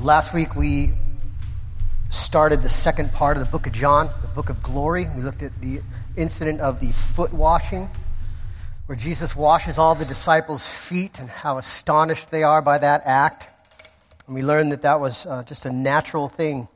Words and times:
Last 0.00 0.34
week 0.34 0.54
we 0.54 0.92
started 2.10 2.62
the 2.62 2.68
second 2.68 3.12
part 3.12 3.38
of 3.38 3.42
the 3.42 3.50
book 3.50 3.66
of 3.66 3.72
John, 3.72 4.10
the 4.20 4.28
book 4.28 4.50
of 4.50 4.62
glory. 4.62 5.08
We 5.16 5.22
looked 5.22 5.42
at 5.42 5.58
the 5.62 5.80
incident 6.18 6.60
of 6.60 6.80
the 6.80 6.92
foot 6.92 7.32
washing, 7.32 7.88
where 8.84 8.96
Jesus 8.96 9.34
washes 9.34 9.78
all 9.78 9.94
the 9.94 10.04
disciples' 10.04 10.66
feet 10.66 11.18
and 11.18 11.30
how 11.30 11.56
astonished 11.56 12.30
they 12.30 12.42
are 12.42 12.60
by 12.60 12.76
that 12.76 13.04
act. 13.06 13.48
And 14.26 14.34
we 14.34 14.42
learned 14.42 14.72
that 14.72 14.82
that 14.82 15.00
was 15.00 15.24
uh, 15.24 15.44
just 15.44 15.64
a 15.64 15.72
natural 15.72 16.28
thing 16.28 16.68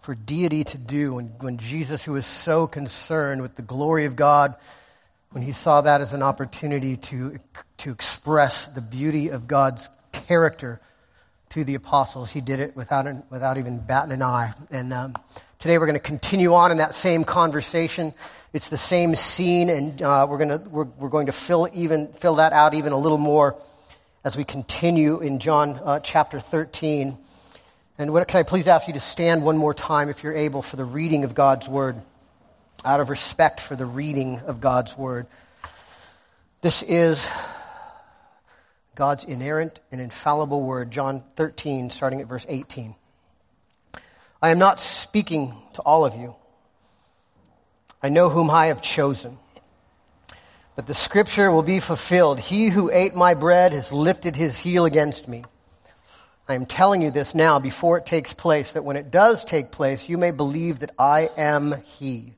for 0.00 0.16
deity 0.16 0.64
to 0.64 0.78
do 0.78 1.14
when, 1.14 1.26
when 1.38 1.58
Jesus, 1.58 2.02
who 2.04 2.14
was 2.14 2.26
so 2.26 2.66
concerned 2.66 3.40
with 3.40 3.54
the 3.54 3.62
glory 3.62 4.04
of 4.04 4.16
God, 4.16 4.56
when 5.30 5.44
he 5.44 5.52
saw 5.52 5.80
that 5.80 6.00
as 6.00 6.12
an 6.12 6.24
opportunity 6.24 6.96
to, 6.96 7.38
to 7.76 7.92
express 7.92 8.66
the 8.66 8.80
beauty 8.80 9.28
of 9.28 9.46
God's 9.46 9.88
character 10.10 10.80
to 11.50 11.64
the 11.64 11.74
apostles. 11.74 12.30
He 12.30 12.40
did 12.40 12.60
it 12.60 12.76
without, 12.76 13.06
without 13.30 13.58
even 13.58 13.78
batting 13.78 14.12
an 14.12 14.22
eye. 14.22 14.54
And 14.70 14.92
um, 14.92 15.16
today 15.58 15.78
we're 15.78 15.86
going 15.86 15.98
to 15.98 16.00
continue 16.00 16.54
on 16.54 16.70
in 16.70 16.78
that 16.78 16.94
same 16.94 17.24
conversation. 17.24 18.12
It's 18.52 18.68
the 18.68 18.76
same 18.76 19.14
scene, 19.14 19.68
and 19.70 20.00
uh, 20.00 20.26
we're, 20.28 20.38
gonna, 20.38 20.58
we're, 20.58 20.84
we're 20.84 21.08
going 21.08 21.26
to 21.26 21.32
fill, 21.32 21.68
even, 21.74 22.08
fill 22.08 22.36
that 22.36 22.52
out 22.52 22.74
even 22.74 22.92
a 22.92 22.98
little 22.98 23.18
more 23.18 23.56
as 24.24 24.36
we 24.36 24.44
continue 24.44 25.20
in 25.20 25.38
John 25.38 25.78
uh, 25.84 26.00
chapter 26.00 26.40
13. 26.40 27.16
And 27.98 28.12
what, 28.12 28.26
can 28.28 28.40
I 28.40 28.42
please 28.42 28.66
ask 28.66 28.88
you 28.88 28.94
to 28.94 29.00
stand 29.00 29.42
one 29.42 29.56
more 29.56 29.72
time, 29.72 30.08
if 30.08 30.22
you're 30.22 30.34
able, 30.34 30.62
for 30.62 30.76
the 30.76 30.84
reading 30.84 31.24
of 31.24 31.34
God's 31.34 31.68
word, 31.68 31.96
out 32.84 33.00
of 33.00 33.08
respect 33.08 33.60
for 33.60 33.76
the 33.76 33.86
reading 33.86 34.40
of 34.40 34.60
God's 34.60 34.96
word. 34.98 35.26
This 36.60 36.82
is 36.82 37.26
God's 38.96 39.24
inerrant 39.24 39.78
and 39.92 40.00
infallible 40.00 40.62
word, 40.62 40.90
John 40.90 41.22
13, 41.36 41.90
starting 41.90 42.22
at 42.22 42.28
verse 42.28 42.46
18. 42.48 42.94
I 44.40 44.48
am 44.48 44.58
not 44.58 44.80
speaking 44.80 45.54
to 45.74 45.82
all 45.82 46.06
of 46.06 46.14
you. 46.14 46.34
I 48.02 48.08
know 48.08 48.30
whom 48.30 48.48
I 48.48 48.66
have 48.66 48.80
chosen. 48.80 49.36
But 50.76 50.86
the 50.86 50.94
scripture 50.94 51.52
will 51.52 51.62
be 51.62 51.78
fulfilled. 51.78 52.40
He 52.40 52.70
who 52.70 52.90
ate 52.90 53.14
my 53.14 53.34
bread 53.34 53.74
has 53.74 53.92
lifted 53.92 54.34
his 54.34 54.58
heel 54.58 54.86
against 54.86 55.28
me. 55.28 55.44
I 56.48 56.54
am 56.54 56.64
telling 56.64 57.02
you 57.02 57.10
this 57.10 57.34
now 57.34 57.58
before 57.58 57.98
it 57.98 58.06
takes 58.06 58.32
place, 58.32 58.72
that 58.72 58.84
when 58.84 58.96
it 58.96 59.10
does 59.10 59.44
take 59.44 59.72
place, 59.72 60.08
you 60.08 60.16
may 60.16 60.30
believe 60.30 60.78
that 60.78 60.92
I 60.98 61.28
am 61.36 61.74
he. 61.82 62.32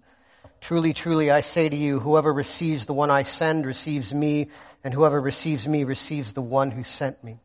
Truly, 0.61 0.93
truly, 0.93 1.31
I 1.31 1.43
say 1.43 1.69
to 1.69 1.77
you, 1.77 2.01
whoever 2.01 2.33
receives 2.33 2.87
the 2.87 2.95
one 2.95 3.11
I 3.13 3.23
send 3.23 3.65
receives 3.65 4.13
me 4.13 4.49
and 4.85 4.95
whoever 4.95 5.21
receives 5.21 5.67
me 5.67 5.85
receives 5.85 6.33
the 6.33 6.43
one 6.43 6.71
who 6.71 6.83
sent 6.83 7.23
me. 7.23 7.39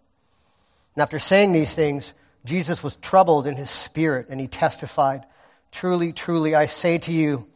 And 0.95 1.01
after 1.01 1.19
saying 1.19 1.53
these 1.53 1.73
things, 1.73 2.13
Jesus 2.45 2.83
was 2.83 2.95
troubled 2.97 3.47
in 3.47 3.55
his 3.55 3.69
spirit, 3.69 4.27
and 4.29 4.39
he 4.39 4.47
testified, 4.47 5.23
Truly, 5.71 6.13
truly, 6.13 6.53
I 6.53 6.67
say 6.67 6.99
to 6.99 7.11
you, 7.11 7.47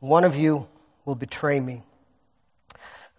one 0.00 0.24
of 0.24 0.36
you 0.36 0.66
will 1.04 1.16
betray 1.16 1.58
me. 1.58 1.82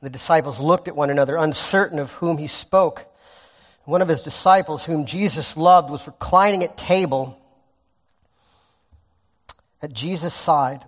The 0.01 0.09
disciples 0.09 0.59
looked 0.59 0.87
at 0.87 0.95
one 0.95 1.09
another, 1.09 1.35
uncertain 1.35 1.99
of 1.99 2.11
whom 2.13 2.37
he 2.37 2.47
spoke. 2.47 3.05
One 3.83 4.01
of 4.01 4.07
his 4.07 4.21
disciples, 4.21 4.85
whom 4.85 5.05
Jesus 5.05 5.57
loved, 5.57 5.89
was 5.89 6.05
reclining 6.07 6.63
at 6.63 6.77
table 6.77 7.37
at 9.81 9.91
Jesus' 9.91 10.33
side. 10.33 10.85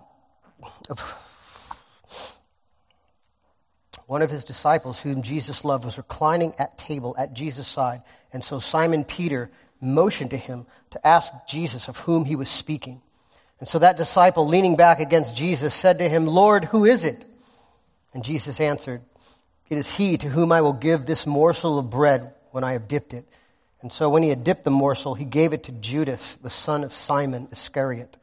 One 4.06 4.22
of 4.22 4.30
his 4.30 4.44
disciples, 4.44 5.00
whom 5.00 5.22
Jesus 5.22 5.64
loved, 5.64 5.84
was 5.84 5.96
reclining 5.96 6.54
at 6.58 6.78
table 6.78 7.14
at 7.18 7.34
Jesus' 7.34 7.68
side. 7.68 8.02
And 8.32 8.44
so 8.44 8.58
Simon 8.58 9.04
Peter 9.04 9.50
motioned 9.80 10.30
to 10.30 10.36
him 10.36 10.66
to 10.90 11.06
ask 11.06 11.32
Jesus 11.48 11.88
of 11.88 11.98
whom 11.98 12.24
he 12.24 12.36
was 12.36 12.48
speaking. 12.48 13.00
And 13.58 13.68
so 13.68 13.78
that 13.78 13.96
disciple, 13.96 14.46
leaning 14.46 14.76
back 14.76 15.00
against 15.00 15.36
Jesus, 15.36 15.74
said 15.74 15.98
to 15.98 16.08
him, 16.08 16.26
Lord, 16.26 16.64
who 16.64 16.84
is 16.84 17.04
it? 17.04 17.24
And 18.12 18.24
Jesus 18.24 18.60
answered, 18.60 19.02
It 19.68 19.78
is 19.78 19.90
he 19.90 20.18
to 20.18 20.28
whom 20.28 20.52
I 20.52 20.60
will 20.60 20.72
give 20.72 21.06
this 21.06 21.26
morsel 21.26 21.78
of 21.78 21.90
bread 21.90 22.34
when 22.50 22.64
I 22.64 22.72
have 22.72 22.88
dipped 22.88 23.14
it. 23.14 23.26
And 23.80 23.92
so 23.92 24.08
when 24.08 24.22
he 24.22 24.28
had 24.28 24.44
dipped 24.44 24.64
the 24.64 24.70
morsel, 24.70 25.14
he 25.14 25.24
gave 25.24 25.52
it 25.52 25.64
to 25.64 25.72
Judas, 25.72 26.38
the 26.42 26.50
son 26.50 26.84
of 26.84 26.92
Simon 26.92 27.48
Iscariot. 27.50 28.16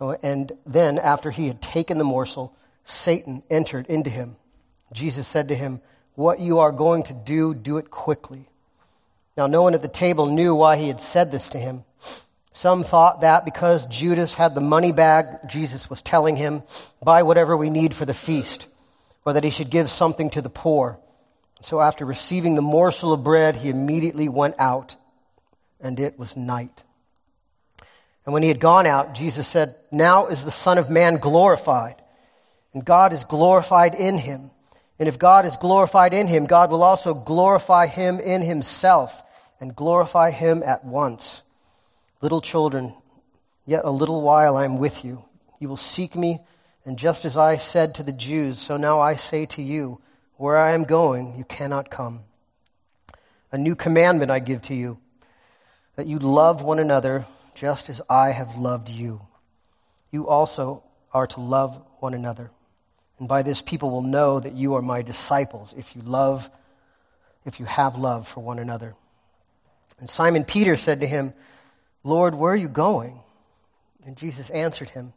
And 0.00 0.52
then, 0.66 0.98
after 0.98 1.30
he 1.30 1.46
had 1.46 1.62
taken 1.62 1.96
the 1.96 2.04
morsel, 2.04 2.56
Satan 2.84 3.42
entered 3.48 3.86
into 3.86 4.10
him. 4.10 4.36
Jesus 4.92 5.26
said 5.26 5.48
to 5.48 5.54
him, 5.54 5.80
What 6.14 6.40
you 6.40 6.60
are 6.60 6.72
going 6.72 7.04
to 7.04 7.14
do, 7.14 7.54
do 7.54 7.78
it 7.78 7.90
quickly. 7.90 8.48
Now, 9.36 9.46
no 9.46 9.62
one 9.62 9.74
at 9.74 9.82
the 9.82 9.88
table 9.88 10.26
knew 10.26 10.54
why 10.54 10.76
he 10.76 10.88
had 10.88 11.00
said 11.00 11.32
this 11.32 11.48
to 11.50 11.58
him. 11.58 11.84
Some 12.52 12.84
thought 12.84 13.22
that 13.22 13.44
because 13.44 13.86
Judas 13.86 14.34
had 14.34 14.54
the 14.54 14.60
money 14.60 14.92
bag, 14.92 15.48
Jesus 15.48 15.88
was 15.88 16.02
telling 16.02 16.36
him, 16.36 16.62
Buy 17.02 17.22
whatever 17.22 17.56
we 17.56 17.70
need 17.70 17.94
for 17.94 18.04
the 18.04 18.14
feast, 18.14 18.66
or 19.24 19.32
that 19.32 19.44
he 19.44 19.50
should 19.50 19.70
give 19.70 19.90
something 19.90 20.30
to 20.30 20.42
the 20.42 20.50
poor. 20.50 20.98
So, 21.62 21.80
after 21.80 22.04
receiving 22.04 22.54
the 22.54 22.62
morsel 22.62 23.12
of 23.12 23.24
bread, 23.24 23.56
he 23.56 23.70
immediately 23.70 24.28
went 24.28 24.56
out, 24.58 24.96
and 25.80 25.98
it 25.98 26.18
was 26.18 26.36
night. 26.36 26.82
And 28.24 28.32
when 28.32 28.42
he 28.42 28.48
had 28.48 28.60
gone 28.60 28.86
out, 28.86 29.14
Jesus 29.14 29.48
said, 29.48 29.76
Now 29.90 30.26
is 30.26 30.44
the 30.44 30.50
Son 30.50 30.76
of 30.76 30.90
Man 30.90 31.16
glorified, 31.16 31.96
and 32.74 32.84
God 32.84 33.12
is 33.12 33.24
glorified 33.24 33.94
in 33.94 34.18
him. 34.18 34.50
And 35.02 35.08
if 35.08 35.18
God 35.18 35.46
is 35.46 35.56
glorified 35.56 36.14
in 36.14 36.28
him, 36.28 36.46
God 36.46 36.70
will 36.70 36.84
also 36.84 37.12
glorify 37.12 37.88
him 37.88 38.20
in 38.20 38.40
himself 38.40 39.20
and 39.60 39.74
glorify 39.74 40.30
him 40.30 40.62
at 40.62 40.84
once. 40.84 41.42
Little 42.20 42.40
children, 42.40 42.94
yet 43.66 43.84
a 43.84 43.90
little 43.90 44.22
while 44.22 44.56
I 44.56 44.64
am 44.64 44.78
with 44.78 45.04
you. 45.04 45.24
You 45.58 45.68
will 45.68 45.76
seek 45.76 46.14
me, 46.14 46.38
and 46.86 46.96
just 46.96 47.24
as 47.24 47.36
I 47.36 47.56
said 47.56 47.96
to 47.96 48.04
the 48.04 48.12
Jews, 48.12 48.60
so 48.60 48.76
now 48.76 49.00
I 49.00 49.16
say 49.16 49.44
to 49.46 49.60
you, 49.60 50.00
where 50.36 50.56
I 50.56 50.70
am 50.70 50.84
going, 50.84 51.36
you 51.36 51.42
cannot 51.46 51.90
come. 51.90 52.20
A 53.50 53.58
new 53.58 53.74
commandment 53.74 54.30
I 54.30 54.38
give 54.38 54.62
to 54.62 54.74
you, 54.76 54.98
that 55.96 56.06
you 56.06 56.20
love 56.20 56.62
one 56.62 56.78
another 56.78 57.26
just 57.56 57.90
as 57.90 58.00
I 58.08 58.30
have 58.30 58.54
loved 58.54 58.88
you. 58.88 59.22
You 60.12 60.28
also 60.28 60.84
are 61.12 61.26
to 61.26 61.40
love 61.40 61.82
one 61.98 62.14
another. 62.14 62.52
And 63.22 63.28
by 63.28 63.42
this, 63.42 63.62
people 63.62 63.92
will 63.92 64.02
know 64.02 64.40
that 64.40 64.56
you 64.56 64.74
are 64.74 64.82
my 64.82 65.02
disciples 65.02 65.76
if 65.78 65.94
you 65.94 66.02
love, 66.02 66.50
if 67.44 67.60
you 67.60 67.66
have 67.66 67.96
love 67.96 68.26
for 68.26 68.40
one 68.40 68.58
another. 68.58 68.96
And 70.00 70.10
Simon 70.10 70.42
Peter 70.42 70.76
said 70.76 70.98
to 70.98 71.06
him, 71.06 71.32
Lord, 72.02 72.34
where 72.34 72.52
are 72.52 72.56
you 72.56 72.68
going? 72.68 73.20
And 74.04 74.16
Jesus 74.16 74.50
answered 74.50 74.90
him, 74.90 75.12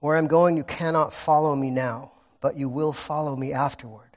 Where 0.00 0.14
I'm 0.14 0.26
going, 0.26 0.58
you 0.58 0.62
cannot 0.62 1.14
follow 1.14 1.56
me 1.56 1.70
now, 1.70 2.12
but 2.42 2.58
you 2.58 2.68
will 2.68 2.92
follow 2.92 3.34
me 3.34 3.54
afterward. 3.54 4.10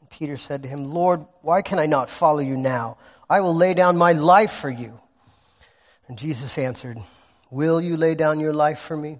And 0.00 0.08
Peter 0.08 0.38
said 0.38 0.62
to 0.62 0.68
him, 0.70 0.86
Lord, 0.86 1.26
why 1.42 1.60
can 1.60 1.78
I 1.78 1.84
not 1.84 2.08
follow 2.08 2.38
you 2.38 2.56
now? 2.56 2.96
I 3.28 3.42
will 3.42 3.54
lay 3.54 3.74
down 3.74 3.98
my 3.98 4.14
life 4.14 4.52
for 4.52 4.70
you. 4.70 4.98
And 6.06 6.16
Jesus 6.16 6.56
answered, 6.56 6.96
Will 7.50 7.82
you 7.82 7.98
lay 7.98 8.14
down 8.14 8.40
your 8.40 8.54
life 8.54 8.78
for 8.78 8.96
me? 8.96 9.18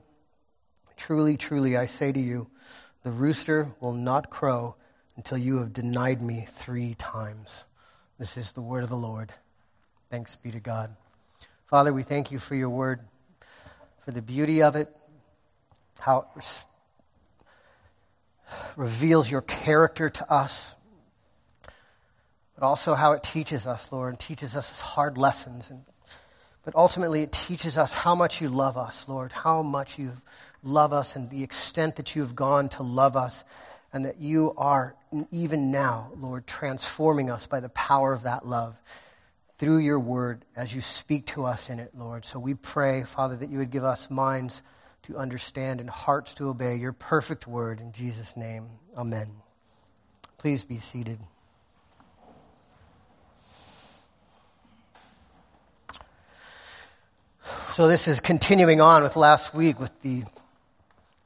Truly, 0.97 1.37
truly, 1.37 1.77
I 1.77 1.85
say 1.85 2.13
to 2.13 2.19
you, 2.19 2.47
the 3.09 3.15
rooster 3.15 3.73
will 3.81 3.95
not 3.95 4.29
crow 4.29 4.75
until 5.17 5.39
you 5.39 5.61
have 5.61 5.73
denied 5.73 6.21
me 6.21 6.47
three 6.57 6.93
times. 6.93 7.65
This 8.19 8.37
is 8.37 8.53
the 8.53 8.61
word 8.61 8.83
of 8.85 8.91
the 8.91 8.97
Lord. 8.97 9.33
Thanks 10.11 10.37
be 10.37 10.51
to 10.51 10.61
God. 10.61 10.95
Father, 11.69 11.91
we 11.91 12.03
thank 12.03 12.31
you 12.31 12.39
for 12.39 12.55
your 12.55 12.69
word, 12.69 13.01
for 14.05 14.11
the 14.11 14.21
beauty 14.21 14.63
of 14.63 14.77
it, 14.77 14.95
how 15.99 16.27
it 16.37 16.45
reveals 18.77 19.31
your 19.31 19.41
character 19.41 20.11
to 20.11 20.31
us, 20.31 20.75
but 22.57 22.67
also 22.67 22.95
how 22.95 23.13
it 23.13 23.23
teaches 23.23 23.67
us, 23.67 23.91
Lord, 23.91 24.11
and 24.11 24.21
teaches 24.21 24.55
us 24.55 24.81
hard 24.81 25.17
lessons. 25.17 25.71
And, 25.71 25.81
but 26.63 26.75
ultimately, 26.75 27.23
it 27.23 27.33
teaches 27.33 27.79
us 27.79 27.95
how 27.95 28.15
much 28.15 28.43
you 28.43 28.51
love 28.51 28.77
us, 28.77 29.09
Lord, 29.09 29.33
how 29.33 29.63
much 29.63 29.99
you 29.99 30.13
love 30.63 30.93
us 30.93 31.17
and 31.17 31.31
the 31.31 31.43
extent 31.43 31.97
that 31.97 32.15
you 32.15 32.23
have 32.23 32.35
gone 32.35 32.69
to 32.71 32.83
love 32.83 33.17
us, 33.17 33.45
and 33.93 34.05
that 34.05 34.21
you 34.21 34.53
are, 34.57 34.95
even 35.31 35.71
now, 35.71 36.11
Lord, 36.19 36.47
transforming 36.47 37.31
us 37.31 37.47
by 37.47 37.61
the 37.61 37.71
power 37.71 38.13
of 38.13 38.25
that 38.25 38.47
love 38.47 38.77
through 39.57 39.79
your 39.79 39.99
word 39.99 40.45
as 40.55 40.75
you 40.75 40.81
speak 40.81 41.27
to 41.27 41.45
us 41.45 41.71
in 41.71 41.81
it, 41.81 41.93
Lord. 41.97 42.25
So 42.25 42.39
we 42.39 42.55
pray, 42.55 43.05
Father, 43.05 43.35
that 43.37 43.51
you 43.51 43.59
would 43.59 43.71
give 43.71 43.85
us 43.85 44.11
minds 44.11 44.63
to 45.05 45.17
understand 45.17 45.81
and 45.81 45.89
hearts 45.89 46.35
to 46.35 46.49
obey 46.49 46.77
your 46.77 46.93
perfect 46.93 47.47
word. 47.47 47.81
In 47.81 47.93
Jesus' 47.93 48.37
name, 48.37 48.69
amen. 48.97 49.29
Please 50.37 50.63
be 50.65 50.79
seated. 50.79 51.19
So 57.73 57.89
this 57.89 58.07
is 58.07 58.21
continuing 58.21 58.81
on 58.81 59.03
with 59.03 59.17
last 59.17 59.55
week 59.55 59.81
with 59.81 59.93
the 60.03 60.25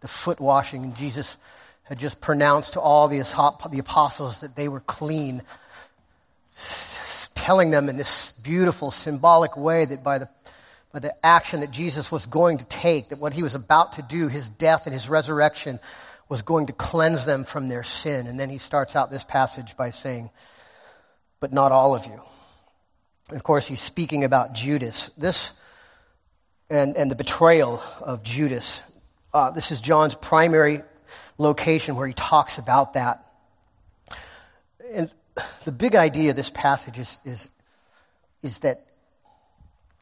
the 0.02 0.08
foot 0.08 0.40
washing. 0.40 0.82
And 0.82 0.94
Jesus 0.94 1.38
had 1.84 1.98
just 1.98 2.20
pronounced 2.20 2.74
to 2.74 2.80
all 2.80 3.08
the, 3.08 3.20
the 3.70 3.78
apostles 3.78 4.40
that 4.40 4.54
they 4.54 4.68
were 4.68 4.80
clean. 4.80 5.42
telling 7.34 7.70
them 7.70 7.88
in 7.88 7.96
this 7.96 8.32
beautiful, 8.42 8.90
symbolic 8.90 9.56
way 9.56 9.84
that 9.84 10.04
by 10.04 10.18
the, 10.18 10.28
by 10.92 10.98
the 11.00 11.14
action 11.26 11.60
that 11.60 11.70
Jesus 11.70 12.12
was 12.12 12.26
going 12.26 12.58
to 12.58 12.64
take, 12.66 13.08
that 13.08 13.18
what 13.18 13.32
he 13.32 13.42
was 13.42 13.54
about 13.54 13.94
to 13.94 14.02
do, 14.02 14.28
his 14.28 14.48
death 14.48 14.82
and 14.86 14.92
his 14.92 15.08
resurrection, 15.08 15.80
was 16.28 16.42
going 16.42 16.66
to 16.66 16.72
cleanse 16.72 17.24
them 17.24 17.44
from 17.44 17.68
their 17.68 17.82
sin. 17.82 18.26
And 18.26 18.38
then 18.38 18.48
he 18.48 18.58
starts 18.58 18.94
out 18.94 19.10
this 19.10 19.24
passage 19.24 19.76
by 19.76 19.90
saying, 19.90 20.30
But 21.40 21.52
not 21.52 21.72
all 21.72 21.94
of 21.94 22.06
you. 22.06 22.20
Of 23.30 23.42
course, 23.42 23.66
he's 23.66 23.80
speaking 23.80 24.24
about 24.24 24.52
Judas. 24.52 25.10
This 25.16 25.52
and, 26.70 26.96
and 26.96 27.10
the 27.10 27.14
betrayal 27.14 27.82
of 28.00 28.22
Judas. 28.22 28.80
Uh, 29.34 29.50
this 29.50 29.70
is 29.70 29.80
John's 29.80 30.14
primary 30.14 30.82
location 31.38 31.96
where 31.96 32.06
he 32.06 32.12
talks 32.12 32.58
about 32.58 32.94
that. 32.94 33.26
And 34.92 35.10
the 35.64 35.72
big 35.72 35.94
idea 35.94 36.30
of 36.30 36.36
this 36.36 36.50
passage 36.50 36.98
is, 36.98 37.18
is, 37.24 37.48
is 38.42 38.58
that 38.58 38.84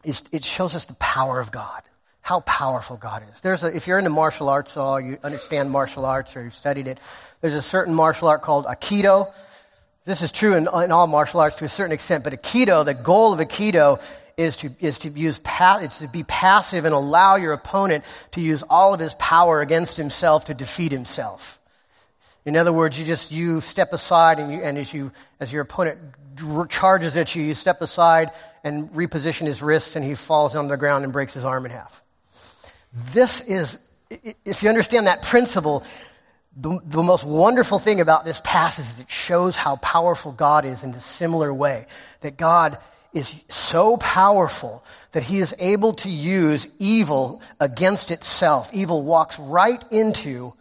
is, 0.03 0.25
it 0.33 0.45
shows 0.45 0.75
us 0.75 0.87
the 0.87 0.95
power 0.95 1.39
of 1.39 1.53
God, 1.53 1.83
how 2.23 2.41
powerful 2.41 2.97
God 2.97 3.23
is. 3.33 3.41
There's 3.41 3.63
a, 3.63 3.75
if 3.75 3.87
you're 3.87 3.99
into 3.99 4.11
martial 4.11 4.49
arts 4.49 4.77
or 4.77 5.01
you 5.01 5.19
understand 5.23 5.71
martial 5.71 6.05
arts 6.07 6.35
or 6.37 6.43
you've 6.43 6.55
studied 6.55 6.89
it, 6.89 6.99
there's 7.41 7.55
a 7.55 7.63
certain 7.63 7.95
martial 7.95 8.27
art 8.27 8.43
called 8.43 8.65
Aikido. 8.67 9.33
This 10.07 10.23
is 10.23 10.33
true 10.33 10.55
in, 10.55 10.67
in 10.67 10.91
all 10.91 11.07
martial 11.07 11.39
arts 11.39 11.57
to 11.57 11.65
a 11.65 11.69
certain 11.69 11.93
extent, 11.93 12.25
but 12.25 12.33
Aikido, 12.33 12.85
the 12.85 12.95
goal 12.95 13.33
of 13.33 13.39
Aikido 13.39 14.01
is 14.41 14.57
to, 14.57 14.71
is 14.81 14.99
to 15.01 15.11
use 15.11 15.41
it's 15.45 15.99
to 15.99 16.09
be 16.09 16.25
passive 16.25 16.85
and 16.85 16.95
allow 16.95 17.37
your 17.37 17.53
opponent 17.53 18.05
to 18.33 18.41
use 18.41 18.63
all 18.71 18.95
of 18.95 19.01
his 19.01 19.15
power 19.15 19.61
against 19.61 19.97
himself 19.97 20.47
to 20.47 20.55
defeat 20.55 20.93
himself. 20.93 21.61
In 22.45 22.57
other 22.57 22.73
words, 22.73 22.99
you 22.99 23.05
just 23.05 23.31
you 23.31 23.61
step 23.61 23.93
aside 23.93 24.39
and, 24.39 24.53
you, 24.53 24.61
and 24.63 24.79
as 24.79 24.95
you 24.95 25.13
as 25.41 25.53
your 25.53 25.63
opponent 25.63 25.99
charges 26.69 27.17
at 27.17 27.35
you, 27.35 27.43
you 27.43 27.55
step 27.55 27.83
aside 27.83 28.31
and 28.65 28.91
reposition 28.93 29.47
his 29.47 29.63
wrists, 29.63 29.97
and 29.97 30.05
he 30.05 30.15
falls 30.15 30.57
on 30.57 30.69
the 30.69 30.77
ground 30.77 31.05
and 31.05 31.13
breaks 31.13 31.35
his 31.35 31.45
arm 31.45 31.65
in 31.65 31.71
half. 31.71 32.03
This 33.13 33.41
is, 33.43 33.79
if 34.45 34.63
you 34.63 34.69
understand 34.69 35.07
that 35.07 35.23
principle, 35.23 35.85
the, 36.57 36.79
the 36.85 37.03
most 37.03 37.25
wonderful 37.25 37.79
thing 37.79 38.01
about 38.01 38.25
this 38.25 38.41
passage 38.45 38.85
is 38.87 39.01
it 39.01 39.11
shows 39.11 39.57
how 39.57 39.77
powerful 39.77 40.33
God 40.33 40.65
is 40.65 40.83
in 40.83 40.91
a 40.91 41.01
similar 41.01 41.55
way. 41.55 41.87
That 42.21 42.37
God 42.37 42.79
is 43.13 43.41
so 43.49 43.97
powerful 43.97 44.85
that 45.13 45.23
he 45.23 45.41
is 45.41 45.55
able 45.59 45.95
to 45.95 46.09
use 46.09 46.69
evil 46.79 47.43
against 47.59 48.11
itself. 48.11 48.71
Evil 48.73 49.03
walks 49.03 49.39
right 49.39 49.83
into 49.91 50.55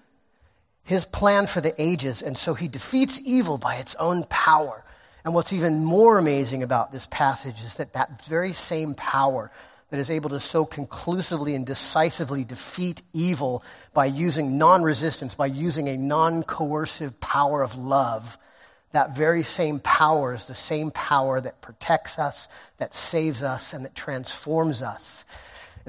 his 0.83 1.05
plan 1.05 1.45
for 1.45 1.61
the 1.61 1.79
ages, 1.81 2.21
and 2.21 2.37
so 2.37 2.55
he 2.55 2.67
defeats 2.67 3.19
evil 3.23 3.57
by 3.57 3.75
its 3.75 3.93
own 3.95 4.23
power. 4.29 4.83
And 5.23 5.33
what's 5.33 5.53
even 5.53 5.83
more 5.83 6.17
amazing 6.17 6.63
about 6.63 6.91
this 6.91 7.07
passage 7.11 7.61
is 7.61 7.75
that 7.75 7.93
that 7.93 8.25
very 8.25 8.53
same 8.53 8.95
power 8.95 9.51
that 9.91 9.99
is 9.99 10.09
able 10.09 10.29
to 10.29 10.39
so 10.39 10.65
conclusively 10.65 11.55
and 11.55 11.65
decisively 11.65 12.43
defeat 12.43 13.01
evil 13.13 13.63
by 13.93 14.05
using 14.05 14.57
non 14.57 14.81
resistance, 14.81 15.35
by 15.35 15.47
using 15.47 15.87
a 15.87 15.97
non 15.97 16.43
coercive 16.43 17.19
power 17.19 17.61
of 17.61 17.75
love, 17.75 18.37
that 18.91 19.15
very 19.15 19.43
same 19.43 19.79
power 19.79 20.33
is 20.33 20.45
the 20.45 20.55
same 20.55 20.91
power 20.91 21.39
that 21.39 21.61
protects 21.61 22.17
us, 22.17 22.47
that 22.77 22.93
saves 22.93 23.43
us, 23.43 23.73
and 23.73 23.85
that 23.85 23.95
transforms 23.95 24.81
us 24.81 25.25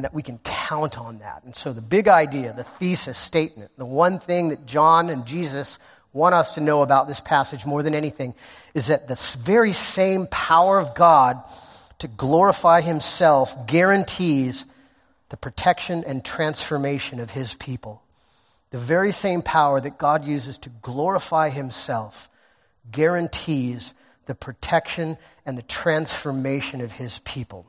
and 0.00 0.04
that 0.06 0.14
we 0.14 0.22
can 0.22 0.38
count 0.38 0.98
on 0.98 1.18
that. 1.18 1.42
And 1.44 1.54
so, 1.54 1.74
the 1.74 1.82
big 1.82 2.08
idea, 2.08 2.54
the 2.54 2.64
thesis 2.64 3.18
statement, 3.18 3.70
the 3.76 3.84
one 3.84 4.18
thing 4.18 4.48
that 4.48 4.64
John 4.64 5.10
and 5.10 5.26
Jesus 5.26 5.78
want 6.14 6.34
us 6.34 6.54
to 6.54 6.62
know 6.62 6.80
about 6.80 7.06
this 7.06 7.20
passage 7.20 7.66
more 7.66 7.82
than 7.82 7.94
anything 7.94 8.34
is 8.72 8.86
that 8.86 9.08
this 9.08 9.34
very 9.34 9.74
same 9.74 10.26
power 10.28 10.78
of 10.78 10.94
God 10.94 11.42
to 11.98 12.08
glorify 12.08 12.80
Himself 12.80 13.66
guarantees 13.66 14.64
the 15.28 15.36
protection 15.36 16.02
and 16.06 16.24
transformation 16.24 17.20
of 17.20 17.28
His 17.28 17.52
people. 17.52 18.02
The 18.70 18.78
very 18.78 19.12
same 19.12 19.42
power 19.42 19.82
that 19.82 19.98
God 19.98 20.24
uses 20.24 20.56
to 20.58 20.70
glorify 20.80 21.50
Himself 21.50 22.29
guarantees 22.90 23.94
the 24.26 24.34
protection 24.34 25.18
and 25.44 25.58
the 25.58 25.62
transformation 25.62 26.80
of 26.80 26.92
His 26.92 27.18
people. 27.20 27.66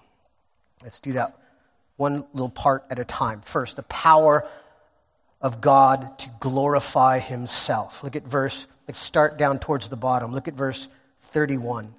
Let's 0.84 1.00
do 1.00 1.14
that 1.14 1.38
one 1.98 2.26
little 2.34 2.50
part 2.50 2.86
at 2.90 2.98
a 2.98 3.06
time. 3.06 3.42
First, 3.42 3.76
the 3.76 3.84
power 3.84 4.48
of 5.40 5.62
God 5.62 6.18
to 6.20 6.30
glorify 6.40 7.20
himself. 7.20 8.04
Look 8.04 8.16
at 8.16 8.24
verse, 8.24 8.66
let's 8.88 9.00
start 9.00 9.38
down 9.38 9.60
towards 9.60 9.88
the 9.88 9.96
bottom. 9.96 10.34
Look 10.34 10.48
at 10.48 10.56
verse 10.56 10.88
31. 11.22 11.94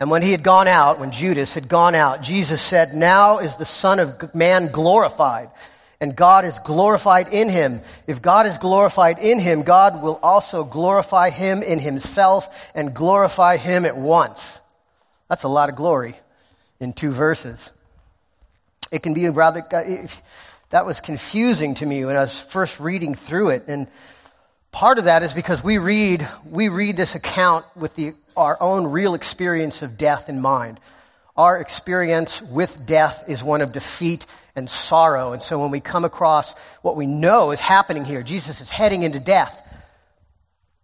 And 0.00 0.10
when 0.10 0.22
he 0.22 0.32
had 0.32 0.42
gone 0.42 0.66
out, 0.66 0.98
when 0.98 1.12
Judas 1.12 1.52
had 1.52 1.68
gone 1.68 1.94
out, 1.94 2.22
Jesus 2.22 2.60
said, 2.60 2.94
Now 2.94 3.38
is 3.38 3.56
the 3.56 3.64
Son 3.64 3.98
of 3.98 4.34
Man 4.34 4.68
glorified, 4.68 5.50
and 6.00 6.16
God 6.16 6.44
is 6.44 6.58
glorified 6.60 7.32
in 7.32 7.48
him. 7.48 7.80
If 8.06 8.20
God 8.20 8.46
is 8.46 8.58
glorified 8.58 9.18
in 9.18 9.38
him, 9.38 9.62
God 9.62 10.02
will 10.02 10.18
also 10.22 10.64
glorify 10.64 11.30
him 11.30 11.62
in 11.62 11.78
himself 11.78 12.54
and 12.74 12.94
glorify 12.94 13.56
him 13.56 13.84
at 13.84 13.96
once. 13.96 14.60
That's 15.28 15.44
a 15.44 15.48
lot 15.48 15.68
of 15.68 15.76
glory 15.76 16.16
in 16.80 16.92
two 16.92 17.12
verses 17.12 17.70
it 18.94 19.02
can 19.02 19.12
be 19.12 19.28
rather, 19.28 19.64
that 20.70 20.86
was 20.86 21.00
confusing 21.00 21.74
to 21.76 21.86
me 21.86 22.04
when 22.04 22.14
I 22.14 22.20
was 22.20 22.40
first 22.40 22.78
reading 22.78 23.14
through 23.16 23.50
it. 23.50 23.64
And 23.66 23.88
part 24.70 24.98
of 24.98 25.06
that 25.06 25.24
is 25.24 25.34
because 25.34 25.64
we 25.64 25.78
read, 25.78 26.26
we 26.48 26.68
read 26.68 26.96
this 26.96 27.16
account 27.16 27.64
with 27.74 27.94
the, 27.96 28.14
our 28.36 28.60
own 28.62 28.86
real 28.86 29.14
experience 29.14 29.82
of 29.82 29.98
death 29.98 30.28
in 30.28 30.40
mind. 30.40 30.78
Our 31.36 31.58
experience 31.58 32.40
with 32.40 32.86
death 32.86 33.24
is 33.26 33.42
one 33.42 33.60
of 33.60 33.72
defeat 33.72 34.26
and 34.54 34.70
sorrow. 34.70 35.32
And 35.32 35.42
so 35.42 35.58
when 35.58 35.70
we 35.70 35.80
come 35.80 36.04
across 36.04 36.54
what 36.82 36.96
we 36.96 37.06
know 37.06 37.50
is 37.50 37.60
happening 37.60 38.04
here, 38.04 38.22
Jesus 38.22 38.60
is 38.60 38.70
heading 38.70 39.02
into 39.02 39.18
death, 39.18 39.60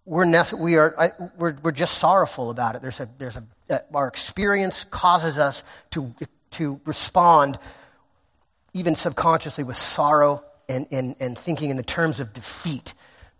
we're, 0.04 0.24
nef- 0.24 0.52
we 0.52 0.76
are, 0.76 1.30
we're, 1.38 1.56
we're 1.62 1.70
just 1.70 1.98
sorrowful 1.98 2.50
about 2.50 2.74
it. 2.74 2.82
There's 2.82 2.98
a, 2.98 3.08
there's 3.18 3.36
a, 3.36 3.44
uh, 3.68 3.78
our 3.94 4.08
experience 4.08 4.84
causes 4.84 5.38
us 5.38 5.62
to, 5.92 6.12
to 6.50 6.80
respond 6.84 7.58
even 8.72 8.96
subconsciously 8.96 9.62
with 9.62 9.76
sorrow 9.76 10.42
and, 10.68 10.86
and, 10.90 11.14
and 11.20 11.38
thinking 11.38 11.70
in 11.70 11.76
the 11.76 11.84
terms 11.84 12.18
of 12.18 12.32
defeat. 12.32 12.94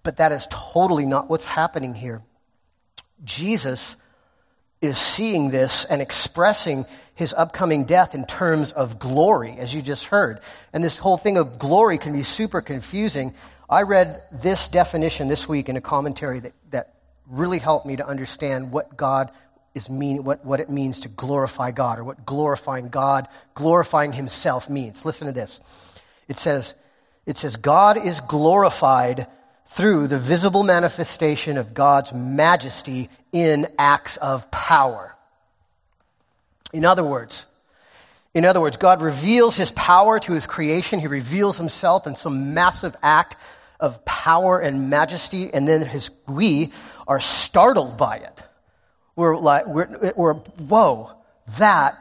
But 0.05 0.19
that 0.19 0.31
is 0.31 0.47
totally 0.49 1.07
not 1.07 1.29
what's 1.29 1.45
happening 1.45 1.95
here. 1.95 2.23
Jesus 3.25 3.97
is 4.81 4.97
seeing 4.99 5.51
this 5.51 5.85
and 5.85 6.01
expressing 6.01 6.87
his 7.15 7.35
upcoming 7.35 7.85
death 7.85 8.15
in 8.15 8.25
terms 8.25 8.73
of 8.73 8.99
glory, 8.99 9.57
as 9.59 9.75
you 9.75 9.83
just 9.83 10.07
heard. 10.07 10.41
And 10.73 10.83
this 10.83 10.97
whole 10.97 11.19
thing 11.19 11.37
of 11.37 11.59
glory 11.59 11.99
can 11.99 12.15
be 12.15 12.23
super 12.23 12.63
confusing. 12.63 13.35
I 13.69 13.83
read 13.83 14.23
this 14.33 14.69
definition 14.69 15.29
this 15.29 15.47
week 15.47 15.69
in 15.69 15.77
a 15.77 15.83
commentary 15.83 16.41
that, 16.41 16.55
that 16.71 16.95
really 17.27 17.59
helped 17.59 17.87
me 17.87 17.97
to 17.97 18.07
understand 18.07 18.73
what 18.73 18.97
God 18.97 19.31
is 19.75 19.89
mean, 19.91 20.25
what, 20.25 20.45
what 20.45 20.61
it 20.61 20.71
means 20.71 21.01
to 21.01 21.09
glorify 21.09 21.71
God 21.71 21.99
or 21.99 22.05
what 22.05 22.25
glorifying 22.25 22.89
God, 22.89 23.29
glorifying 23.55 24.13
himself 24.13 24.69
means. 24.69 25.05
Listen 25.05 25.27
to 25.27 25.33
this. 25.33 25.61
It 26.27 26.39
says, 26.39 26.75
it 27.27 27.37
says, 27.37 27.57
God 27.57 28.05
is 28.05 28.19
glorified 28.21 29.27
through 29.71 30.09
the 30.09 30.19
visible 30.19 30.63
manifestation 30.63 31.57
of 31.57 31.75
God's 31.75 32.13
majesty 32.13 33.09
in 33.33 33.67
acts 33.79 34.17
of 34.17 34.51
power. 34.51 35.15
In 36.73 36.85
other 36.85 37.05
words, 37.05 37.47
in 38.33 38.45
other 38.45 38.61
words, 38.61 38.77
God 38.77 39.03
reveals 39.03 39.57
his 39.57 39.73
power 39.73 40.21
to 40.21 40.33
his 40.33 40.47
creation. 40.47 41.01
He 41.01 41.09
reveals 41.09 41.57
himself 41.57 42.07
in 42.07 42.15
some 42.15 42.55
massive 42.55 42.95
act 43.03 43.37
of 43.81 44.05
power 44.05 44.61
and 44.61 44.91
majesty, 44.91 45.53
and 45.53 45.67
then 45.67 45.83
his, 45.83 46.11
we 46.29 46.73
are 47.09 47.19
startled 47.19 47.97
by 47.97 48.19
it 48.19 48.43
we're 49.21 49.37
like, 49.37 49.67
we're, 49.67 50.15
we're 50.17 50.33
whoa, 50.35 51.11
that, 51.59 51.95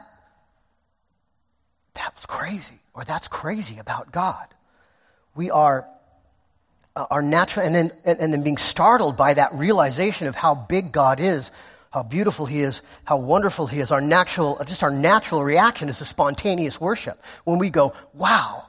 that 1.92 2.14
was 2.14 2.24
crazy, 2.24 2.80
or 2.94 3.04
that's 3.04 3.28
crazy 3.28 3.78
about 3.78 4.10
God. 4.10 4.46
We 5.34 5.50
are, 5.50 5.86
uh, 6.96 7.06
are 7.10 7.22
natural, 7.22 7.64
and 7.64 7.74
then, 7.74 7.92
and, 8.04 8.18
and 8.18 8.32
then 8.32 8.42
being 8.42 8.58
startled 8.58 9.16
by 9.16 9.34
that 9.34 9.54
realization 9.54 10.26
of 10.26 10.34
how 10.34 10.54
big 10.54 10.92
God 10.92 11.20
is, 11.20 11.50
how 11.90 12.02
beautiful 12.02 12.46
He 12.46 12.60
is, 12.60 12.82
how 13.04 13.16
wonderful 13.16 13.66
He 13.66 13.80
is. 13.80 13.90
Our 13.90 14.00
natural, 14.00 14.60
just 14.66 14.82
our 14.82 14.90
natural 14.90 15.44
reaction 15.44 15.88
is 15.88 16.00
a 16.00 16.04
spontaneous 16.04 16.80
worship. 16.80 17.22
When 17.44 17.58
we 17.58 17.70
go, 17.70 17.94
wow, 18.14 18.66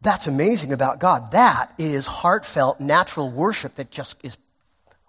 that's 0.00 0.26
amazing 0.26 0.72
about 0.72 0.98
God. 0.98 1.32
That 1.32 1.72
is 1.78 2.06
heartfelt, 2.06 2.80
natural 2.80 3.30
worship 3.30 3.76
that 3.76 3.90
just 3.90 4.16
is 4.22 4.36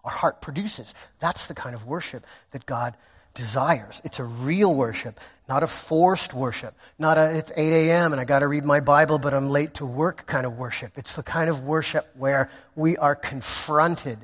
our 0.04 0.12
heart 0.12 0.42
produces. 0.42 0.94
That's 1.20 1.48
the 1.48 1.54
kind 1.54 1.76
of 1.76 1.86
worship 1.86 2.26
that 2.52 2.66
God 2.66 2.98
desires. 3.34 4.02
It's 4.04 4.20
a 4.20 4.24
real 4.24 4.74
worship, 4.74 5.20
not 5.48 5.64
a 5.64 5.68
forced 5.68 6.34
worship, 6.34 6.74
not 7.00 7.18
a 7.18 7.36
it's 7.38 7.52
8 7.56 7.90
a.m. 7.90 8.12
and 8.12 8.22
I 8.22 8.26
got 8.26 8.40
to 8.40 8.48
read 8.48 8.66
my 8.66 8.80
Bible, 8.80 9.20
but 9.20 9.34
I'm 9.34 9.50
late 9.50 9.76
to 9.76 9.86
work 9.86 10.26
kind 10.28 10.46
of 10.46 10.58
worship. 10.58 10.98
It's 10.98 11.16
the 11.16 11.24
kind 11.24 11.50
of 11.50 11.64
worship 11.64 12.10
where 12.16 12.50
we 12.76 12.98
are 12.98 13.16
confronted 13.16 14.20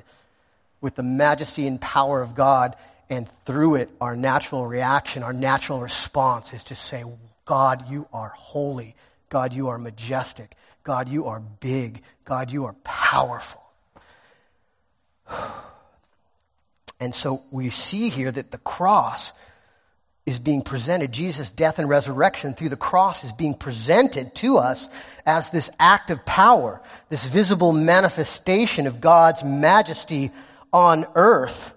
with 0.80 0.94
the 0.94 1.02
majesty 1.02 1.66
and 1.66 1.80
power 1.80 2.22
of 2.22 2.34
God 2.34 2.76
And 3.10 3.28
through 3.46 3.76
it, 3.76 3.90
our 4.00 4.16
natural 4.16 4.66
reaction, 4.66 5.22
our 5.22 5.32
natural 5.32 5.80
response 5.80 6.52
is 6.52 6.64
to 6.64 6.76
say, 6.76 7.04
God, 7.46 7.88
you 7.90 8.06
are 8.12 8.28
holy. 8.28 8.94
God, 9.30 9.52
you 9.54 9.68
are 9.68 9.78
majestic. 9.78 10.54
God, 10.84 11.08
you 11.08 11.26
are 11.26 11.40
big. 11.40 12.02
God, 12.24 12.50
you 12.50 12.66
are 12.66 12.74
powerful. 12.84 13.62
And 17.00 17.14
so 17.14 17.42
we 17.50 17.70
see 17.70 18.08
here 18.08 18.30
that 18.30 18.50
the 18.50 18.58
cross 18.58 19.32
is 20.26 20.38
being 20.38 20.60
presented, 20.60 21.10
Jesus' 21.10 21.50
death 21.50 21.78
and 21.78 21.88
resurrection 21.88 22.52
through 22.52 22.68
the 22.68 22.76
cross 22.76 23.24
is 23.24 23.32
being 23.32 23.54
presented 23.54 24.34
to 24.34 24.58
us 24.58 24.88
as 25.24 25.48
this 25.48 25.70
act 25.80 26.10
of 26.10 26.24
power, 26.26 26.82
this 27.08 27.24
visible 27.24 27.72
manifestation 27.72 28.86
of 28.86 29.00
God's 29.00 29.42
majesty 29.42 30.30
on 30.70 31.06
earth 31.14 31.74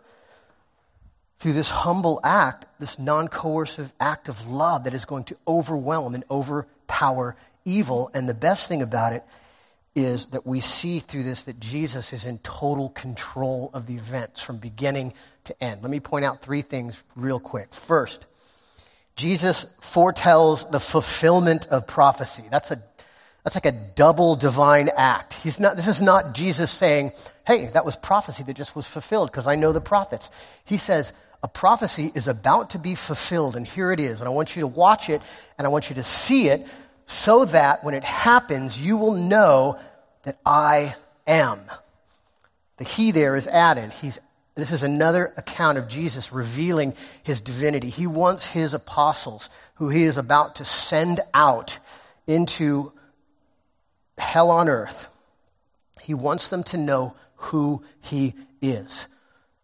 through 1.40 1.54
this 1.54 1.70
humble 1.70 2.20
act, 2.24 2.66
this 2.80 3.00
non 3.00 3.30
coercive 3.30 3.94
act 4.02 4.28
of 4.28 4.48
love 4.48 4.84
that 4.84 4.94
is 4.94 5.06
going 5.06 5.24
to 5.24 5.38
overwhelm 5.48 6.14
and 6.14 6.26
overpower 6.30 7.38
evil. 7.64 8.12
And 8.14 8.28
the 8.28 8.34
best 8.34 8.68
thing 8.68 8.82
about 8.82 9.14
it 9.14 9.24
is 9.96 10.28
that 10.28 10.46
we 10.46 10.62
see 10.62 11.00
through 11.00 11.24
this 11.24 11.44
that 11.44 11.60
Jesus 11.60 12.14
is 12.14 12.26
in 12.26 12.38
total 12.40 12.90
control 12.90 13.70
of 13.74 13.88
the 13.88 13.96
events 13.96 14.42
from 14.42 14.58
beginning 14.58 15.14
to 15.46 15.64
end. 15.64 15.82
Let 15.82 15.92
me 15.92 16.00
point 16.00 16.26
out 16.26 16.42
three 16.42 16.62
things 16.62 17.04
real 17.16 17.40
quick. 17.40 17.74
First, 17.74 18.26
Jesus 19.16 19.66
foretells 19.82 20.66
the 20.70 20.80
fulfillment 20.80 21.68
of 21.68 21.88
prophecy. 21.88 22.44
That's 22.50 22.72
a 22.72 22.82
that's 23.44 23.56
like 23.56 23.66
a 23.66 23.72
double 23.72 24.36
divine 24.36 24.90
act. 24.96 25.34
He's 25.34 25.60
not, 25.60 25.76
this 25.76 25.88
is 25.88 26.02
not 26.02 26.36
Jesus 26.36 26.72
saying, 26.72 27.12
hey, 27.46 27.72
that 27.74 27.86
was 27.86 27.96
prophecy 27.96 28.44
that 28.44 28.56
just 28.56 28.76
was 28.76 28.86
fulfilled 28.86 29.32
because 29.32 29.48
I 29.48 29.56
know 29.56 29.74
the 29.74 29.82
prophets. 29.82 30.30
He 30.64 30.78
says, 30.78 31.12
a 31.44 31.48
prophecy 31.48 32.12
is 32.14 32.28
about 32.28 32.70
to 32.72 32.78
be 32.78 32.94
fulfilled, 32.94 33.56
and 33.56 33.66
here 33.66 33.92
it 33.92 34.00
is. 34.00 34.20
And 34.20 34.28
I 34.28 34.32
want 34.32 34.56
you 34.56 34.62
to 34.62 34.68
watch 34.68 35.10
it, 35.10 35.24
and 35.58 35.66
I 35.66 35.72
want 35.72 35.90
you 35.90 35.96
to 35.96 36.04
see 36.04 36.50
it, 36.50 36.68
so 37.08 37.46
that 37.46 37.84
when 37.84 37.94
it 37.94 38.04
happens, 38.04 38.80
you 38.80 38.98
will 38.98 39.14
know 39.14 39.80
that 40.24 40.40
I 40.46 40.96
am. 41.28 41.60
The 42.78 42.84
he 42.84 43.12
there 43.12 43.36
is 43.36 43.48
added. 43.48 43.92
He's 43.92 44.20
this 44.56 44.72
is 44.72 44.84
another 44.84 45.34
account 45.38 45.78
of 45.78 45.88
Jesus 45.88 46.34
revealing 46.34 46.94
his 47.24 47.40
divinity. 47.40 47.90
He 47.90 48.06
wants 48.06 48.46
his 48.46 48.74
apostles, 48.74 49.50
who 49.76 49.90
he 49.90 50.04
is 50.04 50.18
about 50.18 50.58
to 50.58 50.66
send 50.66 51.22
out 51.34 51.78
into 52.28 52.92
hell 54.22 54.52
on 54.52 54.70
earth, 54.70 55.08
he 56.02 56.14
wants 56.14 56.48
them 56.48 56.64
to 56.64 56.78
know 56.78 57.14
who 57.36 57.84
he 58.00 58.34
is. 58.62 59.08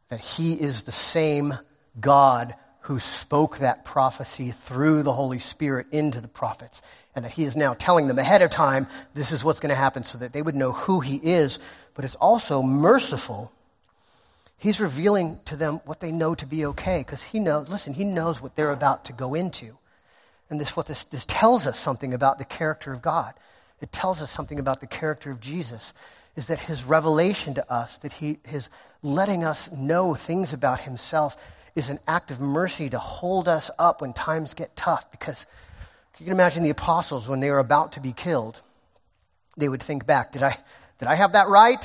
That 0.09 0.19
he 0.19 0.53
is 0.53 0.83
the 0.83 0.91
same 0.91 1.57
God 1.99 2.55
who 2.81 2.99
spoke 2.99 3.59
that 3.59 3.85
prophecy 3.85 4.51
through 4.51 5.03
the 5.03 5.13
Holy 5.13 5.39
Spirit 5.39 5.87
into 5.91 6.21
the 6.21 6.27
prophets. 6.27 6.81
And 7.17 7.25
that 7.25 7.33
he 7.33 7.43
is 7.43 7.57
now 7.57 7.73
telling 7.73 8.07
them 8.07 8.19
ahead 8.19 8.41
of 8.41 8.51
time, 8.51 8.87
this 9.13 9.33
is 9.33 9.43
what's 9.43 9.59
going 9.59 9.71
to 9.71 9.75
happen 9.75 10.05
so 10.05 10.17
that 10.19 10.31
they 10.31 10.41
would 10.41 10.55
know 10.55 10.71
who 10.71 11.01
he 11.01 11.17
is. 11.17 11.59
But 11.95 12.05
it's 12.05 12.15
also 12.15 12.61
merciful 12.61 13.51
He's 14.59 14.79
revealing 14.79 15.39
to 15.45 15.55
them 15.55 15.81
what 15.85 15.99
they 15.99 16.11
know 16.11 16.33
to 16.35 16.45
be 16.45 16.65
okay 16.65 16.99
because 16.99 17.21
he 17.21 17.39
knows, 17.39 17.69
listen, 17.69 17.93
he 17.93 18.03
knows 18.03 18.41
what 18.41 18.55
they're 18.55 18.71
about 18.71 19.05
to 19.05 19.13
go 19.13 19.35
into. 19.35 19.77
And 20.49 20.59
this, 20.59 20.75
what 20.75 20.87
this, 20.87 21.03
this 21.05 21.25
tells 21.25 21.67
us 21.67 21.77
something 21.77 22.13
about 22.13 22.39
the 22.39 22.45
character 22.45 22.91
of 22.91 23.01
God. 23.01 23.35
It 23.81 23.91
tells 23.91 24.21
us 24.21 24.31
something 24.31 24.57
about 24.57 24.81
the 24.81 24.87
character 24.87 25.29
of 25.29 25.39
Jesus, 25.39 25.93
is 26.35 26.47
that 26.47 26.59
his 26.59 26.83
revelation 26.83 27.53
to 27.55 27.71
us, 27.71 27.97
that 27.97 28.13
he, 28.13 28.39
his 28.43 28.69
letting 29.03 29.43
us 29.43 29.69
know 29.71 30.15
things 30.15 30.53
about 30.53 30.79
himself, 30.79 31.37
is 31.75 31.89
an 31.89 31.99
act 32.07 32.31
of 32.31 32.39
mercy 32.39 32.89
to 32.89 32.97
hold 32.97 33.47
us 33.47 33.69
up 33.77 34.01
when 34.01 34.13
times 34.13 34.55
get 34.55 34.75
tough. 34.75 35.11
Because 35.11 35.45
you 36.19 36.25
can 36.25 36.33
imagine 36.33 36.63
the 36.63 36.69
apostles 36.69 37.27
when 37.27 37.39
they 37.39 37.51
were 37.51 37.59
about 37.59 37.93
to 37.93 37.99
be 37.99 38.11
killed, 38.11 38.61
they 39.55 39.69
would 39.69 39.81
think 39.81 40.05
back, 40.05 40.31
did 40.31 40.43
I, 40.43 40.57
did 40.99 41.07
I 41.07 41.15
have 41.15 41.33
that 41.33 41.47
right? 41.47 41.83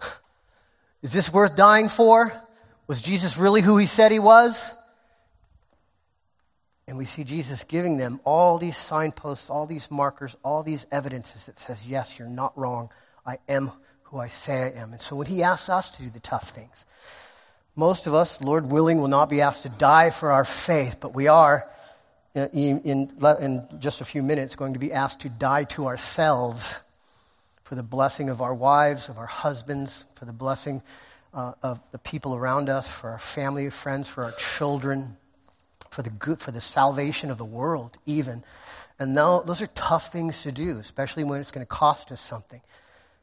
Is 1.02 1.12
this 1.12 1.32
worth 1.32 1.56
dying 1.56 1.88
for? 1.88 2.32
Was 2.86 3.00
Jesus 3.00 3.36
really 3.36 3.60
who 3.62 3.76
he 3.76 3.86
said 3.86 4.12
he 4.12 4.18
was? 4.18 4.60
And 6.88 6.98
we 6.98 7.04
see 7.04 7.22
Jesus 7.22 7.62
giving 7.64 7.98
them 7.98 8.20
all 8.24 8.58
these 8.58 8.76
signposts, 8.76 9.48
all 9.48 9.66
these 9.66 9.88
markers, 9.90 10.36
all 10.42 10.64
these 10.64 10.86
evidences 10.90 11.46
that 11.46 11.58
says, 11.58 11.86
yes, 11.86 12.18
you're 12.18 12.28
not 12.28 12.58
wrong. 12.58 12.90
I 13.24 13.38
am 13.48 13.70
who 14.04 14.18
I 14.18 14.28
say 14.28 14.64
I 14.64 14.80
am. 14.80 14.92
And 14.92 15.00
so 15.00 15.14
when 15.14 15.28
he 15.28 15.44
asks 15.44 15.68
us 15.68 15.92
to 15.92 16.02
do 16.02 16.10
the 16.10 16.18
tough 16.18 16.50
things, 16.50 16.84
most 17.76 18.08
of 18.08 18.14
us, 18.14 18.40
Lord 18.40 18.68
willing, 18.68 19.00
will 19.00 19.08
not 19.08 19.30
be 19.30 19.40
asked 19.40 19.62
to 19.62 19.68
die 19.68 20.10
for 20.10 20.32
our 20.32 20.44
faith, 20.44 20.96
but 21.00 21.14
we 21.14 21.28
are, 21.28 21.70
in, 22.34 22.80
in, 22.80 23.12
in 23.40 23.68
just 23.78 24.00
a 24.00 24.04
few 24.04 24.22
minutes, 24.22 24.56
going 24.56 24.74
to 24.74 24.78
be 24.78 24.92
asked 24.92 25.20
to 25.20 25.28
die 25.28 25.64
to 25.64 25.86
ourselves 25.86 26.74
for 27.64 27.74
the 27.74 27.82
blessing 27.82 28.30
of 28.30 28.42
our 28.42 28.54
wives, 28.54 29.08
of 29.08 29.18
our 29.18 29.26
husbands, 29.26 30.04
for 30.14 30.24
the 30.24 30.32
blessing 30.32 30.82
uh, 31.32 31.52
of 31.62 31.80
the 31.92 31.98
people 31.98 32.34
around 32.34 32.68
us, 32.68 32.88
for 32.88 33.10
our 33.10 33.18
family, 33.18 33.70
friends, 33.70 34.08
for 34.08 34.24
our 34.24 34.32
children, 34.32 35.16
for 35.88 36.02
the 36.02 36.10
good, 36.10 36.40
for 36.40 36.50
the 36.50 36.60
salvation 36.60 37.30
of 37.30 37.38
the 37.38 37.44
world, 37.44 37.96
even. 38.06 38.42
And 38.98 39.14
now, 39.14 39.40
those 39.40 39.62
are 39.62 39.68
tough 39.68 40.12
things 40.12 40.42
to 40.42 40.52
do, 40.52 40.78
especially 40.78 41.24
when 41.24 41.40
it's 41.40 41.52
going 41.52 41.64
to 41.64 41.70
cost 41.70 42.12
us 42.12 42.20
something. 42.20 42.60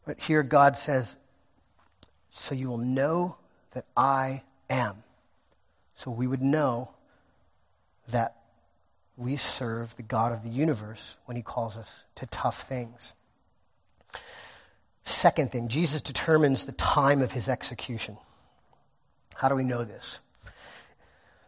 But 0.06 0.20
here 0.20 0.44
God 0.44 0.78
says, 0.78 1.18
So 2.30 2.56
you 2.56 2.70
will 2.70 2.78
know 2.78 3.36
that 3.72 3.86
I 3.96 4.44
am. 4.70 5.04
So 5.96 6.10
we 6.10 6.26
would 6.26 6.42
know 6.42 6.92
that 8.10 8.37
we 9.18 9.36
serve 9.36 9.96
the 9.96 10.04
God 10.04 10.32
of 10.32 10.44
the 10.44 10.50
universe 10.50 11.18
when 11.26 11.36
he 11.36 11.44
calls 11.44 11.76
us 11.76 11.90
to 12.16 12.28
tough 12.28 12.62
things. 12.62 13.14
Second 15.04 15.52
thing, 15.52 15.68
Jesus 15.70 16.02
determines 16.02 16.66
the 16.66 16.72
time 16.74 17.22
of 17.22 17.32
his 17.32 17.50
execution. 17.50 18.18
How 19.34 19.50
do 19.50 19.56
we 19.56 19.64
know 19.64 19.84
this? 19.84 20.20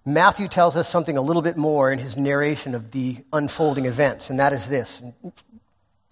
Matthew 0.05 0.47
tells 0.47 0.75
us 0.75 0.89
something 0.89 1.17
a 1.17 1.21
little 1.21 1.41
bit 1.41 1.57
more 1.57 1.91
in 1.91 1.99
his 1.99 2.17
narration 2.17 2.73
of 2.73 2.91
the 2.91 3.17
unfolding 3.31 3.85
events, 3.85 4.29
and 4.29 4.39
that 4.39 4.53
is 4.53 4.67
this. 4.67 5.01
In 5.01 5.13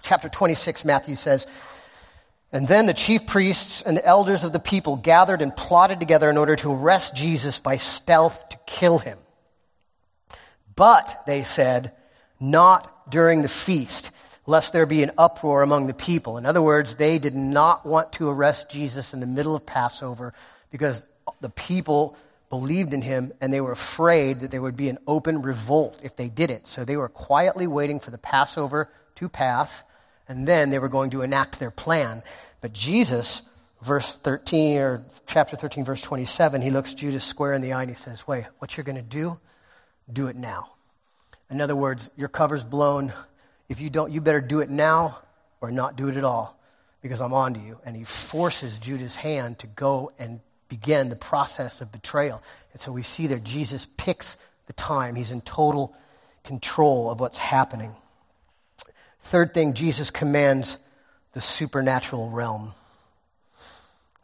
chapter 0.02 0.30
26, 0.30 0.86
Matthew 0.86 1.16
says, 1.16 1.48
And 2.52 2.68
then 2.68 2.86
the 2.86 2.94
chief 2.94 3.26
priests 3.26 3.82
and 3.82 3.98
the 3.98 4.06
elders 4.06 4.44
of 4.44 4.54
the 4.54 4.60
people 4.60 4.98
gathered 4.98 5.42
and 5.42 5.56
plotted 5.56 6.00
together 6.00 6.30
in 6.30 6.38
order 6.38 6.56
to 6.58 6.72
arrest 6.72 7.16
Jesus 7.16 7.58
by 7.58 7.78
stealth 7.78 8.50
to 8.50 8.60
kill 8.68 9.00
him. 9.00 9.18
But, 10.78 11.24
they 11.28 11.44
said, 11.44 11.92
not 12.40 13.12
during 13.12 13.42
the 13.42 13.50
feast 13.50 14.12
lest 14.48 14.72
there 14.72 14.86
be 14.86 15.04
an 15.04 15.12
uproar 15.18 15.62
among 15.62 15.86
the 15.86 15.94
people. 15.94 16.38
In 16.38 16.46
other 16.46 16.62
words, 16.62 16.96
they 16.96 17.20
did 17.20 17.36
not 17.36 17.86
want 17.86 18.14
to 18.14 18.30
arrest 18.30 18.72
Jesus 18.72 19.14
in 19.14 19.20
the 19.20 19.28
middle 19.28 19.56
of 19.56 19.66
Passover 19.66 20.34
because 20.72 21.06
the 21.42 21.50
people 21.50 22.16
believed 22.50 22.94
in 22.94 23.02
him 23.02 23.34
and 23.42 23.52
they 23.52 23.60
were 23.60 23.74
afraid 23.74 24.40
that 24.40 24.50
there 24.50 24.62
would 24.62 24.78
be 24.78 24.88
an 24.88 24.98
open 25.06 25.42
revolt 25.42 26.00
if 26.02 26.16
they 26.16 26.30
did 26.30 26.50
it. 26.50 26.66
So 26.66 26.86
they 26.86 26.96
were 26.96 27.10
quietly 27.10 27.68
waiting 27.68 28.00
for 28.00 28.10
the 28.10 28.18
Passover 28.18 28.90
to 29.16 29.28
pass 29.28 29.84
and 30.30 30.48
then 30.48 30.70
they 30.70 30.80
were 30.80 30.90
going 30.90 31.10
to 31.10 31.24
enact 31.24 31.60
their 31.60 31.72
plan. 31.72 32.24
But 32.62 32.72
Jesus, 32.72 33.42
verse 33.82 34.16
13 34.24 34.78
or 34.78 35.04
chapter 35.26 35.58
13 35.58 35.84
verse 35.84 36.02
27, 36.02 36.62
he 36.62 36.70
looks 36.70 36.94
Judas 36.94 37.26
square 37.26 37.54
in 37.54 37.62
the 37.62 37.74
eye 37.74 37.82
and 37.82 37.92
he 37.92 37.98
says, 37.98 38.26
"Wait, 38.26 38.46
what 38.60 38.78
you're 38.78 38.86
going 38.86 38.96
to 38.96 39.02
do? 39.02 39.38
Do 40.12 40.28
it 40.28 40.36
now." 40.36 40.72
In 41.50 41.62
other 41.62 41.76
words, 41.76 42.10
your 42.16 42.30
cover's 42.30 42.64
blown 42.64 43.14
if 43.70 43.82
you 43.82 43.90
don't, 43.90 44.12
you 44.12 44.22
better 44.22 44.42
do 44.42 44.62
it 44.62 44.70
now 44.70 45.20
or 45.62 45.72
not 45.72 45.96
do 45.96 46.08
it 46.08 46.18
at 46.18 46.24
all 46.24 46.58
because 47.02 47.22
I'm 47.22 47.34
on 47.34 47.54
to 47.56 47.60
you. 47.60 47.80
And 47.86 47.96
he 47.96 48.04
forces 48.04 48.80
Judas' 48.80 49.16
hand 49.16 49.60
to 49.60 49.68
go 49.68 50.12
and 50.18 50.40
begin 50.70 51.10
the 51.10 51.16
process 51.16 51.82
of 51.82 51.92
betrayal. 51.92 52.42
And 52.72 52.82
so 52.82 52.92
we 52.92 53.04
see 53.04 53.28
that 53.28 53.44
Jesus 53.44 53.88
picks 53.98 54.38
the 54.68 54.74
time. 54.74 55.16
He's 55.16 55.32
in 55.32 55.42
total 55.42 55.96
control 56.44 57.10
of 57.12 57.20
what's 57.20 57.38
happening. 57.38 57.96
Third 59.24 59.54
thing, 59.54 59.74
Jesus 59.74 60.10
commands 60.10 60.78
the 61.34 61.42
supernatural 61.42 62.30
realm. 62.30 62.74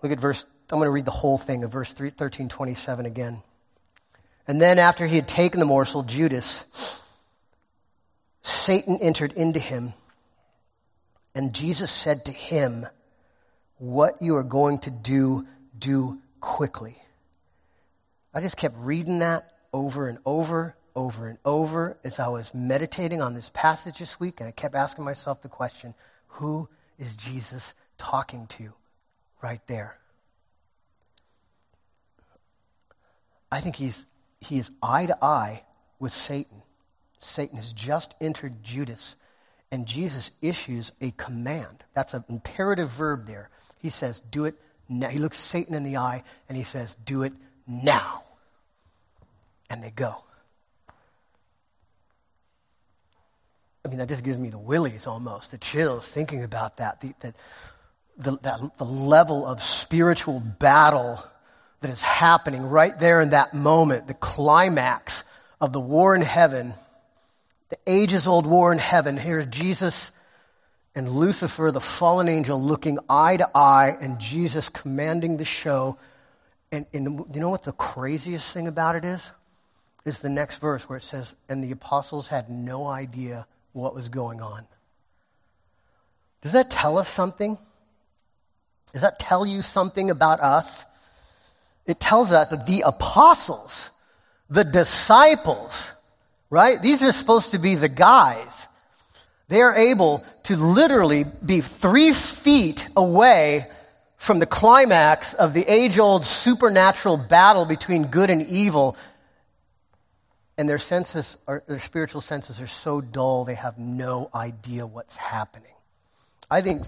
Look 0.01 0.11
at 0.11 0.19
verse, 0.19 0.45
I'm 0.69 0.79
going 0.79 0.87
to 0.87 0.91
read 0.91 1.05
the 1.05 1.11
whole 1.11 1.37
thing 1.37 1.63
of 1.63 1.71
verse 1.71 1.91
13, 1.91 2.47
27 2.47 3.05
again. 3.05 3.43
And 4.47 4.62
then 4.62 4.79
after 4.79 5.07
he 5.07 5.15
had 5.15 5.27
taken 5.27 5.59
the 5.59 5.65
morsel, 5.65 6.03
Judas, 6.03 6.63
Satan 8.41 8.97
entered 9.01 9.33
into 9.33 9.59
him, 9.59 9.93
and 11.33 11.53
Jesus 11.53 11.91
said 11.91 12.25
to 12.25 12.31
him, 12.31 12.85
What 13.77 14.21
you 14.21 14.35
are 14.35 14.43
going 14.43 14.79
to 14.79 14.91
do, 14.91 15.47
do 15.77 16.19
quickly. 16.41 16.97
I 18.33 18.41
just 18.41 18.57
kept 18.57 18.75
reading 18.77 19.19
that 19.19 19.53
over 19.71 20.07
and 20.07 20.19
over, 20.25 20.75
over 20.95 21.27
and 21.27 21.38
over 21.45 21.97
as 22.03 22.19
I 22.19 22.27
was 22.27 22.53
meditating 22.53 23.21
on 23.21 23.33
this 23.33 23.50
passage 23.53 24.00
this 24.00 24.19
week, 24.19 24.39
and 24.39 24.47
I 24.47 24.51
kept 24.51 24.75
asking 24.75 25.05
myself 25.05 25.41
the 25.41 25.50
question 25.50 25.93
who 26.27 26.67
is 26.97 27.15
Jesus 27.15 27.73
talking 27.97 28.47
to 28.47 28.73
right 29.41 29.62
there? 29.67 29.97
I 33.51 33.62
think 33.62 33.75
he's, 33.75 34.05
he 34.43 34.59
is 34.59 34.71
eye 34.81 35.05
to 35.05 35.23
eye 35.23 35.63
with 36.00 36.12
Satan. 36.12 36.62
Satan 37.19 37.57
has 37.57 37.73
just 37.73 38.13
entered 38.19 38.63
Judas, 38.63 39.15
and 39.71 39.85
Jesus 39.85 40.31
issues 40.41 40.91
a 41.01 41.12
command. 41.12 41.83
That's 41.93 42.13
an 42.13 42.23
imperative 42.29 42.89
verb 42.89 43.27
there. 43.27 43.50
He 43.77 43.89
says, 43.89 44.21
Do 44.31 44.45
it 44.45 44.55
now. 44.89 45.09
He 45.09 45.19
looks 45.19 45.38
Satan 45.38 45.73
in 45.73 45.83
the 45.83 45.97
eye, 45.97 46.23
and 46.50 46.57
he 46.57 46.63
says, 46.63 46.95
Do 47.05 47.23
it 47.23 47.33
now. 47.67 48.23
And 49.69 49.81
they 49.81 49.91
go. 49.91 50.17
I 53.85 53.89
mean, 53.89 53.97
that 53.97 54.07
just 54.07 54.23
gives 54.23 54.38
me 54.38 54.50
the 54.50 54.57
willies 54.57 55.07
almost, 55.07 55.51
the 55.51 55.57
chills 55.57 56.07
thinking 56.07 56.43
about 56.43 56.77
that. 56.77 57.01
The, 57.01 57.13
the, 57.19 57.33
the, 58.17 58.38
that, 58.43 58.77
the 58.77 58.85
level 58.85 59.45
of 59.45 59.62
spiritual 59.62 60.39
battle 60.39 61.23
that 61.83 61.91
is 61.91 62.01
happening 62.01 62.65
right 62.65 62.97
there 62.97 63.19
in 63.19 63.31
that 63.31 63.53
moment, 63.53 64.07
the 64.07 64.13
climax 64.13 65.25
of 65.59 65.73
the 65.73 65.81
war 65.81 66.15
in 66.15 66.21
heaven, 66.21 66.73
the 67.69 67.77
ages 67.85 68.25
old 68.25 68.47
war 68.47 68.71
in 68.71 68.79
heaven. 68.79 69.17
Here's 69.17 69.45
Jesus 69.47 70.11
and 70.95 71.09
Lucifer, 71.09 71.71
the 71.71 71.81
fallen 71.81 72.29
angel, 72.29 72.61
looking 72.61 72.99
eye 73.09 73.35
to 73.35 73.49
eye, 73.53 73.97
and 73.99 74.17
Jesus 74.17 74.69
commanding 74.69 75.35
the 75.35 75.45
show. 75.45 75.97
And, 76.71 76.85
and 76.93 77.25
you 77.33 77.41
know 77.41 77.49
what 77.49 77.63
the 77.63 77.73
craziest 77.73 78.53
thing 78.53 78.67
about 78.67 78.95
it 78.95 79.03
is? 79.03 79.29
Is 80.05 80.19
the 80.19 80.29
next 80.29 80.59
verse 80.59 80.87
where 80.87 80.97
it 80.97 81.03
says, 81.03 81.35
And 81.49 81.61
the 81.61 81.71
apostles 81.71 82.27
had 82.27 82.49
no 82.49 82.87
idea 82.87 83.45
what 83.73 83.93
was 83.93 84.07
going 84.07 84.39
on. 84.39 84.65
Does 86.41 86.53
that 86.53 86.69
tell 86.71 86.97
us 86.97 87.09
something? 87.09 87.57
Does 88.93 89.01
that 89.01 89.19
tell 89.19 89.45
you 89.45 89.61
something 89.61 90.09
about 90.11 90.39
us? 90.39 90.85
It 91.85 91.99
tells 91.99 92.31
us 92.31 92.49
that 92.49 92.65
the 92.65 92.81
apostles, 92.81 93.89
the 94.49 94.63
disciples, 94.63 95.87
right? 96.49 96.81
These 96.81 97.01
are 97.01 97.11
supposed 97.11 97.51
to 97.51 97.59
be 97.59 97.75
the 97.75 97.89
guys. 97.89 98.67
They 99.49 99.61
are 99.61 99.75
able 99.75 100.23
to 100.43 100.55
literally 100.55 101.25
be 101.45 101.61
three 101.61 102.13
feet 102.13 102.87
away 102.95 103.67
from 104.17 104.39
the 104.39 104.45
climax 104.45 105.33
of 105.33 105.53
the 105.53 105.65
age 105.67 105.99
old 105.99 106.25
supernatural 106.25 107.17
battle 107.17 107.65
between 107.65 108.07
good 108.07 108.29
and 108.29 108.47
evil. 108.47 108.95
And 110.57 110.69
their 110.69 110.79
senses, 110.79 111.35
are, 111.47 111.63
their 111.67 111.79
spiritual 111.79 112.21
senses 112.21 112.61
are 112.61 112.67
so 112.67 113.01
dull, 113.01 113.43
they 113.43 113.55
have 113.55 113.77
no 113.77 114.29
idea 114.33 114.85
what's 114.85 115.17
happening. 115.17 115.73
I 116.49 116.61
think 116.61 116.83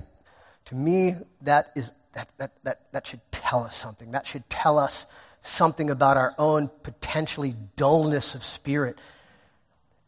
to 0.65 0.75
me, 0.75 1.15
that, 1.41 1.67
is, 1.75 1.91
that, 2.15 2.29
that, 2.37 2.51
that, 2.63 2.81
that 2.91 3.07
should 3.07 3.21
tell 3.31 3.63
us 3.63 3.75
something. 3.75 4.11
That 4.11 4.25
should 4.25 4.49
tell 4.49 4.79
us 4.79 5.05
something 5.41 5.89
about 5.89 6.17
our 6.17 6.33
own 6.39 6.69
potentially 6.81 7.55
dullness 7.75 8.33
of 8.33 8.43
spirit. 8.43 8.97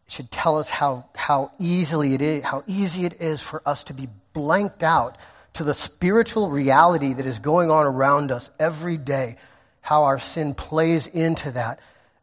It 0.08 0.12
should 0.12 0.32
tell 0.32 0.58
us 0.58 0.70
how, 0.70 1.06
how 1.16 1.52
easily 1.60 2.14
it 2.14 2.22
is, 2.22 2.44
how 2.44 2.64
easy 2.66 3.06
it 3.06 3.22
is 3.22 3.42
for 3.42 3.62
us 3.66 3.84
to 3.86 3.94
be 3.94 4.08
blanked 4.34 4.84
out 4.84 5.18
to 5.54 5.64
the 5.64 5.74
spiritual 5.74 6.50
reality 6.50 7.14
that 7.14 7.26
is 7.26 7.40
going 7.40 7.70
on 7.70 7.86
around 7.86 8.32
us 8.32 8.50
every 8.60 8.98
day, 8.98 9.36
how 9.82 10.04
our 10.04 10.20
sin 10.20 10.54
plays 10.56 11.08
into 11.08 11.52
that, 11.52 11.80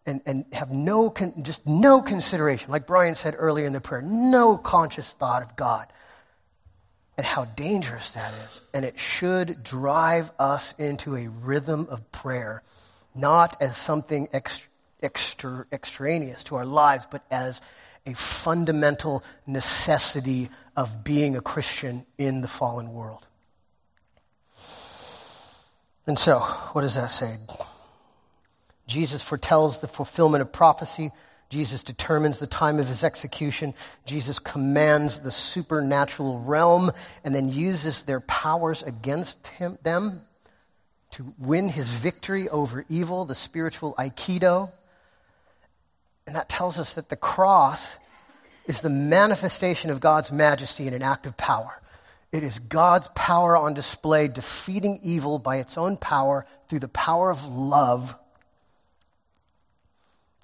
and, 0.07 0.23
and 0.25 0.45
have 0.53 0.71
no, 0.71 1.11
con- 1.11 1.43
just 1.43 1.67
no 1.67 2.00
consideration. 2.00 2.71
Like 2.71 2.87
Brian 2.87 3.14
said 3.14 3.35
earlier 3.37 3.67
in 3.67 3.73
the 3.75 3.81
prayer, 3.81 4.03
no 4.03 4.57
conscious 4.57 5.11
thought 5.11 5.43
of 5.43 5.57
God 5.57 5.87
and 7.16 7.26
how 7.26 7.44
dangerous 7.44 8.11
that 8.11 8.33
is. 8.47 8.61
And 8.73 8.85
it 8.85 8.99
should 8.99 9.62
drive 9.62 10.30
us 10.38 10.75
into 10.78 11.16
a 11.16 11.28
rhythm 11.28 11.87
of 11.90 12.11
prayer, 12.12 12.62
not 13.14 13.61
as 13.61 13.76
something 13.76 14.28
extra, 14.33 14.68
extra, 15.02 15.66
extraneous 15.71 16.42
to 16.44 16.56
our 16.56 16.66
lives, 16.66 17.06
but 17.11 17.25
as 17.30 17.61
a 18.06 18.14
fundamental 18.14 19.23
necessity 19.47 20.50
of 20.76 21.04
being 21.04 21.36
a 21.36 21.41
Christian 21.41 22.04
in 22.19 22.41
the 22.41 22.49
fallen 22.49 22.93
world. 22.93 23.26
And 26.06 26.19
so, 26.19 26.41
what 26.73 26.82
does 26.82 26.97
that 26.97 27.10
say? 27.10 27.39
Jesus 28.86 29.23
foretells 29.23 29.78
the 29.78 29.89
fulfillment 29.89 30.43
of 30.43 30.52
prophecy 30.52 31.12
Jesus 31.54 31.84
determines 31.84 32.40
the 32.40 32.49
time 32.49 32.80
of 32.80 32.88
his 32.88 33.04
execution. 33.04 33.75
Jesus 34.06 34.40
commands 34.40 35.21
the 35.21 35.30
supernatural 35.30 36.40
realm 36.40 36.90
and 37.23 37.32
then 37.32 37.49
uses 37.49 38.02
their 38.02 38.19
powers 38.19 38.82
against 38.82 39.47
him, 39.47 39.78
them 39.84 40.23
to 41.12 41.32
win 41.38 41.69
his 41.69 41.88
victory 41.88 42.49
over 42.49 42.84
evil, 42.88 43.25
the 43.25 43.36
spiritual 43.36 43.95
Aikido. 43.97 44.73
And 46.26 46.34
that 46.34 46.49
tells 46.49 46.76
us 46.76 46.95
that 46.95 47.08
the 47.08 47.14
cross 47.14 47.99
is 48.67 48.80
the 48.80 48.90
manifestation 48.90 49.93
of 49.93 50.00
God's 50.00 50.32
majesty 50.32 50.88
in 50.88 50.93
an 50.93 51.02
act 51.02 51.25
of 51.25 51.36
power. 51.36 51.80
It 52.32 52.43
is 52.43 52.58
God's 52.58 53.08
power 53.14 53.56
on 53.56 53.75
display, 53.75 54.26
defeating 54.26 54.99
evil 55.04 55.38
by 55.38 55.58
its 55.58 55.78
own 55.78 55.99
power 55.99 56.47
through 56.67 56.80
the 56.80 56.88
power 56.88 57.30
of 57.30 57.47
love 57.47 58.17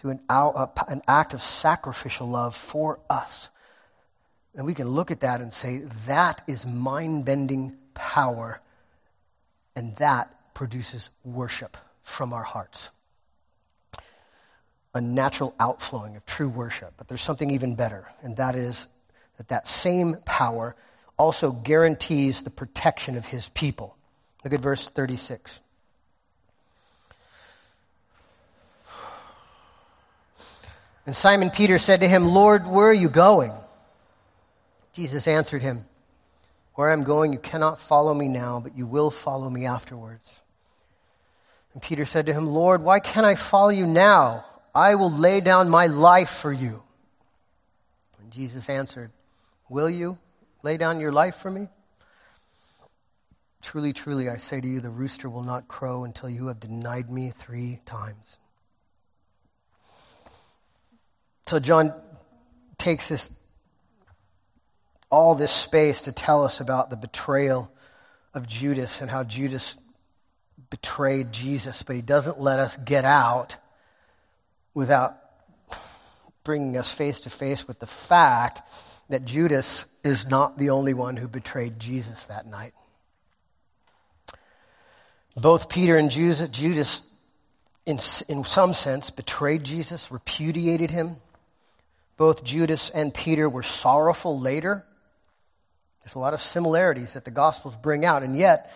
to 0.00 0.10
an, 0.10 0.20
an 0.28 1.02
act 1.06 1.34
of 1.34 1.42
sacrificial 1.42 2.28
love 2.28 2.56
for 2.56 3.00
us. 3.08 3.48
And 4.54 4.66
we 4.66 4.74
can 4.74 4.88
look 4.88 5.10
at 5.10 5.20
that 5.20 5.40
and 5.40 5.52
say, 5.52 5.82
that 6.06 6.42
is 6.46 6.66
mind 6.66 7.24
bending 7.24 7.76
power, 7.94 8.60
and 9.76 9.94
that 9.96 10.54
produces 10.54 11.10
worship 11.24 11.76
from 12.02 12.32
our 12.32 12.42
hearts. 12.42 12.90
A 14.94 15.00
natural 15.00 15.54
outflowing 15.60 16.16
of 16.16 16.26
true 16.26 16.48
worship. 16.48 16.94
But 16.96 17.06
there's 17.06 17.22
something 17.22 17.50
even 17.50 17.76
better, 17.76 18.08
and 18.22 18.36
that 18.38 18.56
is 18.56 18.88
that 19.36 19.48
that 19.48 19.68
same 19.68 20.16
power 20.24 20.74
also 21.16 21.52
guarantees 21.52 22.42
the 22.42 22.50
protection 22.50 23.16
of 23.16 23.26
his 23.26 23.48
people. 23.50 23.96
Look 24.44 24.52
at 24.52 24.60
verse 24.60 24.88
36. 24.88 25.60
And 31.10 31.16
Simon 31.16 31.50
Peter 31.50 31.80
said 31.80 32.02
to 32.02 32.08
him, 32.08 32.28
Lord, 32.28 32.68
where 32.68 32.86
are 32.86 32.94
you 32.94 33.08
going? 33.08 33.52
Jesus 34.92 35.26
answered 35.26 35.60
him, 35.60 35.84
Where 36.76 36.92
I'm 36.92 37.02
going, 37.02 37.32
you 37.32 37.40
cannot 37.40 37.80
follow 37.80 38.14
me 38.14 38.28
now, 38.28 38.60
but 38.60 38.78
you 38.78 38.86
will 38.86 39.10
follow 39.10 39.50
me 39.50 39.66
afterwards. 39.66 40.40
And 41.74 41.82
Peter 41.82 42.06
said 42.06 42.26
to 42.26 42.32
him, 42.32 42.46
Lord, 42.46 42.84
why 42.84 43.00
can't 43.00 43.26
I 43.26 43.34
follow 43.34 43.70
you 43.70 43.86
now? 43.88 44.44
I 44.72 44.94
will 44.94 45.10
lay 45.10 45.40
down 45.40 45.68
my 45.68 45.88
life 45.88 46.30
for 46.30 46.52
you. 46.52 46.80
And 48.22 48.30
Jesus 48.30 48.68
answered, 48.68 49.10
Will 49.68 49.90
you 49.90 50.16
lay 50.62 50.76
down 50.76 51.00
your 51.00 51.10
life 51.10 51.34
for 51.34 51.50
me? 51.50 51.66
Truly, 53.62 53.92
truly, 53.92 54.28
I 54.28 54.36
say 54.36 54.60
to 54.60 54.68
you, 54.68 54.78
the 54.78 54.90
rooster 54.90 55.28
will 55.28 55.42
not 55.42 55.66
crow 55.66 56.04
until 56.04 56.30
you 56.30 56.46
have 56.46 56.60
denied 56.60 57.10
me 57.10 57.30
three 57.30 57.80
times. 57.84 58.36
So 61.50 61.58
John 61.58 61.92
takes 62.78 63.08
this 63.08 63.28
all 65.10 65.34
this 65.34 65.50
space 65.50 66.02
to 66.02 66.12
tell 66.12 66.44
us 66.44 66.60
about 66.60 66.90
the 66.90 66.96
betrayal 66.96 67.72
of 68.32 68.46
Judas 68.46 69.00
and 69.00 69.10
how 69.10 69.24
Judas 69.24 69.74
betrayed 70.70 71.32
Jesus, 71.32 71.82
but 71.82 71.96
he 71.96 72.02
doesn't 72.02 72.40
let 72.40 72.60
us 72.60 72.76
get 72.76 73.04
out 73.04 73.56
without 74.74 75.16
bringing 76.44 76.76
us 76.76 76.92
face 76.92 77.18
to 77.18 77.30
face 77.30 77.66
with 77.66 77.80
the 77.80 77.86
fact 77.86 78.62
that 79.08 79.24
Judas 79.24 79.84
is 80.04 80.30
not 80.30 80.56
the 80.56 80.70
only 80.70 80.94
one 80.94 81.16
who 81.16 81.26
betrayed 81.26 81.80
Jesus 81.80 82.26
that 82.26 82.46
night. 82.46 82.74
Both 85.36 85.68
Peter 85.68 85.96
and 85.96 86.12
Judas, 86.12 87.02
in, 87.86 87.98
in 88.28 88.44
some 88.44 88.72
sense, 88.72 89.10
betrayed 89.10 89.64
Jesus, 89.64 90.12
repudiated 90.12 90.92
him, 90.92 91.16
both 92.20 92.44
Judas 92.44 92.90
and 92.90 93.14
Peter 93.14 93.48
were 93.48 93.62
sorrowful 93.62 94.38
later. 94.38 94.84
There's 96.02 96.16
a 96.16 96.18
lot 96.18 96.34
of 96.34 96.42
similarities 96.42 97.14
that 97.14 97.24
the 97.24 97.30
Gospels 97.30 97.74
bring 97.80 98.04
out, 98.04 98.22
and 98.22 98.36
yet, 98.36 98.70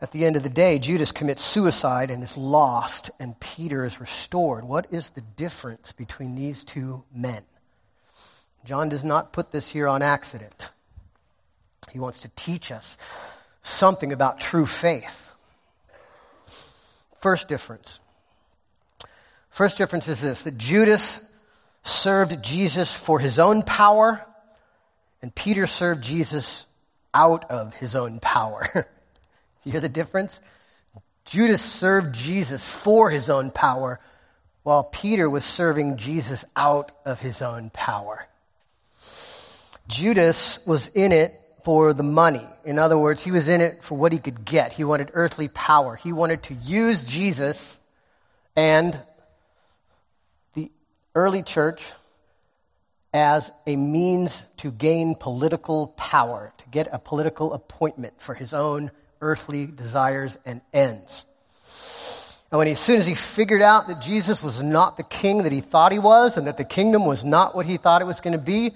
at 0.00 0.12
the 0.12 0.24
end 0.24 0.36
of 0.36 0.44
the 0.44 0.48
day, 0.50 0.78
Judas 0.78 1.10
commits 1.10 1.42
suicide 1.42 2.12
and 2.12 2.22
is 2.22 2.36
lost, 2.36 3.10
and 3.18 3.38
Peter 3.40 3.84
is 3.84 4.00
restored. 4.00 4.62
What 4.62 4.86
is 4.92 5.10
the 5.10 5.20
difference 5.20 5.90
between 5.90 6.36
these 6.36 6.62
two 6.62 7.02
men? 7.12 7.42
John 8.64 8.88
does 8.88 9.02
not 9.02 9.32
put 9.32 9.50
this 9.50 9.68
here 9.68 9.88
on 9.88 10.00
accident. 10.00 10.70
He 11.90 11.98
wants 11.98 12.20
to 12.20 12.30
teach 12.36 12.70
us 12.70 12.96
something 13.64 14.12
about 14.12 14.38
true 14.38 14.66
faith. 14.66 15.32
First 17.18 17.48
difference. 17.48 17.98
First 19.48 19.76
difference 19.76 20.06
is 20.06 20.20
this 20.20 20.44
that 20.44 20.56
Judas 20.56 21.18
served 21.82 22.42
Jesus 22.42 22.92
for 22.92 23.18
his 23.18 23.38
own 23.38 23.62
power, 23.62 24.24
and 25.22 25.34
Peter 25.34 25.66
served 25.66 26.02
Jesus 26.02 26.66
out 27.12 27.50
of 27.50 27.74
his 27.74 27.94
own 27.94 28.20
power. 28.20 28.66
you 29.64 29.72
hear 29.72 29.80
the 29.80 29.88
difference? 29.88 30.40
Judas 31.24 31.62
served 31.62 32.14
Jesus 32.14 32.64
for 32.64 33.10
his 33.10 33.30
own 33.30 33.50
power, 33.50 34.00
while 34.62 34.84
Peter 34.84 35.28
was 35.28 35.44
serving 35.44 35.96
Jesus 35.96 36.44
out 36.54 36.92
of 37.04 37.20
his 37.20 37.40
own 37.42 37.70
power. 37.70 38.26
Judas 39.88 40.60
was 40.66 40.88
in 40.88 41.12
it 41.12 41.40
for 41.64 41.92
the 41.92 42.02
money. 42.02 42.46
In 42.64 42.78
other 42.78 42.96
words, 42.98 43.22
he 43.22 43.30
was 43.30 43.48
in 43.48 43.60
it 43.60 43.82
for 43.82 43.96
what 43.96 44.12
he 44.12 44.18
could 44.18 44.44
get. 44.44 44.72
He 44.72 44.84
wanted 44.84 45.10
earthly 45.14 45.48
power. 45.48 45.96
He 45.96 46.12
wanted 46.12 46.42
to 46.44 46.54
use 46.54 47.04
Jesus 47.04 47.78
and 48.56 48.98
early 51.14 51.42
church 51.42 51.82
as 53.12 53.50
a 53.66 53.74
means 53.76 54.40
to 54.58 54.70
gain 54.70 55.14
political 55.14 55.88
power, 55.96 56.52
to 56.58 56.68
get 56.68 56.88
a 56.92 56.98
political 56.98 57.52
appointment 57.52 58.14
for 58.18 58.34
his 58.34 58.54
own 58.54 58.90
earthly 59.20 59.66
desires 59.66 60.38
and 60.46 60.60
ends. 60.72 61.24
And 62.50 62.58
when 62.58 62.66
he, 62.66 62.72
as 62.72 62.80
soon 62.80 62.96
as 62.96 63.06
he 63.06 63.14
figured 63.14 63.62
out 63.62 63.88
that 63.88 64.00
Jesus 64.00 64.42
was 64.42 64.60
not 64.60 64.96
the 64.96 65.02
king 65.04 65.44
that 65.44 65.52
he 65.52 65.60
thought 65.60 65.92
he 65.92 65.98
was 65.98 66.36
and 66.36 66.46
that 66.46 66.56
the 66.56 66.64
kingdom 66.64 67.04
was 67.04 67.22
not 67.22 67.54
what 67.54 67.66
he 67.66 67.76
thought 67.76 68.02
it 68.02 68.06
was 68.06 68.20
going 68.20 68.36
to 68.36 68.44
be, 68.44 68.74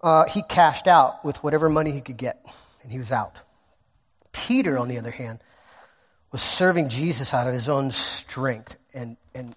uh, 0.00 0.24
he 0.26 0.42
cashed 0.42 0.86
out 0.86 1.24
with 1.24 1.42
whatever 1.42 1.68
money 1.68 1.90
he 1.90 2.00
could 2.00 2.16
get, 2.16 2.44
and 2.82 2.92
he 2.92 2.98
was 2.98 3.10
out. 3.10 3.36
Peter, 4.32 4.78
on 4.78 4.88
the 4.88 4.98
other 4.98 5.10
hand, 5.10 5.40
was 6.30 6.42
serving 6.42 6.88
Jesus 6.88 7.32
out 7.32 7.46
of 7.46 7.54
his 7.54 7.68
own 7.68 7.90
strength, 7.90 8.76
and, 8.92 9.16
and 9.34 9.54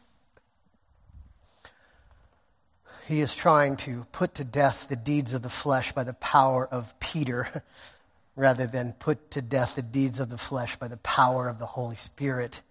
he 3.07 3.21
is 3.21 3.33
trying 3.33 3.77
to 3.77 4.05
put 4.11 4.35
to 4.35 4.43
death 4.43 4.87
the 4.89 4.97
deeds 4.97 5.33
of 5.33 5.41
the 5.41 5.49
flesh 5.49 5.93
by 5.93 6.03
the 6.03 6.13
power 6.13 6.67
of 6.67 6.93
Peter, 6.99 7.63
rather 8.35 8.67
than 8.67 8.91
put 8.93 9.31
to 9.31 9.41
death 9.41 9.75
the 9.75 9.81
deeds 9.81 10.19
of 10.19 10.29
the 10.29 10.37
flesh 10.37 10.75
by 10.75 10.89
the 10.89 10.97
power 10.97 11.47
of 11.47 11.57
the 11.57 11.65
Holy 11.65 11.95
Spirit. 11.95 12.61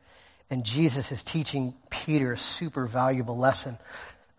And 0.51 0.62
Jesus 0.62 1.11
is 1.11 1.25
teaching 1.25 1.75
Peter 1.88 2.35
a 2.35 2.38
super 2.38 2.87
valuable 2.87 3.38
lesson 3.38 3.79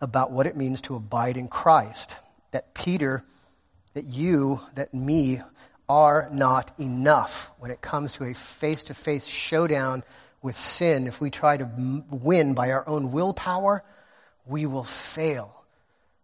about 0.00 0.30
what 0.30 0.46
it 0.46 0.56
means 0.56 0.80
to 0.82 0.94
abide 0.94 1.36
in 1.36 1.48
Christ 1.48 2.14
that 2.52 2.72
Peter, 2.74 3.24
that 3.94 4.04
you, 4.04 4.60
that 4.76 4.94
me 4.94 5.42
are 5.88 6.28
not 6.32 6.70
enough 6.78 7.50
when 7.58 7.72
it 7.72 7.80
comes 7.80 8.12
to 8.12 8.24
a 8.24 8.34
face 8.34 8.84
to 8.84 8.94
face 8.94 9.26
showdown 9.26 10.04
with 10.42 10.54
sin. 10.54 11.08
If 11.08 11.20
we 11.20 11.30
try 11.30 11.56
to 11.56 12.04
win 12.08 12.54
by 12.54 12.70
our 12.70 12.88
own 12.88 13.10
willpower, 13.10 13.82
we 14.46 14.64
will 14.64 14.84
fail. 14.84 15.57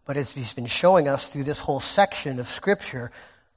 But 0.04 0.16
as 0.16 0.32
he's 0.32 0.52
been 0.52 0.66
showing 0.66 1.08
us 1.08 1.28
through 1.28 1.44
this 1.44 1.60
whole 1.60 1.80
section 1.80 2.38
of 2.38 2.48
Scripture, 2.48 3.10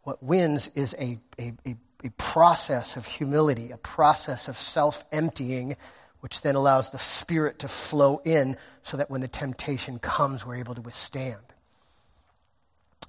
what 0.03 0.23
wins 0.23 0.69
is 0.75 0.93
a, 0.97 1.19
a, 1.37 1.53
a, 1.65 1.75
a 2.03 2.09
process 2.17 2.95
of 2.95 3.05
humility, 3.05 3.71
a 3.71 3.77
process 3.77 4.47
of 4.47 4.57
self 4.57 5.03
emptying, 5.11 5.75
which 6.21 6.41
then 6.41 6.55
allows 6.55 6.89
the 6.89 6.99
Spirit 6.99 7.59
to 7.59 7.67
flow 7.67 8.21
in 8.23 8.57
so 8.83 8.97
that 8.97 9.09
when 9.09 9.21
the 9.21 9.27
temptation 9.27 9.99
comes, 9.99 10.45
we're 10.45 10.55
able 10.55 10.75
to 10.75 10.81
withstand 10.81 11.41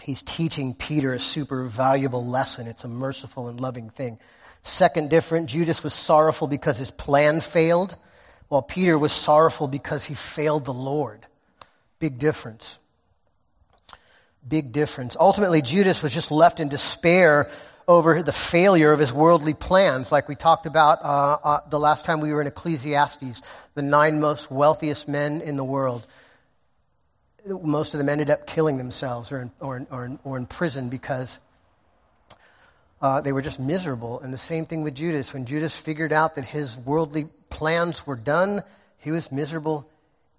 he's 0.00 0.22
teaching 0.22 0.74
Peter 0.74 1.12
a 1.12 1.20
super 1.20 1.64
valuable 1.64 2.24
lesson. 2.24 2.66
It's 2.66 2.84
a 2.84 2.88
merciful 2.88 3.48
and 3.48 3.60
loving 3.60 3.90
thing. 3.90 4.18
Second 4.62 5.10
different, 5.10 5.48
Judas 5.48 5.82
was 5.82 5.94
sorrowful 5.94 6.46
because 6.46 6.78
his 6.78 6.90
plan 6.90 7.40
failed, 7.40 7.96
while 8.48 8.62
Peter 8.62 8.98
was 8.98 9.12
sorrowful 9.12 9.68
because 9.68 10.04
he 10.04 10.14
failed 10.14 10.64
the 10.64 10.74
Lord. 10.74 11.26
Big 11.98 12.18
difference. 12.18 12.78
Big 14.48 14.72
difference. 14.72 15.16
Ultimately, 15.18 15.62
Judas 15.62 16.02
was 16.02 16.12
just 16.12 16.30
left 16.30 16.60
in 16.60 16.68
despair 16.68 17.50
over 17.86 18.22
the 18.22 18.32
failure 18.32 18.92
of 18.92 19.00
his 19.00 19.12
worldly 19.12 19.54
plans, 19.54 20.12
like 20.12 20.28
we 20.28 20.34
talked 20.34 20.66
about 20.66 21.02
uh, 21.02 21.38
uh, 21.42 21.60
the 21.70 21.80
last 21.80 22.04
time 22.04 22.20
we 22.20 22.34
were 22.34 22.40
in 22.40 22.46
Ecclesiastes, 22.46 23.40
the 23.74 23.82
nine 23.82 24.20
most 24.20 24.50
wealthiest 24.50 25.08
men 25.08 25.40
in 25.40 25.56
the 25.56 25.64
world 25.64 26.06
most 27.48 27.94
of 27.94 27.98
them 27.98 28.08
ended 28.08 28.30
up 28.30 28.46
killing 28.46 28.78
themselves 28.78 29.32
or 29.32 29.42
in, 29.42 29.50
or 29.60 29.76
in, 29.76 29.86
or 29.90 30.04
in, 30.04 30.18
or 30.24 30.36
in 30.36 30.46
prison 30.46 30.88
because 30.88 31.38
uh, 33.00 33.20
they 33.20 33.32
were 33.32 33.42
just 33.42 33.60
miserable. 33.60 34.20
And 34.20 34.32
the 34.32 34.38
same 34.38 34.66
thing 34.66 34.82
with 34.82 34.94
Judas. 34.94 35.32
When 35.32 35.46
Judas 35.46 35.76
figured 35.76 36.12
out 36.12 36.36
that 36.36 36.44
his 36.44 36.76
worldly 36.76 37.28
plans 37.50 38.06
were 38.06 38.16
done, 38.16 38.62
he 38.98 39.10
was 39.10 39.30
miserable. 39.30 39.88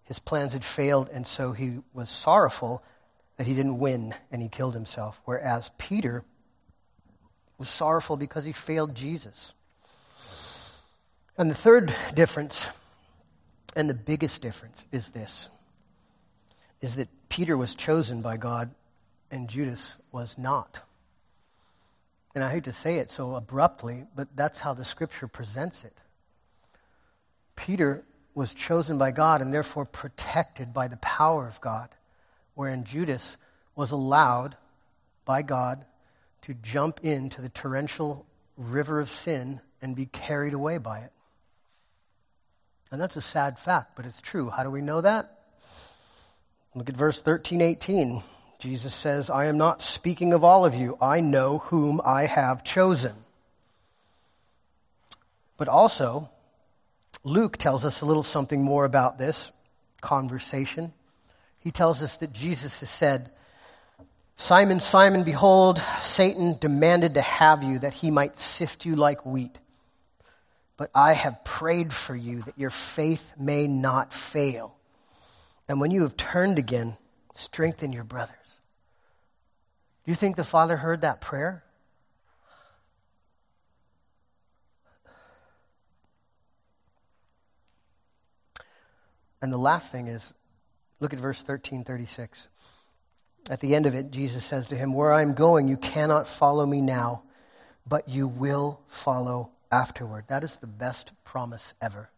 His 0.03 0.19
plans 0.19 0.53
had 0.53 0.63
failed, 0.63 1.09
and 1.13 1.25
so 1.25 1.51
he 1.51 1.79
was 1.93 2.09
sorrowful 2.09 2.83
that 3.39 3.47
he 3.47 3.53
didn't 3.55 3.79
win 3.79 4.13
and 4.33 4.41
he 4.41 4.49
killed 4.49 4.73
himself. 4.73 5.21
Whereas 5.23 5.71
Peter 5.77 6.25
was 7.57 7.69
sorrowful 7.69 8.17
because 8.17 8.43
he 8.43 8.51
failed 8.51 8.95
Jesus. 8.95 9.53
And 11.37 11.49
the 11.49 11.55
third 11.55 11.95
difference, 12.13 12.67
and 13.77 13.89
the 13.89 13.93
biggest 13.93 14.41
difference, 14.41 14.85
is 14.91 15.11
this 15.11 15.47
is 16.81 16.97
that 16.97 17.07
Peter 17.29 17.55
was 17.55 17.75
chosen 17.75 18.21
by 18.21 18.35
God 18.35 18.71
and 19.31 19.47
Judas 19.47 19.95
was 20.11 20.37
not. 20.37 20.79
And 22.35 22.43
I 22.43 22.51
hate 22.51 22.65
to 22.65 22.73
say 22.73 22.97
it 22.97 23.09
so 23.09 23.35
abruptly, 23.35 24.03
but 24.17 24.27
that's 24.35 24.59
how 24.59 24.73
the 24.73 24.83
scripture 24.83 25.29
presents 25.29 25.85
it. 25.85 25.97
Peter 27.55 28.03
was 28.35 28.53
chosen 28.53 28.97
by 28.97 29.11
God 29.11 29.41
and 29.41 29.53
therefore 29.53 29.85
protected 29.85 30.73
by 30.73 30.89
the 30.89 30.97
power 30.97 31.47
of 31.47 31.61
God, 31.61 31.89
wherein 32.59 32.83
Judas 32.83 33.37
was 33.73 33.91
allowed 33.91 34.57
by 35.23 35.41
God 35.41 35.85
to 36.41 36.53
jump 36.53 36.99
into 37.03 37.41
the 37.41 37.47
torrential 37.47 38.25
river 38.57 38.99
of 38.99 39.09
sin 39.09 39.61
and 39.81 39.95
be 39.95 40.07
carried 40.07 40.53
away 40.53 40.77
by 40.77 40.99
it. 40.99 41.13
And 42.91 42.99
that's 42.99 43.15
a 43.15 43.21
sad 43.21 43.57
fact, 43.57 43.95
but 43.95 44.05
it's 44.05 44.19
true. 44.19 44.49
How 44.49 44.63
do 44.63 44.69
we 44.69 44.81
know 44.81 44.99
that? 44.99 45.39
Look 46.75 46.89
at 46.89 46.97
verse 46.97 47.21
13, 47.21 47.61
18. 47.61 48.23
Jesus 48.59 48.93
says, 48.93 49.29
I 49.29 49.45
am 49.45 49.57
not 49.57 49.81
speaking 49.81 50.33
of 50.33 50.43
all 50.43 50.65
of 50.65 50.75
you. 50.75 50.97
I 50.99 51.21
know 51.21 51.59
whom 51.59 52.01
I 52.03 52.25
have 52.25 52.65
chosen. 52.65 53.13
But 55.55 55.69
also, 55.69 56.29
Luke 57.23 57.55
tells 57.55 57.85
us 57.85 58.01
a 58.01 58.05
little 58.05 58.21
something 58.21 58.61
more 58.61 58.83
about 58.83 59.17
this 59.17 59.53
conversation. 60.01 60.91
He 61.59 61.71
tells 61.71 62.01
us 62.01 62.17
that 62.17 62.31
Jesus 62.33 62.79
has 62.79 62.89
said, 62.89 63.31
Simon, 64.35 64.79
Simon, 64.79 65.23
behold, 65.23 65.81
Satan 66.01 66.57
demanded 66.59 67.15
to 67.15 67.21
have 67.21 67.61
you 67.61 67.79
that 67.79 67.93
he 67.93 68.09
might 68.09 68.39
sift 68.39 68.85
you 68.85 68.95
like 68.95 69.25
wheat. 69.25 69.57
But 70.77 70.89
I 70.95 71.11
have 71.11 71.43
prayed 71.43 71.91
for 71.91 72.15
you 72.15 72.43
that 72.43 72.57
your 72.57 72.69
faith 72.69 73.33
may 73.37 73.67
not 73.67 74.13
fail. 74.13 74.77
And 75.67 75.81
when 75.81 75.91
you 75.91 76.03
have 76.03 76.15
turned 76.15 76.57
again, 76.57 76.95
strengthen 77.33 77.91
your 77.91 78.05
brothers. 78.05 78.59
Do 80.05 80.11
you 80.11 80.15
think 80.15 80.37
the 80.37 80.45
Father 80.45 80.77
heard 80.77 81.01
that 81.01 81.19
prayer? 81.19 81.63
And 89.41 89.51
the 89.51 89.57
last 89.57 89.91
thing 89.91 90.07
is 90.07 90.33
look 90.99 91.13
at 91.13 91.19
verse 91.19 91.41
13, 91.41 91.83
36. 91.83 92.47
At 93.49 93.59
the 93.59 93.75
end 93.75 93.85
of 93.85 93.95
it, 93.95 94.11
Jesus 94.11 94.45
says 94.45 94.67
to 94.67 94.75
him, 94.75 94.93
Where 94.93 95.13
I'm 95.13 95.33
going, 95.33 95.67
you 95.67 95.77
cannot 95.77 96.27
follow 96.27 96.65
me 96.65 96.81
now, 96.81 97.23
but 97.87 98.07
you 98.07 98.27
will 98.27 98.81
follow 98.87 99.51
afterward. 99.71 100.25
That 100.27 100.43
is 100.43 100.55
the 100.57 100.67
best 100.67 101.11
promise 101.23 101.73
ever. 101.81 102.09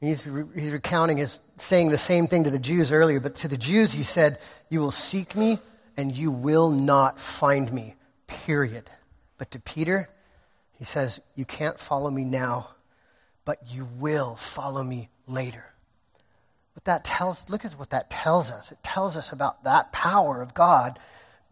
He's, 0.00 0.26
re- 0.26 0.60
he's 0.60 0.72
recounting 0.72 1.16
his 1.16 1.40
saying 1.56 1.90
the 1.90 1.98
same 1.98 2.28
thing 2.28 2.44
to 2.44 2.50
the 2.50 2.58
Jews 2.58 2.92
earlier, 2.92 3.20
but 3.20 3.36
to 3.36 3.48
the 3.48 3.56
Jews 3.56 3.92
he 3.92 4.04
said, 4.04 4.38
You 4.68 4.80
will 4.80 4.92
seek 4.92 5.34
me 5.34 5.58
and 5.96 6.14
you 6.14 6.30
will 6.30 6.70
not 6.70 7.18
find 7.18 7.72
me, 7.72 7.96
period. 8.26 8.88
But 9.38 9.50
to 9.52 9.60
Peter, 9.60 10.08
he 10.78 10.84
says, 10.84 11.20
You 11.34 11.44
can't 11.44 11.78
follow 11.78 12.10
me 12.10 12.24
now, 12.24 12.70
but 13.44 13.58
you 13.68 13.88
will 13.98 14.36
follow 14.36 14.82
me 14.84 15.10
later. 15.26 15.64
What 16.78 16.84
that 16.84 17.02
tells, 17.02 17.44
look 17.50 17.64
at 17.64 17.72
what 17.72 17.90
that 17.90 18.08
tells 18.08 18.52
us. 18.52 18.70
It 18.70 18.78
tells 18.84 19.16
us 19.16 19.32
about 19.32 19.64
that 19.64 19.90
power 19.90 20.40
of 20.40 20.54
God 20.54 21.00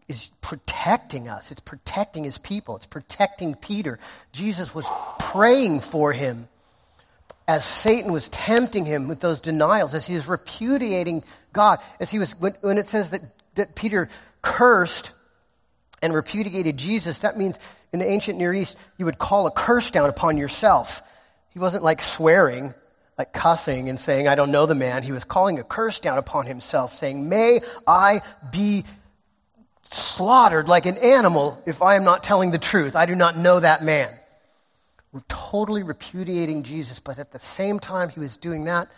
is 0.07 0.29
protecting 0.39 1.27
us. 1.27 1.51
It's 1.51 1.59
protecting 1.59 2.23
his 2.23 2.37
people. 2.37 2.77
It's 2.77 2.85
protecting 2.85 3.53
Peter. 3.53 3.99
Jesus 4.31 4.73
was 4.73 4.85
praying 5.19 5.81
for 5.81 6.13
him 6.13 6.47
as 7.45 7.65
Satan 7.65 8.13
was 8.13 8.29
tempting 8.29 8.85
him 8.85 9.09
with 9.09 9.19
those 9.19 9.41
denials, 9.41 9.93
as 9.93 10.07
he 10.07 10.15
was 10.15 10.29
repudiating 10.29 11.25
God, 11.51 11.79
as 11.99 12.09
he 12.09 12.19
was, 12.19 12.31
when 12.39 12.77
it 12.77 12.87
says 12.87 13.09
that, 13.09 13.21
that 13.55 13.75
Peter 13.75 14.07
cursed 14.41 15.11
and 16.01 16.13
repudiated 16.13 16.77
Jesus, 16.77 17.19
that 17.19 17.37
means 17.37 17.59
in 17.91 17.99
the 17.99 18.09
ancient 18.09 18.39
Near 18.39 18.53
East, 18.53 18.77
you 18.97 19.03
would 19.03 19.19
call 19.19 19.45
a 19.45 19.51
curse 19.51 19.91
down 19.91 20.07
upon 20.07 20.37
yourself. 20.37 21.03
He 21.49 21.59
wasn't 21.59 21.83
like 21.83 22.01
swearing, 22.01 22.73
like 23.17 23.33
cussing 23.33 23.89
and 23.89 23.99
saying, 23.99 24.27
I 24.27 24.35
don't 24.35 24.51
know 24.51 24.65
the 24.65 24.75
man. 24.75 25.03
He 25.03 25.11
was 25.11 25.23
calling 25.23 25.59
a 25.59 25.63
curse 25.63 25.99
down 25.99 26.17
upon 26.17 26.45
himself, 26.45 26.95
saying, 26.95 27.27
May 27.29 27.61
I 27.87 28.21
be 28.51 28.85
slaughtered 29.83 30.67
like 30.67 30.85
an 30.85 30.97
animal 30.97 31.61
if 31.65 31.81
I 31.81 31.95
am 31.95 32.03
not 32.03 32.23
telling 32.23 32.51
the 32.51 32.57
truth. 32.57 32.95
I 32.95 33.05
do 33.05 33.15
not 33.15 33.37
know 33.37 33.59
that 33.59 33.83
man 33.83 34.09
We're 35.13 35.21
totally 35.29 35.83
repudiating 35.83 36.63
Jesus, 36.63 36.99
but 36.99 37.17
at 37.17 37.31
the 37.31 37.39
same 37.39 37.79
time 37.79 38.09
he 38.09 38.19
was 38.19 38.37
doing 38.37 38.65
that, 38.65 38.89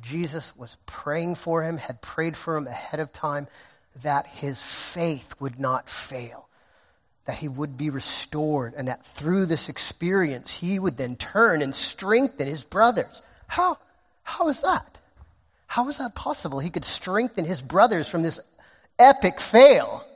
Jesus 0.00 0.56
was 0.56 0.76
praying 0.86 1.34
for 1.36 1.62
him, 1.62 1.76
had 1.76 2.00
prayed 2.00 2.36
for 2.36 2.56
him 2.56 2.66
ahead 2.66 3.00
of 3.00 3.12
time, 3.12 3.46
that 4.02 4.26
his 4.26 4.62
faith 4.62 5.34
would 5.38 5.60
not 5.60 5.90
fail, 5.90 6.48
that 7.26 7.36
he 7.36 7.48
would 7.48 7.76
be 7.76 7.90
restored, 7.90 8.72
and 8.76 8.88
that 8.88 9.04
through 9.04 9.46
this 9.46 9.68
experience, 9.68 10.50
he 10.50 10.78
would 10.78 10.96
then 10.96 11.16
turn 11.16 11.60
and 11.60 11.74
strengthen 11.74 12.48
his 12.48 12.64
brothers. 12.64 13.20
How, 13.50 13.78
how 14.22 14.46
is 14.46 14.60
that? 14.60 14.98
How 15.66 15.88
is 15.88 15.96
that 15.96 16.14
possible? 16.14 16.60
He 16.60 16.70
could 16.70 16.84
strengthen 16.84 17.44
his 17.44 17.60
brothers 17.60 18.08
from 18.08 18.22
this 18.22 18.38
epic 18.96 19.40
fail. 19.40 20.06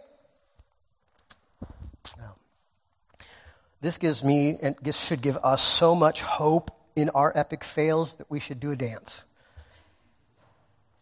This 3.80 3.98
gives 3.98 4.22
me 4.22 4.56
and 4.62 4.76
this 4.80 4.96
should 4.96 5.20
give 5.20 5.36
us 5.38 5.64
so 5.64 5.96
much 5.96 6.22
hope 6.22 6.70
in 6.94 7.10
our 7.10 7.32
epic 7.34 7.64
fails 7.64 8.14
that 8.14 8.30
we 8.30 8.38
should 8.38 8.60
do 8.60 8.70
a 8.70 8.76
dance. 8.76 9.24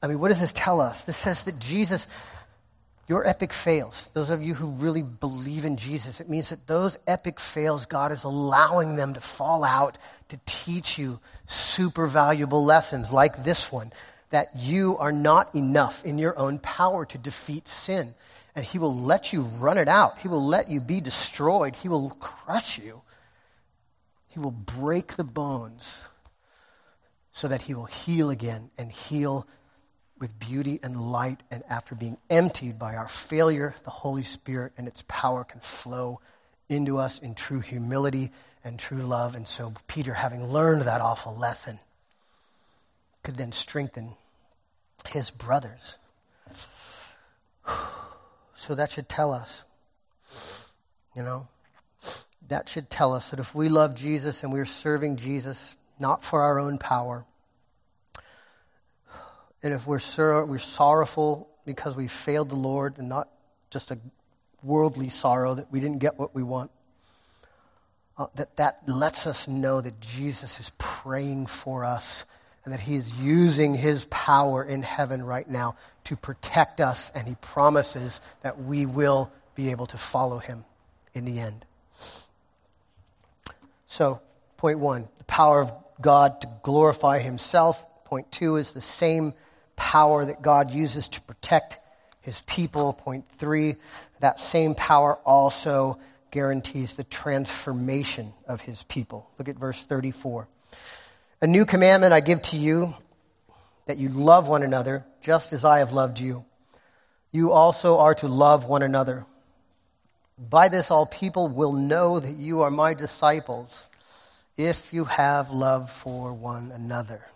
I 0.03 0.07
mean, 0.07 0.19
what 0.19 0.31
does 0.31 0.41
this 0.41 0.55
tell 0.55 0.81
us? 0.81 1.05
This 1.05 1.19
says 1.19 1.45
that 1.45 1.59
Jesus, 1.59 2.07
your 3.09 3.27
epic 3.27 3.53
fails, 3.53 4.11
those 4.15 4.31
of 4.31 4.43
you 4.43 4.55
who 4.55 4.69
really 4.69 5.03
believe 5.03 5.65
in 5.65 5.77
Jesus, 5.77 6.21
it 6.21 6.29
means 6.29 6.51
that 6.51 6.67
those 6.67 6.99
epic 7.07 7.41
fails, 7.41 7.85
God 7.87 8.13
is 8.13 8.25
allowing 8.25 8.97
them 8.97 9.15
to 9.15 9.21
fall 9.21 9.65
out 9.65 9.99
to 10.29 10.39
teach 10.47 10.99
you 10.99 11.21
super 11.47 12.07
valuable 12.07 12.65
lessons 12.65 13.11
like 13.11 13.45
this 13.45 13.73
one 13.73 13.93
that 14.31 14.57
you 14.57 14.97
are 14.99 15.13
not 15.13 15.55
enough 15.55 16.05
in 16.05 16.17
your 16.17 16.39
own 16.39 16.59
power 16.59 17.05
to 17.05 17.19
defeat 17.19 17.69
sin 17.69 18.15
and 18.55 18.65
he 18.65 18.79
will 18.79 18.95
let 18.95 19.33
you 19.33 19.43
run 19.43 19.79
it 19.79 19.89
out. 19.89 20.19
He 20.19 20.29
will 20.29 20.45
let 20.45 20.71
you 20.71 20.81
be 20.81 21.01
destroyed. 21.01 21.75
He 21.75 21.89
will 21.89 22.11
crush 22.11 22.79
you. 22.79 23.03
He 24.29 24.39
will 24.39 24.51
break 24.51 25.17
the 25.17 25.25
bones 25.25 26.03
so 27.33 27.49
that 27.49 27.63
he 27.63 27.75
will 27.75 27.87
heal 27.87 28.31
again 28.31 28.71
and 28.77 28.93
heal 28.93 29.47
with 30.23 30.39
beauty 30.39 30.79
and 30.85 31.11
light. 31.11 31.41
And 31.51 31.65
after 31.69 31.97
being 31.97 32.17
emptied 32.31 32.79
by 32.79 32.95
our 32.95 33.09
failure, 33.09 33.75
the 33.83 33.91
Holy 33.91 34.23
Spirit 34.23 34.73
and 34.79 34.87
its 34.87 35.03
power 35.09 35.43
can 35.43 35.59
flow 35.59 36.21
into 36.69 36.97
us 36.99 37.19
in 37.19 37.35
true 37.35 37.59
humility 37.59 38.31
and 38.65 38.79
true 38.79 39.03
love. 39.03 39.35
And 39.35 39.49
so, 39.49 39.75
Peter, 39.89 40.15
having 40.15 40.47
learned 40.47 40.83
that 40.83 41.01
awful 41.01 41.35
lesson, 41.35 41.81
could 43.25 43.35
then 43.37 43.51
strengthen 43.51 44.15
his 45.09 45.31
brothers. 45.31 45.97
So 48.55 48.77
that 48.77 48.93
should 48.93 49.09
tell 49.09 49.33
us, 49.33 49.63
you 51.17 51.25
know, 51.25 51.49
that 52.47 52.69
should 52.69 52.91
tell 52.91 53.13
us 53.13 53.31
that 53.31 53.41
if 53.41 53.57
we 53.57 53.69
love 53.69 53.97
Jesus 53.97 54.45
and 54.45 54.53
we're 54.53 54.67
serving 54.67 55.17
Jesus, 55.17 55.75
not 55.99 56.23
for 56.23 56.43
our 56.43 56.61
own 56.61 56.79
power, 56.79 57.25
and 59.63 59.73
if 59.73 59.87
we're, 59.87 59.99
sur- 59.99 60.45
we're 60.45 60.59
sorrowful 60.59 61.49
because 61.65 61.95
we 61.95 62.09
failed 62.09 62.51
the 62.51 62.57
Lord 62.57 62.99
and 62.99 63.09
not 63.09 63.29
just 63.71 63.91
a 63.91 63.99
worldly 64.63 65.09
sorrow 65.09 65.55
that 65.55 65.73
we 65.73 65.81
didn't 65.81 65.99
get 65.99 66.19
what 66.19 66.35
we 66.35 66.43
want, 66.43 66.71
uh, 68.19 68.27
that 68.35 68.57
that 68.57 68.89
lets 68.89 69.27
us 69.27 69.49
know 69.49 69.81
that 69.81 70.01
Jesus 70.01 70.61
is 70.61 70.71
praying 70.79 71.47
for 71.47 71.85
us 71.85 72.25
and 72.65 72.73
that 72.73 72.81
he 72.81 72.95
is 72.95 73.11
using 73.15 73.75
his 73.75 74.05
power 74.11 74.63
in 74.63 74.83
heaven 74.83 75.23
right 75.23 75.49
now 75.49 75.77
to 76.05 76.17
protect 76.17 76.81
us, 76.81 77.11
and 77.15 77.27
he 77.27 77.35
promises 77.37 78.21
that 78.43 78.61
we 78.63 78.87
will 78.87 79.33
be 79.55 79.71
able 79.71 79.87
to 79.87 79.99
follow 79.99 80.39
him 80.39 80.65
in 81.15 81.25
the 81.25 81.41
end. 81.41 81.65
So, 83.87 84.21
point 84.57 84.79
one, 84.79 85.09
the 85.19 85.25
power 85.25 85.61
of 85.61 85.73
God 86.01 86.41
to 86.43 86.49
glorify 86.63 87.19
himself. 87.19 87.85
Point 88.05 88.31
two 88.31 88.57
is 88.57 88.73
the 88.73 88.81
same 88.81 89.35
power 89.83 90.25
that 90.25 90.41
God 90.43 90.71
uses 90.71 91.09
to 91.09 91.21
protect 91.23 91.77
his 92.21 92.41
people. 92.43 92.93
Point 92.93 93.29
three, 93.29 93.75
that 94.21 94.39
same 94.39 94.77
power 94.77 95.17
also 95.27 95.99
guarantees 96.31 96.95
the 96.95 97.03
transformation 97.03 98.33
of 98.47 98.61
his 98.61 98.85
people. 98.85 99.29
Look 99.39 99.49
at 99.49 99.57
verse 99.57 99.83
34. 99.83 100.47
A 101.41 101.49
new 101.49 101.67
commandment 101.67 102.13
I 102.13 102.21
give 102.21 102.43
to 102.43 102.57
you 102.57 102.95
that 103.87 103.99
you 103.99 104.09
love 104.09 104.47
one 104.47 104.63
another 104.63 105.05
just 105.21 105.53
as 105.53 105.65
I 105.65 105.81
have 105.81 105.93
loved 105.93 106.21
you. 106.21 106.45
You 107.33 107.51
also 107.51 107.99
are 107.99 108.15
to 108.15 108.29
love 108.29 108.67
one 108.67 108.83
another. 108.83 109.27
By 110.39 110.69
this, 110.69 110.93
all 110.93 111.07
people 111.07 111.49
will 111.49 111.73
know 111.73 112.21
that 112.21 112.37
you 112.37 112.61
are 112.63 112.71
my 112.71 112.95
disciples 112.95 113.89
if 114.57 114.95
you 114.95 115.07
have 115.07 115.51
love 115.51 115.91
for 115.91 116.33
one 116.33 116.71
another. 116.71 117.27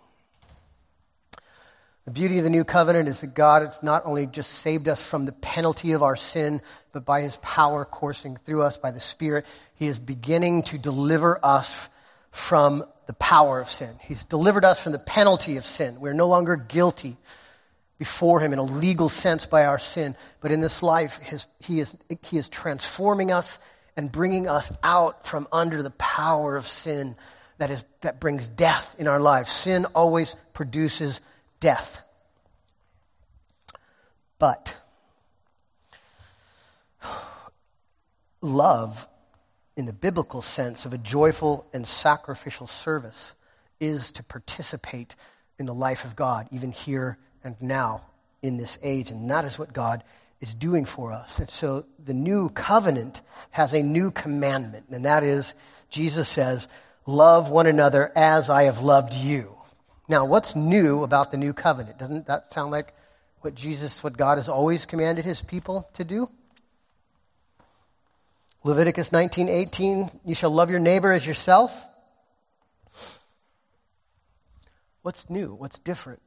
The 2.07 2.13
beauty 2.13 2.37
of 2.37 2.45
the 2.45 2.49
new 2.49 2.63
covenant 2.63 3.09
is 3.09 3.19
that 3.19 3.33
God 3.33 3.63
has 3.63 3.83
not 3.83 4.05
only 4.05 4.27
just 4.27 4.49
saved 4.49 4.87
us 4.87 5.01
from 5.01 5.25
the 5.25 5.33
penalty 5.33 5.91
of 5.91 6.03
our 6.03 6.15
sin, 6.15 6.61
but 6.93 7.03
by 7.03 7.19
his 7.19 7.35
power 7.41 7.83
coursing 7.83 8.37
through 8.45 8.61
us 8.61 8.77
by 8.77 8.91
the 8.91 9.01
Spirit, 9.01 9.45
he 9.75 9.87
is 9.87 9.99
beginning 9.99 10.63
to 10.63 10.77
deliver 10.77 11.37
us 11.43 11.89
from 12.31 12.85
the 13.07 13.13
power 13.13 13.59
of 13.59 13.69
sin. 13.69 13.93
He's 13.99 14.23
delivered 14.23 14.63
us 14.63 14.79
from 14.79 14.93
the 14.93 14.99
penalty 14.99 15.57
of 15.57 15.65
sin. 15.65 15.99
We're 15.99 16.13
no 16.13 16.29
longer 16.29 16.55
guilty 16.55 17.17
before 17.99 18.39
Him 18.39 18.53
in 18.53 18.59
a 18.59 18.63
legal 18.63 19.09
sense 19.09 19.45
by 19.45 19.65
our 19.65 19.77
sin, 19.77 20.15
but 20.39 20.53
in 20.53 20.61
this 20.61 20.81
life, 20.81 21.17
his, 21.17 21.45
he, 21.59 21.81
is, 21.81 21.93
he 22.21 22.37
is 22.37 22.47
transforming 22.47 23.33
us 23.33 23.59
and 23.97 24.09
bringing 24.09 24.47
us 24.47 24.71
out 24.81 25.27
from 25.27 25.45
under 25.51 25.83
the 25.83 25.91
power 25.91 26.55
of 26.55 26.69
sin 26.69 27.17
that, 27.57 27.69
is, 27.69 27.83
that 27.99 28.21
brings 28.21 28.47
death 28.47 28.95
in 28.97 29.09
our 29.09 29.19
lives. 29.19 29.51
Sin 29.51 29.83
always 29.93 30.37
produces 30.53 31.19
death. 31.59 32.01
But 34.39 34.75
love 38.41 39.07
in 39.75 39.85
the 39.85 39.93
biblical 39.93 40.41
sense 40.41 40.85
of 40.85 40.93
a 40.93 40.97
joyful 40.97 41.67
and 41.73 41.87
sacrificial 41.87 42.67
service 42.67 43.33
is 43.79 44.11
to 44.11 44.23
participate 44.23 45.15
in 45.59 45.65
the 45.65 45.73
life 45.73 46.03
of 46.03 46.15
God, 46.15 46.47
even 46.51 46.71
here 46.71 47.17
and 47.43 47.55
now 47.61 48.01
in 48.41 48.57
this 48.57 48.77
age. 48.81 49.11
And 49.11 49.29
that 49.29 49.45
is 49.45 49.57
what 49.57 49.73
God 49.73 50.03
is 50.39 50.53
doing 50.53 50.85
for 50.85 51.11
us. 51.11 51.39
And 51.39 51.49
so 51.49 51.85
the 52.03 52.13
new 52.13 52.49
covenant 52.49 53.21
has 53.51 53.73
a 53.73 53.81
new 53.81 54.11
commandment, 54.11 54.85
and 54.89 55.05
that 55.05 55.23
is 55.23 55.53
Jesus 55.89 56.27
says, 56.27 56.67
Love 57.05 57.49
one 57.49 57.67
another 57.67 58.11
as 58.15 58.49
I 58.49 58.63
have 58.63 58.81
loved 58.81 59.13
you. 59.13 59.56
Now, 60.07 60.25
what's 60.25 60.55
new 60.55 61.03
about 61.03 61.31
the 61.31 61.37
new 61.37 61.53
covenant? 61.53 61.97
Doesn't 61.97 62.27
that 62.27 62.51
sound 62.51 62.71
like 62.71 62.93
what 63.41 63.55
Jesus, 63.55 64.03
what 64.03 64.17
God 64.17 64.37
has 64.37 64.47
always 64.47 64.85
commanded 64.85 65.25
his 65.25 65.41
people 65.41 65.89
to 65.95 66.03
do? 66.03 66.29
Leviticus 68.63 69.11
19:18, 69.11 70.11
you 70.25 70.35
shall 70.35 70.49
love 70.49 70.69
your 70.69 70.79
neighbor 70.79 71.11
as 71.11 71.25
yourself. 71.25 71.85
What's 75.01 75.29
new? 75.29 75.53
What's 75.53 75.79
different? 75.79 76.21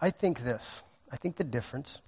I 0.00 0.10
think 0.10 0.44
this. 0.44 0.82
I 1.10 1.16
think 1.16 1.36
the 1.36 1.44
difference 1.44 2.00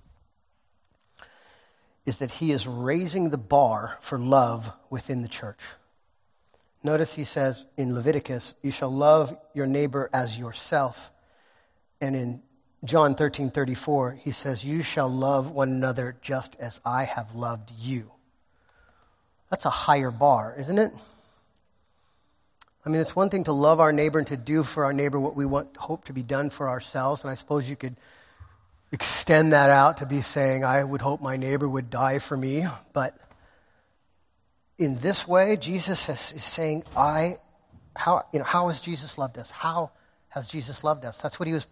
is 2.04 2.18
that 2.18 2.32
he 2.32 2.52
is 2.52 2.66
raising 2.66 3.30
the 3.30 3.38
bar 3.38 3.98
for 4.00 4.18
love 4.18 4.70
within 4.90 5.22
the 5.22 5.28
church. 5.28 5.60
Notice 6.82 7.14
he 7.14 7.24
says 7.24 7.64
in 7.76 7.94
Leviticus, 7.94 8.54
you 8.62 8.70
shall 8.70 8.92
love 8.92 9.36
your 9.54 9.66
neighbor 9.66 10.08
as 10.12 10.38
yourself. 10.38 11.10
And 12.00 12.14
in 12.14 12.42
John 12.84 13.14
13, 13.14 13.50
34, 13.50 14.20
he 14.22 14.30
says, 14.30 14.64
You 14.64 14.82
shall 14.82 15.08
love 15.08 15.50
one 15.50 15.70
another 15.70 16.16
just 16.22 16.56
as 16.60 16.80
I 16.84 17.04
have 17.04 17.34
loved 17.34 17.72
you. 17.78 18.10
That's 19.50 19.64
a 19.64 19.70
higher 19.70 20.10
bar, 20.10 20.54
isn't 20.58 20.78
it? 20.78 20.92
I 22.84 22.88
mean, 22.88 23.00
it's 23.00 23.16
one 23.16 23.30
thing 23.30 23.44
to 23.44 23.52
love 23.52 23.80
our 23.80 23.92
neighbor 23.92 24.18
and 24.18 24.28
to 24.28 24.36
do 24.36 24.62
for 24.62 24.84
our 24.84 24.92
neighbor 24.92 25.18
what 25.18 25.34
we 25.34 25.44
want, 25.44 25.76
hope 25.76 26.04
to 26.04 26.12
be 26.12 26.22
done 26.22 26.50
for 26.50 26.68
ourselves. 26.68 27.24
And 27.24 27.30
I 27.30 27.34
suppose 27.34 27.68
you 27.68 27.74
could 27.74 27.96
extend 28.92 29.52
that 29.52 29.70
out 29.70 29.98
to 29.98 30.06
be 30.06 30.22
saying, 30.22 30.64
I 30.64 30.84
would 30.84 31.00
hope 31.00 31.20
my 31.20 31.36
neighbor 31.36 31.68
would 31.68 31.90
die 31.90 32.20
for 32.20 32.36
me. 32.36 32.64
But 32.92 33.16
in 34.78 34.98
this 34.98 35.26
way, 35.26 35.56
Jesus 35.56 36.04
has, 36.04 36.32
is 36.32 36.44
saying, 36.44 36.84
I, 36.96 37.38
how, 37.94 38.26
you 38.32 38.38
know, 38.38 38.44
how 38.44 38.68
has 38.68 38.80
Jesus 38.80 39.16
loved 39.16 39.38
us? 39.38 39.50
How 39.50 39.90
has 40.28 40.48
Jesus 40.48 40.84
loved 40.84 41.04
us? 41.04 41.18
That's 41.18 41.40
what 41.40 41.46
he 41.46 41.54
was 41.54 41.66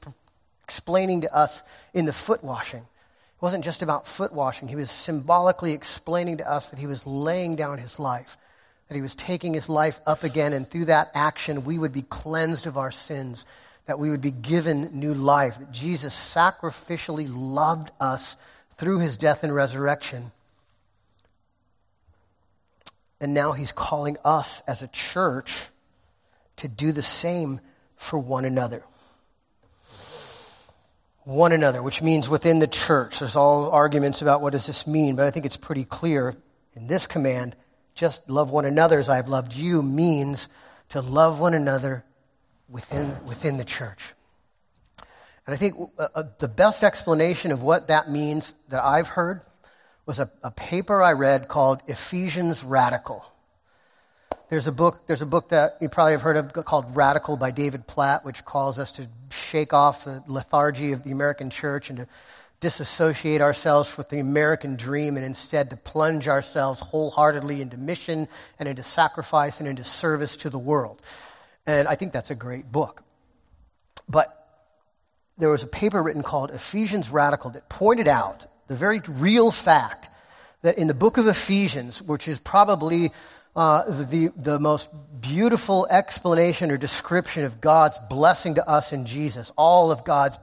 explaining 0.63 1.23
to 1.23 1.35
us 1.35 1.63
in 1.93 2.07
the 2.07 2.13
foot 2.13 2.43
washing 2.43 2.81
It 2.81 3.43
wasn't 3.43 3.65
just 3.65 3.83
about 3.83 4.09
foot 4.09 4.33
washing. 4.33 4.69
He 4.69 4.77
was 4.77 4.91
symbolically 4.91 5.73
explaining 5.73 6.39
to 6.39 6.51
us 6.51 6.71
that 6.71 6.79
he 6.79 6.87
was 6.87 7.07
laying 7.07 7.57
down 7.57 7.77
his 7.79 7.99
life, 7.99 8.39
that 8.89 8.95
he 8.95 9.03
was 9.03 9.15
taking 9.15 9.53
his 9.53 9.69
life 9.69 10.01
up 10.07 10.25
again, 10.25 10.55
and 10.55 10.69
through 10.69 10.87
that 10.87 11.11
action, 11.15 11.65
we 11.65 11.79
would 11.79 11.93
be 11.93 12.03
cleansed 12.03 12.67
of 12.67 12.79
our 12.79 12.91
sins, 12.91 13.45
that 13.85 13.99
we 13.99 14.09
would 14.09 14.23
be 14.23 14.31
given 14.31 14.99
new 14.99 15.13
life, 15.13 15.59
that 15.59 15.73
Jesus 15.73 16.15
sacrificially 16.15 17.29
loved 17.31 17.91
us 18.01 18.37
through 18.79 19.01
his 19.01 19.19
death 19.19 19.45
and 19.45 19.55
resurrection. 19.55 20.33
And 23.25 23.33
now 23.33 23.53
he's 23.53 23.73
calling 23.73 24.19
us 24.23 24.61
as 24.67 24.83
a 24.83 24.87
church 24.89 25.71
to 26.59 26.69
do 26.69 26.93
the 26.93 27.03
same 27.03 27.59
for 27.97 28.19
one 28.19 28.45
another. 28.45 28.85
one 31.25 31.53
another, 31.53 31.83
which 31.83 32.03
means 32.03 32.29
within 32.29 32.59
the 32.59 32.67
church. 32.67 33.21
There's 33.21 33.35
all 33.35 33.71
arguments 33.71 34.21
about 34.21 34.43
what 34.43 34.53
does 34.53 34.67
this 34.67 34.87
mean, 34.87 35.17
but 35.17 35.25
I 35.25 35.31
think 35.31 35.47
it's 35.47 35.57
pretty 35.57 35.85
clear 35.85 36.37
in 36.75 36.87
this 36.87 37.07
command, 37.07 37.57
just 37.95 38.29
love 38.29 38.51
one 38.51 38.67
another 38.67 38.99
as 38.99 39.09
I 39.09 39.17
have 39.17 39.29
loved 39.29 39.55
you 39.55 39.83
means 39.83 40.49
to 40.91 41.01
love 41.01 41.41
one 41.41 41.55
another 41.55 42.05
within, 42.69 43.17
within 43.25 43.57
the 43.57 43.65
church. 43.65 44.13
And 45.47 45.55
I 45.55 45.57
think 45.57 45.77
uh, 45.99 46.09
uh, 46.15 46.25
the 46.39 46.49
best 46.49 46.85
explanation 46.85 47.53
of 47.53 47.63
what 47.63 47.89
that 47.89 48.11
means 48.11 48.53
that 48.69 48.85
I've 48.85 49.09
heard 49.09 49.41
was 50.07 50.19
a, 50.19 50.31
a 50.43 50.51
paper 50.51 51.03
I 51.03 51.13
read 51.13 51.49
called 51.49 51.81
Ephesians 51.87 52.63
Radical. 52.63 53.25
There's 54.51 54.67
a 54.67 54.73
book, 54.73 55.07
there's 55.07 55.23
a 55.23 55.27
book 55.27 55.49
that 55.49 55.79
you 55.81 55.89
probably 55.89 56.13
have 56.13 56.23
heard 56.23 56.37
of 56.37 56.53
called 56.65 56.95
Radical 56.95 57.37
by 57.37 57.51
David 57.51 57.87
Platt, 57.87 58.25
which 58.25 58.45
calls 58.45 58.79
us 58.79 58.93
to 58.93 59.09
shake 59.31 59.73
off 59.73 60.05
the 60.05 60.23
lethargy 60.27 60.93
of 60.93 61.03
the 61.03 61.11
American 61.11 61.49
church 61.51 61.89
and 61.89 61.99
to 62.01 62.09
disassociate 62.61 63.41
ourselves 63.41 63.97
with 63.97 64.09
the 64.11 64.21
American 64.21 64.77
dream 64.77 65.17
and 65.17 65.25
instead 65.25 65.71
to 65.71 65.77
plunge 65.77 66.29
ourselves 66.29 66.81
wholeheartedly 66.81 67.61
into 67.61 67.77
mission 67.77 68.29
and 68.59 68.69
into 68.69 68.83
sacrifice 68.83 69.61
and 69.61 69.69
into 69.69 69.85
service 69.85 70.37
to 70.37 70.51
the 70.51 70.59
world. 70.59 71.01
And 71.67 71.89
I 71.89 71.95
think 71.95 72.13
that's 72.13 72.31
a 72.31 72.35
great 72.35 72.71
book. 72.71 73.03
But 74.09 74.41
there 75.39 75.49
was 75.49 75.63
a 75.63 75.67
paper 75.67 76.03
written 76.03 76.23
called 76.23 76.51
Ephesians 76.51 77.11
Radical 77.11 77.51
that 77.51 77.69
pointed 77.69 78.09
out 78.09 78.47
the 78.69 78.77
very 78.77 79.01
real 79.07 79.51
fact 79.51 80.09
that 80.63 80.79
in 80.79 80.87
the 80.87 80.95
book 80.95 81.19
of 81.19 81.27
Ephesians, 81.27 82.01
which 82.01 82.27
is 82.29 82.39
probably 82.39 83.13
uh, 83.55 83.85
the, 84.05 84.33
the 84.37 84.59
most 84.59 84.89
beautiful 85.21 85.87
explanation 85.89 86.71
or 86.71 86.77
description 86.77 87.45
of 87.45 87.61
God's 87.61 87.99
blessing 88.11 88.57
to 88.57 88.69
us 88.69 88.93
in 88.93 89.07
Jesus, 89.07 89.53
all 89.57 89.93
of 89.93 90.05
God's 90.05 90.39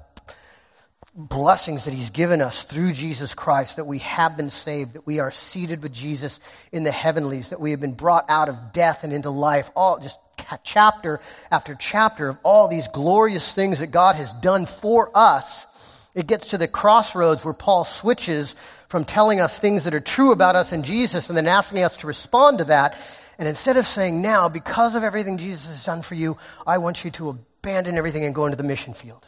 blessings 1.14 1.86
that 1.86 1.94
He's 1.94 2.10
given 2.10 2.42
us 2.42 2.64
through 2.64 2.94
Jesus 2.94 3.34
Christ, 3.34 3.76
that 3.76 3.86
we 3.86 4.00
have 4.00 4.38
been 4.38 4.50
saved, 4.50 4.94
that 4.94 5.06
we 5.06 5.20
are 5.20 5.32
seated 5.32 5.84
with 5.84 5.94
Jesus 5.94 6.40
in 6.72 6.84
the 6.84 6.92
heavenlies, 6.92 7.50
that 7.50 7.60
we 7.60 7.72
have 7.72 7.82
been 7.82 7.94
brought 7.94 8.30
out 8.30 8.48
of 8.48 8.74
death 8.74 9.04
and 9.04 9.12
into 9.12 9.30
life, 9.30 9.70
all 9.76 10.00
just 10.00 10.18
chapter 10.64 11.20
after 11.52 11.76
chapter 11.76 12.30
of 12.30 12.38
all 12.44 12.68
these 12.68 12.88
glorious 12.90 13.52
things 13.52 13.80
that 13.80 13.88
God 13.88 14.16
has 14.16 14.34
done 14.36 14.66
for 14.66 15.12
us. 15.16 15.66
It 16.14 16.28
gets 16.28 16.50
to 16.50 16.58
the 16.58 16.68
crossroads 16.68 17.46
where 17.46 17.54
Paul 17.54 17.86
switches 17.86 18.56
from 18.90 19.06
telling 19.06 19.40
us 19.40 19.58
things 19.58 19.86
that 19.86 19.94
are 19.94 20.02
true 20.02 20.32
about 20.32 20.56
us 20.56 20.72
and 20.72 20.84
Jesus 20.84 21.30
and 21.30 21.38
then 21.38 21.48
asking 21.48 21.84
us 21.84 21.98
to 21.98 22.08
respond 22.08 22.58
to 22.58 22.66
that. 22.66 22.98
And 23.38 23.48
instead 23.48 23.78
of 23.78 23.88
saying, 23.88 24.22
now, 24.22 24.50
because 24.50 24.94
of 24.94 25.04
everything 25.04 25.38
Jesus 25.38 25.68
has 25.68 25.86
done 25.86 26.02
for 26.02 26.16
you, 26.16 26.38
I 26.68 26.80
want 26.80 27.06
you 27.06 27.12
to 27.12 27.30
abandon 27.30 27.98
everything 27.98 28.26
and 28.26 28.36
go 28.36 28.46
into 28.46 28.58
the 28.58 28.64
mission 28.64 28.94
field. 28.94 29.26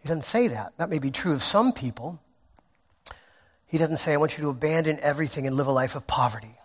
He 0.00 0.08
doesn't 0.08 0.24
say 0.24 0.48
that. 0.48 0.72
That 0.78 0.90
may 0.90 0.98
be 0.98 1.10
true 1.10 1.32
of 1.32 1.42
some 1.42 1.72
people. 1.72 2.18
He 3.66 3.78
doesn't 3.78 3.98
say, 3.98 4.12
I 4.12 4.16
want 4.16 4.36
you 4.36 4.42
to 4.44 4.50
abandon 4.50 4.98
everything 5.00 5.46
and 5.46 5.56
live 5.56 5.68
a 5.68 5.72
life 5.72 5.94
of 5.94 6.06
poverty. 6.06 6.58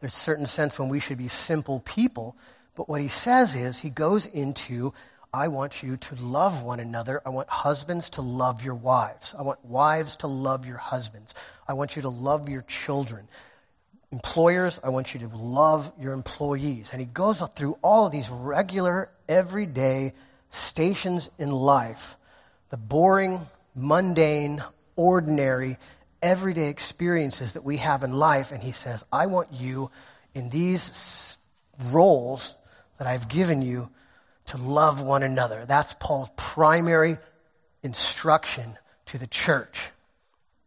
There's 0.00 0.14
a 0.14 0.18
certain 0.18 0.46
sense 0.46 0.78
when 0.78 0.88
we 0.88 1.00
should 1.00 1.18
be 1.18 1.28
simple 1.28 1.80
people. 1.80 2.36
But 2.74 2.88
what 2.88 3.00
he 3.00 3.08
says 3.08 3.54
is, 3.54 3.78
he 3.78 3.90
goes 3.90 4.24
into 4.24 4.94
I 5.38 5.46
want 5.46 5.84
you 5.84 5.96
to 5.96 6.16
love 6.16 6.64
one 6.64 6.80
another. 6.80 7.22
I 7.24 7.28
want 7.28 7.48
husbands 7.48 8.10
to 8.10 8.22
love 8.22 8.64
your 8.64 8.74
wives. 8.74 9.36
I 9.38 9.42
want 9.42 9.64
wives 9.64 10.16
to 10.16 10.26
love 10.26 10.66
your 10.66 10.78
husbands. 10.78 11.32
I 11.68 11.74
want 11.74 11.94
you 11.94 12.02
to 12.02 12.08
love 12.08 12.48
your 12.48 12.62
children. 12.62 13.28
Employers, 14.10 14.80
I 14.82 14.88
want 14.88 15.14
you 15.14 15.20
to 15.20 15.28
love 15.28 15.92
your 15.96 16.12
employees. 16.12 16.88
And 16.90 17.00
he 17.00 17.06
goes 17.06 17.40
through 17.54 17.78
all 17.82 18.06
of 18.06 18.10
these 18.10 18.28
regular, 18.28 19.10
everyday 19.28 20.12
stations 20.50 21.30
in 21.38 21.52
life 21.52 22.16
the 22.70 22.76
boring, 22.76 23.46
mundane, 23.76 24.60
ordinary, 24.96 25.78
everyday 26.20 26.68
experiences 26.68 27.52
that 27.52 27.62
we 27.62 27.76
have 27.76 28.02
in 28.02 28.12
life. 28.12 28.50
And 28.50 28.60
he 28.60 28.72
says, 28.72 29.04
I 29.12 29.26
want 29.26 29.52
you 29.52 29.92
in 30.34 30.50
these 30.50 31.36
roles 31.92 32.56
that 32.98 33.06
I've 33.06 33.28
given 33.28 33.62
you 33.62 33.88
to 34.48 34.56
love 34.56 35.02
one 35.02 35.22
another. 35.22 35.64
That's 35.66 35.94
Paul's 36.00 36.30
primary 36.36 37.18
instruction 37.82 38.78
to 39.06 39.18
the 39.18 39.26
church. 39.26 39.90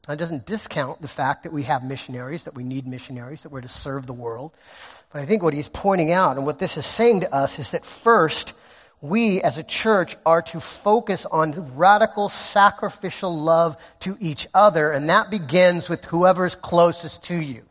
That 0.08 0.18
doesn't 0.18 0.46
discount 0.46 1.02
the 1.02 1.08
fact 1.08 1.44
that 1.44 1.54
we 1.54 1.64
have 1.64 1.84
missionaries, 1.84 2.46
that 2.46 2.56
we 2.56 2.64
need 2.64 2.88
missionaries, 2.88 3.44
that 3.44 3.52
we're 3.52 3.62
to 3.62 3.68
serve 3.68 4.08
the 4.08 4.14
world. 4.14 4.52
But 5.14 5.22
I 5.22 5.26
think 5.26 5.44
what 5.44 5.54
he's 5.54 5.70
pointing 5.70 6.12
out 6.12 6.38
and 6.38 6.46
what 6.46 6.60
this 6.60 6.78
is 6.78 6.86
saying 6.86 7.22
to 7.22 7.34
us 7.34 7.60
is 7.60 7.72
that 7.72 7.86
first, 7.86 8.54
we 9.02 9.42
as 9.42 9.58
a 9.58 9.64
church 9.64 10.16
are 10.26 10.42
to 10.44 10.60
focus 10.60 11.26
on 11.26 11.76
radical 11.76 12.30
sacrificial 12.30 13.36
love 13.36 13.78
to 14.02 14.18
each 14.20 14.48
other, 14.54 14.92
and 14.92 15.10
that 15.10 15.32
begins 15.32 15.90
with 15.90 16.06
whoever's 16.06 16.56
closest 16.56 17.24
to 17.24 17.36
you. 17.36 17.64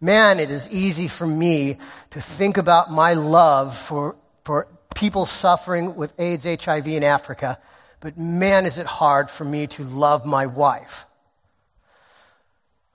Man, 0.00 0.40
it 0.40 0.50
is 0.50 0.68
easy 0.68 1.08
for 1.08 1.26
me 1.26 1.78
to 2.10 2.20
think 2.20 2.58
about 2.58 2.90
my 2.90 3.14
love 3.14 3.76
for, 3.76 4.16
for 4.44 4.68
people 4.96 5.26
suffering 5.26 5.94
with 5.94 6.18
AIDS, 6.18 6.44
HIV 6.44 6.88
in 6.88 7.04
Africa, 7.04 7.60
but 8.00 8.18
man, 8.18 8.66
is 8.66 8.78
it 8.78 8.86
hard 8.86 9.30
for 9.30 9.44
me 9.44 9.68
to 9.68 9.84
love 9.84 10.26
my 10.26 10.46
wife. 10.46 11.06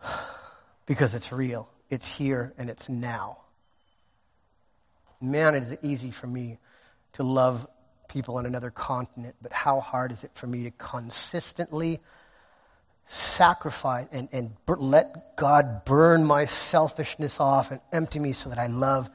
because 0.85 1.15
it's 1.15 1.31
real, 1.31 1.69
it's 1.89 2.07
here, 2.07 2.53
and 2.57 2.69
it's 2.69 2.89
now. 2.89 3.37
Man, 5.21 5.55
it 5.55 5.63
is 5.63 5.77
easy 5.83 6.11
for 6.11 6.27
me 6.27 6.57
to 7.13 7.23
love 7.23 7.67
people 8.09 8.37
on 8.37 8.45
another 8.45 8.71
continent, 8.71 9.35
but 9.41 9.53
how 9.53 9.79
hard 9.79 10.11
is 10.11 10.23
it 10.23 10.31
for 10.33 10.47
me 10.47 10.63
to 10.63 10.71
consistently 10.71 11.99
sacrifice 13.07 14.07
and, 14.11 14.27
and 14.31 14.51
let 14.67 15.37
God 15.37 15.85
burn 15.85 16.25
my 16.25 16.45
selfishness 16.45 17.39
off 17.39 17.71
and 17.71 17.79
empty 17.91 18.19
me 18.19 18.33
so 18.33 18.49
that 18.49 18.57
I 18.57 18.67
love 18.67 19.09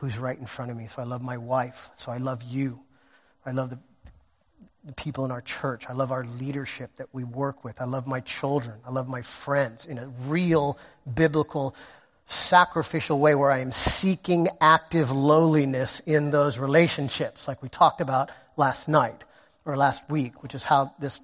who's 0.00 0.16
right 0.16 0.38
in 0.38 0.46
front 0.46 0.70
of 0.70 0.76
me. 0.78 0.88
So 0.88 1.02
I 1.02 1.04
love 1.04 1.20
my 1.20 1.36
wife. 1.36 1.90
So 1.94 2.10
I 2.10 2.16
love 2.16 2.42
you. 2.42 2.80
I 3.44 3.50
love 3.50 3.68
the, 3.68 3.78
the 4.82 4.92
people 4.94 5.26
in 5.26 5.30
our 5.30 5.42
church. 5.42 5.84
I 5.90 5.92
love 5.92 6.10
our 6.10 6.24
leadership 6.24 6.90
that 6.96 7.08
we 7.12 7.22
work 7.22 7.64
with. 7.64 7.78
I 7.82 7.84
love 7.84 8.06
my 8.06 8.20
children. 8.20 8.76
I 8.86 8.90
love 8.92 9.08
my 9.08 9.20
friends 9.20 9.84
in 9.84 9.98
a 9.98 10.06
real 10.26 10.78
biblical, 11.14 11.74
sacrificial 12.26 13.18
way 13.18 13.34
where 13.34 13.50
I 13.50 13.58
am 13.58 13.72
seeking 13.72 14.48
active 14.58 15.10
lowliness 15.10 16.00
in 16.06 16.30
those 16.30 16.56
relationships, 16.56 17.46
like 17.46 17.62
we 17.62 17.68
talked 17.68 18.00
about 18.00 18.30
last 18.56 18.88
night 18.88 19.22
or 19.66 19.76
last 19.76 20.02
week, 20.08 20.42
which 20.42 20.54
is 20.54 20.64
how 20.64 20.94
this 20.98 21.20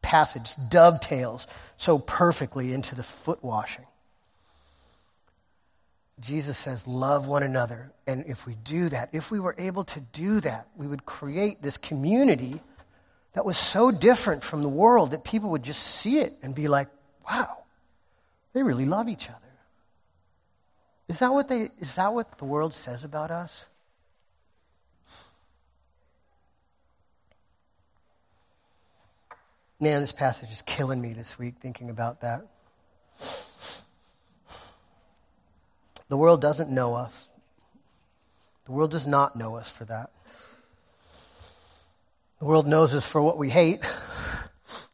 passage 0.00 0.52
dovetails 0.68 1.48
so 1.76 1.98
perfectly 1.98 2.72
into 2.72 2.94
the 2.94 3.02
foot 3.02 3.42
washing. 3.42 3.86
Jesus 6.20 6.56
says, 6.58 6.86
love 6.86 7.26
one 7.26 7.42
another. 7.42 7.92
And 8.06 8.24
if 8.26 8.46
we 8.46 8.54
do 8.54 8.88
that, 8.90 9.10
if 9.12 9.30
we 9.30 9.40
were 9.40 9.54
able 9.58 9.84
to 9.84 10.00
do 10.00 10.40
that, 10.40 10.68
we 10.76 10.86
would 10.86 11.04
create 11.04 11.62
this 11.62 11.76
community 11.76 12.60
that 13.32 13.44
was 13.44 13.56
so 13.56 13.90
different 13.90 14.42
from 14.42 14.62
the 14.62 14.68
world 14.68 15.12
that 15.12 15.24
people 15.24 15.50
would 15.50 15.62
just 15.62 15.82
see 15.82 16.18
it 16.18 16.36
and 16.42 16.54
be 16.54 16.68
like, 16.68 16.88
wow, 17.28 17.58
they 18.52 18.62
really 18.62 18.84
love 18.84 19.08
each 19.08 19.28
other. 19.28 19.38
Is 21.08 21.18
that 21.18 21.32
what, 21.32 21.48
they, 21.48 21.70
is 21.80 21.94
that 21.94 22.12
what 22.12 22.38
the 22.38 22.44
world 22.44 22.74
says 22.74 23.04
about 23.04 23.30
us? 23.30 23.64
Man, 29.80 30.00
this 30.00 30.12
passage 30.12 30.52
is 30.52 30.62
killing 30.62 31.00
me 31.00 31.12
this 31.12 31.38
week 31.38 31.56
thinking 31.60 31.90
about 31.90 32.20
that. 32.20 32.46
The 36.12 36.18
world 36.18 36.42
doesn't 36.42 36.68
know 36.68 36.92
us. 36.92 37.30
The 38.66 38.72
world 38.72 38.90
does 38.90 39.06
not 39.06 39.34
know 39.34 39.56
us 39.56 39.70
for 39.70 39.86
that. 39.86 40.10
The 42.38 42.44
world 42.44 42.66
knows 42.66 42.92
us 42.92 43.06
for 43.06 43.22
what 43.22 43.38
we 43.38 43.48
hate. 43.48 43.80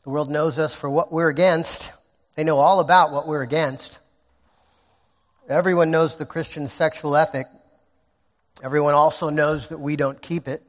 The 0.04 0.10
world 0.10 0.30
knows 0.30 0.60
us 0.60 0.76
for 0.76 0.88
what 0.88 1.10
we're 1.10 1.28
against. 1.28 1.90
They 2.36 2.44
know 2.44 2.58
all 2.58 2.78
about 2.78 3.10
what 3.10 3.26
we're 3.26 3.42
against. 3.42 3.98
Everyone 5.48 5.90
knows 5.90 6.14
the 6.14 6.24
Christian 6.24 6.68
sexual 6.68 7.16
ethic. 7.16 7.48
Everyone 8.62 8.94
also 8.94 9.28
knows 9.28 9.70
that 9.70 9.78
we 9.78 9.96
don't 9.96 10.22
keep 10.22 10.46
it. 10.46 10.62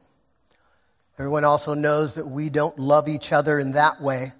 Everyone 1.16 1.44
also 1.44 1.74
knows 1.74 2.16
that 2.16 2.26
we 2.26 2.50
don't 2.50 2.76
love 2.76 3.06
each 3.06 3.30
other 3.30 3.60
in 3.60 3.74
that 3.74 4.02
way, 4.02 4.32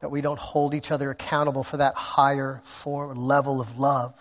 that 0.00 0.10
we 0.10 0.20
don't 0.20 0.40
hold 0.40 0.74
each 0.74 0.90
other 0.90 1.12
accountable 1.12 1.62
for 1.62 1.76
that 1.76 1.94
higher 1.94 2.60
form, 2.64 3.16
level 3.16 3.60
of 3.60 3.78
love. 3.78 4.20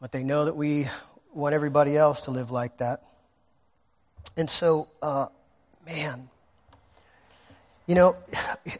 But 0.00 0.12
they 0.12 0.22
know 0.22 0.44
that 0.44 0.56
we 0.56 0.88
want 1.32 1.54
everybody 1.54 1.96
else 1.96 2.22
to 2.22 2.30
live 2.30 2.50
like 2.50 2.78
that. 2.78 3.02
And 4.36 4.48
so, 4.48 4.88
uh, 5.02 5.26
man, 5.86 6.28
you 7.86 7.94
know, 7.94 8.16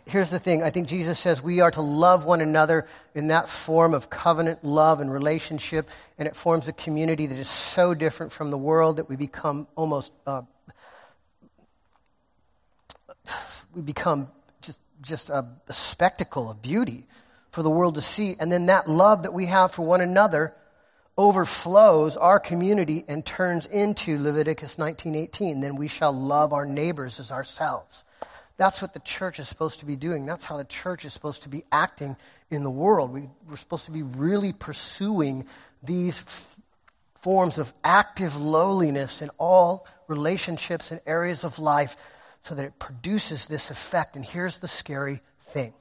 here's 0.07 0.31
the 0.31 0.39
thing. 0.39 0.62
I 0.62 0.71
think 0.71 0.87
Jesus 0.87 1.19
says 1.19 1.43
we 1.43 1.61
are 1.61 1.71
to 1.71 1.81
love 1.81 2.25
one 2.25 2.41
another 2.41 2.87
in 3.14 3.29
that 3.29 3.49
form 3.49 3.95
of 3.95 4.11
covenant 4.11 4.62
love 4.62 5.01
and 5.01 5.11
relationship, 5.12 5.89
and 6.19 6.29
it 6.29 6.37
forms 6.37 6.69
a 6.69 6.73
community 6.73 7.27
that 7.27 7.39
is 7.39 7.49
so 7.49 7.95
different 7.95 8.33
from 8.33 8.51
the 8.51 8.59
world 8.59 8.99
that 8.99 9.09
we 9.09 9.16
become 9.16 9.66
almost 9.77 10.12
uh, 10.27 10.43
we 13.75 13.83
become 13.83 14.29
just, 14.61 14.81
just 15.03 15.31
a, 15.31 15.47
a 15.69 15.75
spectacle 15.75 16.51
of 16.51 16.61
beauty 16.61 17.07
for 17.51 17.62
the 17.62 17.71
world 17.71 17.95
to 17.95 18.03
see. 18.03 18.37
And 18.39 18.51
then 18.51 18.66
that 18.66 18.89
love 18.89 19.23
that 19.23 19.33
we 19.33 19.47
have 19.47 19.73
for 19.73 19.83
one 19.83 20.01
another 20.01 20.55
overflows 21.19 22.16
our 22.16 22.39
community 22.39 23.05
and 23.09 23.27
turns 23.27 23.66
into 23.66 24.16
Leviticus 24.23 24.79
19:18 24.79 25.61
then 25.61 25.75
we 25.75 25.89
shall 25.89 26.12
love 26.12 26.53
our 26.53 26.64
neighbors 26.64 27.19
as 27.19 27.33
ourselves. 27.33 28.05
That's 28.57 28.81
what 28.81 28.95
the 28.95 29.01
church 29.01 29.39
is 29.39 29.49
supposed 29.49 29.81
to 29.81 29.85
be 29.85 29.97
doing. 29.97 30.25
That's 30.25 30.45
how 30.45 30.57
the 30.57 30.64
church 30.64 31.05
is 31.05 31.12
supposed 31.12 31.43
to 31.43 31.49
be 31.49 31.64
acting 31.71 32.16
in 32.51 32.62
the 32.62 32.71
world. 32.71 33.12
We, 33.12 33.29
are 33.51 33.57
supposed 33.57 33.85
to 33.87 33.91
be 33.91 34.03
really 34.03 34.53
pursuing 34.53 35.45
these 35.83 36.21
f- 36.21 36.61
forms 37.16 37.59
of 37.59 37.73
active 37.85 38.37
lowliness 38.37 39.21
in 39.23 39.31
all 39.39 39.87
relationships 40.09 40.91
and 40.91 41.01
areas 41.07 41.45
of 41.45 41.59
life 41.59 41.97
so 42.43 42.55
that 42.55 42.64
it 42.64 42.79
produces 42.79 43.47
this 43.47 43.71
effect. 43.71 44.16
And 44.16 44.25
here's 44.25 44.59
the 44.59 44.69
scary 44.69 45.21
thing. 45.51 45.73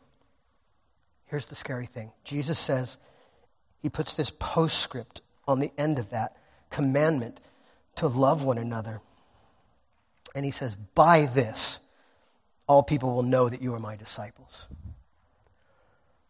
Here's 1.26 1.48
the 1.48 1.56
scary 1.56 1.88
thing. 1.88 2.12
Jesus 2.24 2.60
says, 2.60 2.98
he 3.80 3.90
puts 3.90 4.14
this 4.14 4.32
postscript 4.38 5.22
on 5.48 5.60
the 5.60 5.72
end 5.78 6.00
of 6.00 6.10
that 6.10 6.38
commandment 6.70 7.40
to 7.98 8.08
love 8.08 8.44
one 8.44 8.58
another. 8.58 9.02
And 10.36 10.46
he 10.46 10.52
says, 10.52 10.76
By 10.76 11.26
this, 11.26 11.80
all 12.68 12.84
people 12.84 13.14
will 13.14 13.24
know 13.24 13.50
that 13.50 13.62
you 13.62 13.74
are 13.74 13.80
my 13.80 13.96
disciples. 13.96 14.68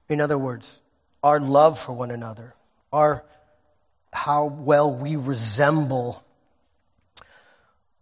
In 0.09 0.21
other 0.21 0.37
words, 0.37 0.79
our 1.23 1.39
love 1.39 1.79
for 1.79 1.93
one 1.93 2.11
another, 2.11 2.53
our 2.93 3.23
how 4.13 4.45
well 4.45 4.93
we 4.93 5.15
resemble 5.15 6.23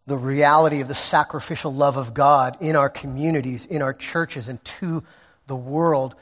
the 0.07 0.17
reality 0.17 0.81
of 0.81 0.87
the 0.87 0.93
sacrificial 0.93 1.73
love 1.73 1.97
of 1.97 2.13
God 2.13 2.57
in 2.61 2.75
our 2.75 2.89
communities, 2.89 3.65
in 3.65 3.81
our 3.81 3.93
churches, 3.93 4.47
and 4.47 4.63
to 4.65 5.03
the 5.47 5.55
world. 5.55 6.15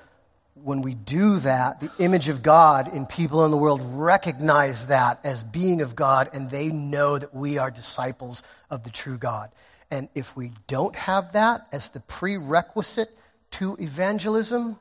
When 0.64 0.82
we 0.82 0.93
do 0.93 1.39
that, 1.39 1.82
the 1.82 1.91
image 1.99 2.30
of 2.30 2.41
God 2.41 2.95
in 2.95 3.05
people 3.05 3.43
in 3.43 3.51
the 3.51 3.57
world 3.57 3.82
recognize 3.84 4.88
that 4.88 5.20
as 5.26 5.43
being 5.43 5.82
of 5.82 5.93
God, 5.93 6.30
and 6.32 6.49
they 6.49 6.68
know 6.68 7.18
that 7.18 7.36
we 7.36 7.57
are 7.57 7.70
disciples 7.70 8.43
of 8.70 8.84
the 8.84 8.89
true 8.89 9.18
God. 9.18 9.51
And 9.91 10.07
if 10.16 10.38
we 10.38 10.53
don't 10.68 10.95
have 10.95 11.34
that 11.34 11.68
as 11.74 11.89
the 11.89 11.99
prerequisite 11.99 13.09
to 13.51 13.76
evangelism, 13.78 14.80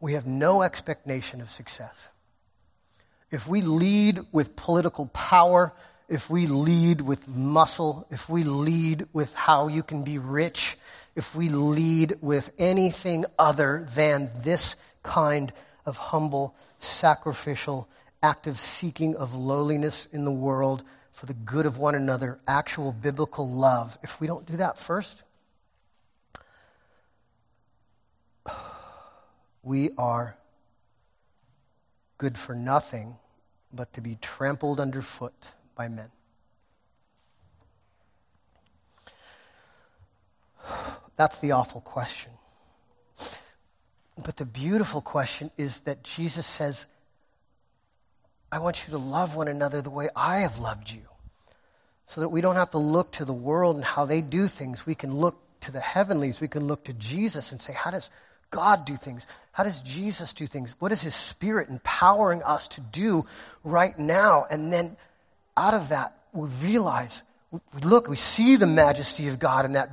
we 0.00 0.14
have 0.14 0.26
no 0.26 0.62
expectation 0.62 1.40
of 1.40 1.48
success. 1.48 2.08
If 3.30 3.46
we 3.46 3.62
lead 3.62 4.20
with 4.32 4.56
political 4.56 5.06
power, 5.06 5.72
if 6.08 6.28
we 6.28 6.48
lead 6.48 7.00
with 7.00 7.28
muscle, 7.28 8.06
if 8.10 8.28
we 8.28 8.42
lead 8.42 9.06
with 9.12 9.32
how 9.32 9.68
you 9.68 9.84
can 9.84 10.02
be 10.02 10.18
rich, 10.18 10.76
if 11.14 11.36
we 11.36 11.48
lead 11.50 12.18
with 12.20 12.50
anything 12.58 13.24
other 13.38 13.88
than 13.94 14.30
this 14.42 14.74
kind 15.04 15.52
of 15.86 15.96
humble, 15.96 16.56
sacrificial, 16.80 17.88
active 18.24 18.58
seeking 18.58 19.14
of 19.14 19.36
lowliness 19.36 20.08
in 20.10 20.24
the 20.24 20.32
world 20.32 20.82
for 21.12 21.26
the 21.26 21.34
good 21.34 21.66
of 21.66 21.78
one 21.78 21.94
another, 21.94 22.40
actual 22.48 22.90
biblical 22.90 23.48
love, 23.48 23.96
if 24.02 24.20
we 24.20 24.26
don't 24.26 24.44
do 24.46 24.56
that 24.56 24.76
first, 24.76 25.22
we 29.62 29.90
are 29.96 30.36
good 32.18 32.36
for 32.36 32.56
nothing 32.56 33.14
but 33.72 33.92
to 33.92 34.00
be 34.00 34.16
trampled 34.20 34.80
underfoot 34.80 35.34
by 35.76 35.86
men. 35.86 36.08
That's 41.16 41.38
the 41.38 41.52
awful 41.52 41.80
question. 41.80 42.32
But 44.22 44.36
the 44.36 44.44
beautiful 44.44 45.00
question 45.00 45.50
is 45.56 45.80
that 45.80 46.04
Jesus 46.04 46.46
says, 46.46 46.86
I 48.52 48.58
want 48.60 48.84
you 48.86 48.92
to 48.92 48.98
love 48.98 49.34
one 49.34 49.48
another 49.48 49.82
the 49.82 49.90
way 49.90 50.08
I 50.14 50.40
have 50.40 50.58
loved 50.58 50.90
you. 50.90 51.02
So 52.06 52.20
that 52.20 52.28
we 52.28 52.40
don't 52.40 52.54
have 52.54 52.70
to 52.70 52.78
look 52.78 53.12
to 53.12 53.24
the 53.24 53.32
world 53.32 53.76
and 53.76 53.84
how 53.84 54.04
they 54.04 54.20
do 54.20 54.46
things. 54.46 54.86
We 54.86 54.94
can 54.94 55.16
look 55.16 55.40
to 55.62 55.72
the 55.72 55.80
heavenlies. 55.80 56.40
We 56.40 56.48
can 56.48 56.66
look 56.66 56.84
to 56.84 56.92
Jesus 56.92 57.50
and 57.50 57.60
say, 57.60 57.72
How 57.72 57.90
does 57.90 58.10
God 58.50 58.84
do 58.84 58.96
things? 58.96 59.26
How 59.52 59.64
does 59.64 59.80
Jesus 59.80 60.32
do 60.32 60.46
things? 60.46 60.74
What 60.78 60.92
is 60.92 61.00
His 61.00 61.14
Spirit 61.14 61.68
empowering 61.68 62.42
us 62.42 62.68
to 62.68 62.80
do 62.80 63.26
right 63.64 63.98
now? 63.98 64.46
And 64.48 64.72
then 64.72 64.96
out 65.56 65.74
of 65.74 65.88
that, 65.88 66.16
we 66.32 66.48
realize, 66.62 67.22
we 67.50 67.60
look, 67.80 68.06
we 68.06 68.16
see 68.16 68.56
the 68.56 68.66
majesty 68.66 69.28
of 69.28 69.38
God 69.38 69.64
in 69.64 69.72
that 69.72 69.90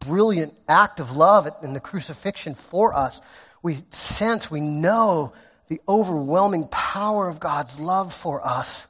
brilliant 0.00 0.54
act 0.68 1.00
of 1.00 1.16
love 1.16 1.48
in 1.62 1.72
the 1.72 1.80
crucifixion 1.80 2.54
for 2.54 2.94
us. 2.94 3.20
We 3.62 3.78
sense, 3.90 4.50
we 4.50 4.60
know 4.60 5.32
the 5.68 5.80
overwhelming 5.88 6.68
power 6.68 7.28
of 7.28 7.38
God's 7.38 7.78
love 7.78 8.12
for 8.12 8.44
us. 8.44 8.86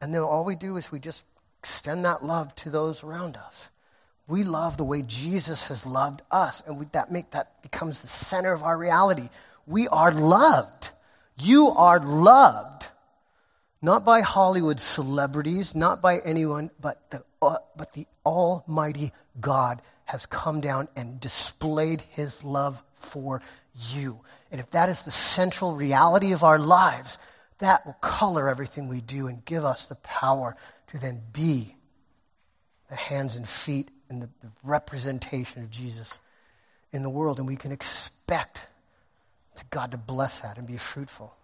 And 0.00 0.14
then 0.14 0.22
all 0.22 0.44
we 0.44 0.56
do 0.56 0.76
is 0.76 0.90
we 0.90 0.98
just 0.98 1.22
extend 1.60 2.04
that 2.04 2.24
love 2.24 2.54
to 2.56 2.70
those 2.70 3.02
around 3.02 3.36
us 3.36 3.68
we 4.28 4.42
love 4.42 4.76
the 4.76 4.84
way 4.84 5.02
Jesus 5.02 5.66
has 5.68 5.86
loved 5.86 6.22
us, 6.30 6.62
and 6.66 6.78
we, 6.78 6.86
that 6.92 7.12
make 7.12 7.30
that 7.30 7.62
becomes 7.62 8.02
the 8.02 8.08
center 8.08 8.52
of 8.52 8.62
our 8.62 8.76
reality. 8.76 9.28
We 9.66 9.86
are 9.88 10.12
loved. 10.12 10.90
You 11.38 11.68
are 11.68 12.00
loved, 12.00 12.86
not 13.82 14.04
by 14.04 14.22
Hollywood 14.22 14.80
celebrities, 14.80 15.74
not 15.74 16.00
by 16.00 16.18
anyone, 16.18 16.70
but 16.80 17.10
the, 17.10 17.22
uh, 17.40 17.58
but 17.76 17.92
the 17.92 18.06
Almighty 18.24 19.12
God 19.40 19.80
has 20.06 20.24
come 20.26 20.60
down 20.60 20.88
and 20.96 21.20
displayed 21.20 22.02
His 22.10 22.42
love 22.42 22.82
for 22.94 23.42
you. 23.74 24.20
And 24.50 24.60
if 24.60 24.70
that 24.70 24.88
is 24.88 25.02
the 25.02 25.10
central 25.10 25.74
reality 25.74 26.32
of 26.32 26.42
our 26.42 26.58
lives, 26.58 27.18
that 27.58 27.84
will 27.84 27.96
color 28.00 28.48
everything 28.48 28.88
we 28.88 29.00
do 29.00 29.26
and 29.26 29.44
give 29.44 29.64
us 29.64 29.84
the 29.84 29.96
power 29.96 30.56
to 30.88 30.98
then 30.98 31.20
be 31.32 31.74
the 32.88 32.96
hands 32.96 33.36
and 33.36 33.48
feet 33.48 33.90
and 34.08 34.22
the, 34.22 34.28
the 34.42 34.50
representation 34.62 35.62
of 35.62 35.70
Jesus 35.70 36.18
in 36.92 37.02
the 37.02 37.10
world. 37.10 37.38
And 37.38 37.46
we 37.46 37.56
can 37.56 37.72
expect 37.72 38.60
God 39.70 39.90
to 39.90 39.96
bless 39.96 40.40
that 40.40 40.58
and 40.58 40.66
be 40.66 40.76
fruitful 40.76 41.34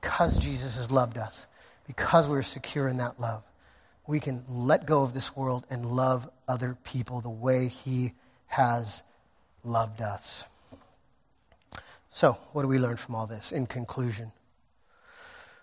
because 0.00 0.38
Jesus 0.38 0.76
has 0.76 0.90
loved 0.90 1.16
us, 1.16 1.46
because 1.86 2.28
we're 2.28 2.42
secure 2.42 2.88
in 2.88 2.98
that 2.98 3.20
love. 3.20 3.42
We 4.10 4.18
can 4.18 4.42
let 4.48 4.86
go 4.86 5.04
of 5.04 5.14
this 5.14 5.36
world 5.36 5.64
and 5.70 5.86
love 5.86 6.28
other 6.48 6.76
people 6.82 7.20
the 7.20 7.30
way 7.30 7.68
He 7.68 8.10
has 8.48 9.04
loved 9.62 10.02
us. 10.02 10.42
So, 12.10 12.32
what 12.50 12.62
do 12.62 12.68
we 12.68 12.80
learn 12.80 12.96
from 12.96 13.14
all 13.14 13.28
this 13.28 13.52
in 13.52 13.66
conclusion? 13.66 14.32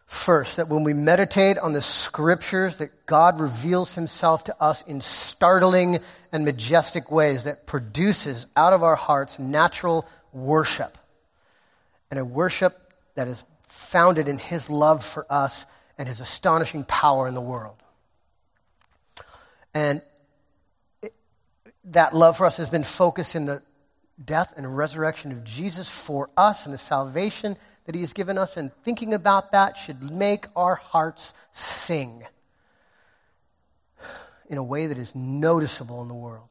First, 0.06 0.56
that 0.56 0.70
when 0.70 0.86
we 0.86 0.94
meditate 0.94 1.58
on 1.58 1.74
the 1.74 1.82
scriptures, 1.82 2.78
that 2.78 3.06
God 3.06 3.42
reveals 3.42 3.94
himself 3.94 4.46
to 4.46 4.56
us 4.64 4.82
in 4.84 5.02
startling 5.02 6.00
and 6.32 6.46
majestic 6.46 7.12
ways 7.12 7.44
that 7.44 7.68
produces 7.68 8.46
out 8.56 8.72
of 8.72 8.82
our 8.82 8.96
hearts 8.96 9.40
natural 9.40 10.08
worship. 10.32 10.98
And 12.10 12.18
a 12.18 12.24
worship 12.24 12.94
that 13.16 13.28
is 13.28 13.44
founded 13.68 14.30
in 14.30 14.38
his 14.38 14.70
love 14.70 15.04
for 15.04 15.26
us 15.30 15.66
and 15.98 16.08
his 16.08 16.22
astonishing 16.22 16.86
power 16.86 17.28
in 17.28 17.34
the 17.34 17.42
world. 17.42 17.76
And 19.78 20.02
it, 21.04 21.14
that 21.84 22.16
love 22.16 22.38
for 22.38 22.48
us 22.48 22.58
has 22.58 22.68
been 22.68 22.84
focused 22.84 23.36
in 23.36 23.46
the 23.46 23.62
death 24.24 24.52
and 24.58 24.76
resurrection 24.76 25.32
of 25.32 25.44
Jesus 25.44 25.88
for 25.88 26.32
us 26.36 26.66
and 26.66 26.74
the 26.74 26.80
salvation 26.80 27.56
that 27.86 27.94
He 27.94 28.02
has 28.02 28.12
given 28.12 28.40
us, 28.40 28.58
and 28.58 28.72
thinking 28.84 29.14
about 29.14 29.52
that 29.52 29.78
should 29.78 30.12
make 30.12 30.48
our 30.56 30.74
hearts 30.74 31.32
sing 31.54 32.26
in 34.50 34.58
a 34.58 34.64
way 34.64 34.88
that 34.88 34.98
is 34.98 35.14
noticeable 35.14 36.02
in 36.02 36.08
the 36.08 36.16
world. 36.16 36.50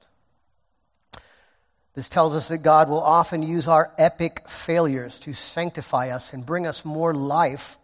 This 1.94 2.08
tells 2.08 2.32
us 2.32 2.46
that 2.46 2.58
God 2.58 2.88
will 2.88 3.02
often 3.02 3.42
use 3.42 3.66
our 3.66 3.92
epic 3.98 4.48
failures 4.48 5.18
to 5.20 5.32
sanctify 5.32 6.10
us 6.10 6.32
and 6.32 6.46
bring 6.46 6.64
us 6.64 6.84
more 6.84 7.12
life. 7.12 7.76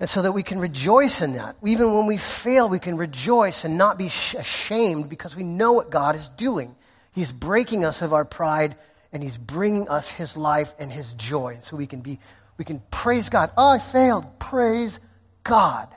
And 0.00 0.08
so 0.08 0.22
that 0.22 0.32
we 0.32 0.42
can 0.42 0.60
rejoice 0.60 1.20
in 1.20 1.32
that. 1.32 1.56
Even 1.64 1.92
when 1.92 2.06
we 2.06 2.18
fail, 2.18 2.68
we 2.68 2.78
can 2.78 2.96
rejoice 2.96 3.64
and 3.64 3.76
not 3.76 3.98
be 3.98 4.06
ashamed 4.06 5.10
because 5.10 5.34
we 5.34 5.42
know 5.42 5.72
what 5.72 5.90
God 5.90 6.14
is 6.14 6.28
doing. 6.30 6.76
He's 7.12 7.32
breaking 7.32 7.84
us 7.84 8.00
of 8.00 8.12
our 8.12 8.24
pride 8.24 8.76
and 9.12 9.22
He's 9.22 9.38
bringing 9.38 9.88
us 9.88 10.08
His 10.08 10.36
life 10.36 10.72
and 10.78 10.92
His 10.92 11.12
joy. 11.14 11.54
And 11.54 11.64
So 11.64 11.76
we 11.76 11.86
can 11.86 12.00
be, 12.00 12.20
we 12.58 12.64
can 12.64 12.80
praise 12.90 13.28
God. 13.28 13.50
Oh, 13.56 13.70
I 13.70 13.78
failed. 13.78 14.38
Praise 14.38 15.00
God 15.42 15.88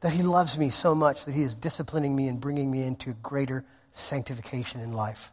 that 0.00 0.12
He 0.12 0.22
loves 0.22 0.56
me 0.56 0.70
so 0.70 0.94
much 0.94 1.24
that 1.24 1.32
He 1.32 1.42
is 1.42 1.54
disciplining 1.54 2.14
me 2.14 2.28
and 2.28 2.40
bringing 2.40 2.70
me 2.70 2.82
into 2.82 3.14
greater 3.14 3.64
sanctification 3.92 4.80
in 4.80 4.92
life. 4.92 5.32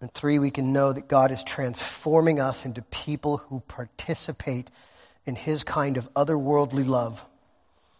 And 0.00 0.12
three, 0.12 0.38
we 0.38 0.50
can 0.50 0.72
know 0.72 0.92
that 0.92 1.08
God 1.08 1.32
is 1.32 1.42
transforming 1.42 2.38
us 2.38 2.64
into 2.64 2.82
people 2.82 3.38
who 3.38 3.60
participate 3.60 4.70
in 5.28 5.36
His 5.36 5.62
kind 5.62 5.98
of 5.98 6.12
otherworldly 6.14 6.86
love 6.86 7.24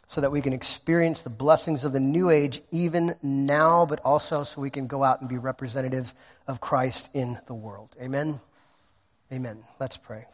so 0.08 0.22
that 0.22 0.32
we 0.32 0.40
can 0.40 0.54
experience 0.54 1.20
the 1.20 1.30
blessings 1.30 1.84
of 1.84 1.92
the 1.92 2.00
new 2.00 2.30
age 2.30 2.62
even 2.72 3.14
now, 3.22 3.84
but 3.84 4.00
also 4.00 4.42
so 4.42 4.62
we 4.62 4.70
can 4.70 4.86
go 4.86 5.04
out 5.04 5.20
and 5.20 5.28
be 5.28 5.36
representatives 5.36 6.14
of 6.46 6.62
Christ 6.62 7.10
in 7.12 7.38
the 7.46 7.52
world. 7.52 7.94
Amen. 8.00 8.40
Amen. 9.30 9.62
Let's 9.78 9.98
pray. 9.98 10.24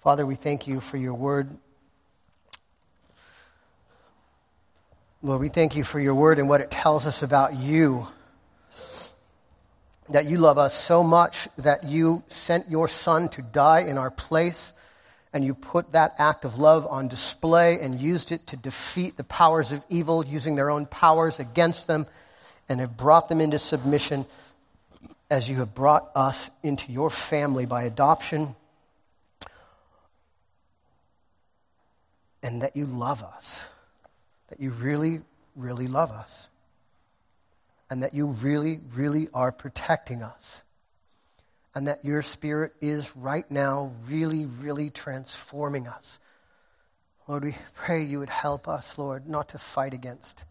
Father, 0.00 0.26
we 0.26 0.34
thank 0.34 0.66
you 0.66 0.80
for 0.80 0.98
your 0.98 1.14
word. 1.14 1.48
Lord, 5.22 5.40
we 5.40 5.48
thank 5.48 5.74
you 5.74 5.82
for 5.82 5.98
your 5.98 6.14
word 6.14 6.38
and 6.38 6.46
what 6.46 6.60
it 6.60 6.70
tells 6.70 7.06
us 7.06 7.22
about 7.22 7.56
you. 7.56 8.06
That 10.10 10.26
you 10.26 10.36
love 10.36 10.58
us 10.58 10.74
so 10.74 11.02
much 11.02 11.48
that 11.56 11.84
you 11.84 12.22
sent 12.28 12.70
your 12.70 12.86
son 12.86 13.30
to 13.30 13.42
die 13.42 13.80
in 13.80 13.96
our 13.96 14.10
place 14.10 14.74
and 15.36 15.44
you 15.44 15.52
put 15.52 15.92
that 15.92 16.14
act 16.16 16.46
of 16.46 16.58
love 16.58 16.86
on 16.86 17.08
display 17.08 17.78
and 17.78 18.00
used 18.00 18.32
it 18.32 18.46
to 18.46 18.56
defeat 18.56 19.18
the 19.18 19.24
powers 19.24 19.70
of 19.70 19.82
evil 19.90 20.24
using 20.24 20.56
their 20.56 20.70
own 20.70 20.86
powers 20.86 21.38
against 21.38 21.86
them 21.86 22.06
and 22.70 22.80
have 22.80 22.96
brought 22.96 23.28
them 23.28 23.42
into 23.42 23.58
submission 23.58 24.24
as 25.28 25.46
you 25.46 25.56
have 25.56 25.74
brought 25.74 26.10
us 26.14 26.48
into 26.62 26.90
your 26.90 27.10
family 27.10 27.66
by 27.66 27.82
adoption. 27.82 28.56
And 32.42 32.62
that 32.62 32.74
you 32.74 32.86
love 32.86 33.22
us, 33.22 33.60
that 34.48 34.58
you 34.58 34.70
really, 34.70 35.20
really 35.54 35.86
love 35.86 36.12
us, 36.12 36.48
and 37.90 38.02
that 38.02 38.14
you 38.14 38.28
really, 38.28 38.80
really 38.94 39.28
are 39.34 39.52
protecting 39.52 40.22
us 40.22 40.62
and 41.76 41.88
that 41.88 42.02
your 42.06 42.22
Spirit 42.22 42.72
is 42.80 43.14
right 43.14 43.48
now 43.50 43.92
really, 44.08 44.46
really 44.46 44.88
transforming 44.88 45.86
us. 45.86 46.18
Lord, 47.28 47.44
we 47.44 47.54
pray 47.74 48.02
you 48.02 48.18
would 48.20 48.30
help 48.30 48.66
us, 48.66 48.96
Lord, 48.96 49.28
not 49.28 49.50
to 49.50 49.58
fight 49.58 49.92
against 49.92 50.42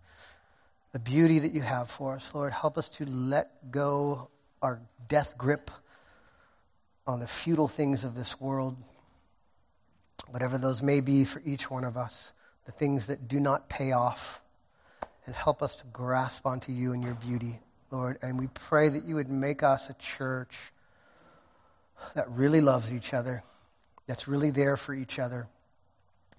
the 0.94 1.00
beauty 1.00 1.40
that 1.40 1.52
you 1.52 1.62
have 1.62 1.90
for 1.90 2.14
us. 2.14 2.30
Lord, 2.36 2.54
help 2.54 2.78
us 2.78 2.90
to 2.90 3.06
let 3.08 3.72
go 3.72 4.28
our 4.62 4.80
death 5.08 5.36
grip 5.36 5.72
on 7.08 7.20
the 7.20 7.28
futile 7.28 7.68
things 7.68 8.04
of 8.04 8.14
this 8.14 8.40
world, 8.40 8.78
whatever 10.30 10.60
those 10.60 10.84
may 10.84 11.02
be 11.02 11.26
for 11.26 11.42
each 11.44 11.72
one 11.72 11.86
of 11.86 11.98
us, 11.98 12.34
the 12.68 12.72
things 12.72 13.08
that 13.08 13.28
do 13.28 13.40
not 13.40 13.68
pay 13.68 13.94
off, 13.94 14.42
and 15.26 15.34
help 15.34 15.64
us 15.64 15.76
to 15.78 15.86
grasp 15.92 16.46
onto 16.46 16.72
you 16.72 16.94
and 16.94 17.04
your 17.04 17.16
beauty, 17.16 17.58
Lord. 17.90 18.20
And 18.22 18.38
we 18.38 18.46
pray 18.46 18.90
that 18.90 19.06
you 19.06 19.16
would 19.16 19.32
make 19.32 19.64
us 19.64 19.90
a 19.90 19.96
church 19.96 20.72
that 22.16 22.30
really 22.30 22.62
loves 22.62 22.94
each 22.94 23.14
other, 23.14 23.44
that's 24.08 24.28
really 24.28 24.52
there 24.52 24.78
for 24.78 24.94
each 24.94 25.20
other, 25.20 25.48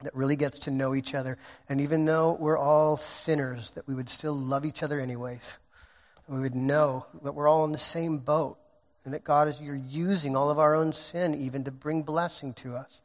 that 0.02 0.14
really 0.14 0.36
gets 0.36 0.61
to 0.61 0.70
know 0.70 0.94
each 0.94 1.14
other. 1.14 1.38
And 1.68 1.80
even 1.80 2.04
though 2.04 2.36
we're 2.38 2.59
all 2.59 2.96
sinners, 2.96 3.70
that 3.72 3.86
we 3.88 3.94
would 3.94 4.09
still 4.09 4.36
love 4.36 4.64
each 4.64 4.82
other 4.82 5.00
anyways. 5.00 5.59
We 6.28 6.40
would 6.40 6.54
know 6.54 7.07
that 7.22 7.32
we're 7.32 7.48
all 7.48 7.64
in 7.64 7.72
the 7.72 7.78
same 7.78 8.18
boat 8.18 8.59
and 9.04 9.14
that 9.14 9.24
God 9.24 9.46
is, 9.48 9.61
you're 9.61 9.76
using 9.76 10.34
all 10.34 10.50
of 10.50 10.59
our 10.59 10.74
own 10.74 10.92
sin 10.92 11.40
even 11.42 11.64
to 11.64 11.70
bring 11.70 12.02
blessing 12.02 12.52
to 12.54 12.74
us, 12.76 13.00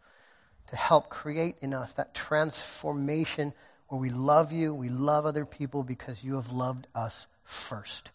to 0.70 0.76
help 0.76 1.10
create 1.10 1.56
in 1.62 1.74
us 1.74 1.94
that 1.94 2.16
transformation 2.16 3.54
where 3.88 4.02
we 4.02 4.10
love 4.10 4.52
you, 4.52 4.74
we 4.74 4.90
love 4.90 5.26
other 5.26 5.46
people 5.46 5.84
because 5.84 6.24
you 6.24 6.36
have 6.36 6.52
loved 6.52 6.88
us 6.96 7.28
first. 7.44 8.10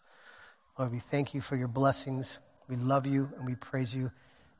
Lord, 0.77 0.91
we 0.91 0.99
thank 0.99 1.33
you 1.33 1.39
for 1.41 1.55
your 1.55 1.67
blessings. 1.67 2.39
We 2.67 2.75
love 2.75 3.05
you 3.05 3.29
and 3.37 3.45
we 3.45 3.55
praise 3.55 3.95
you. 3.95 4.11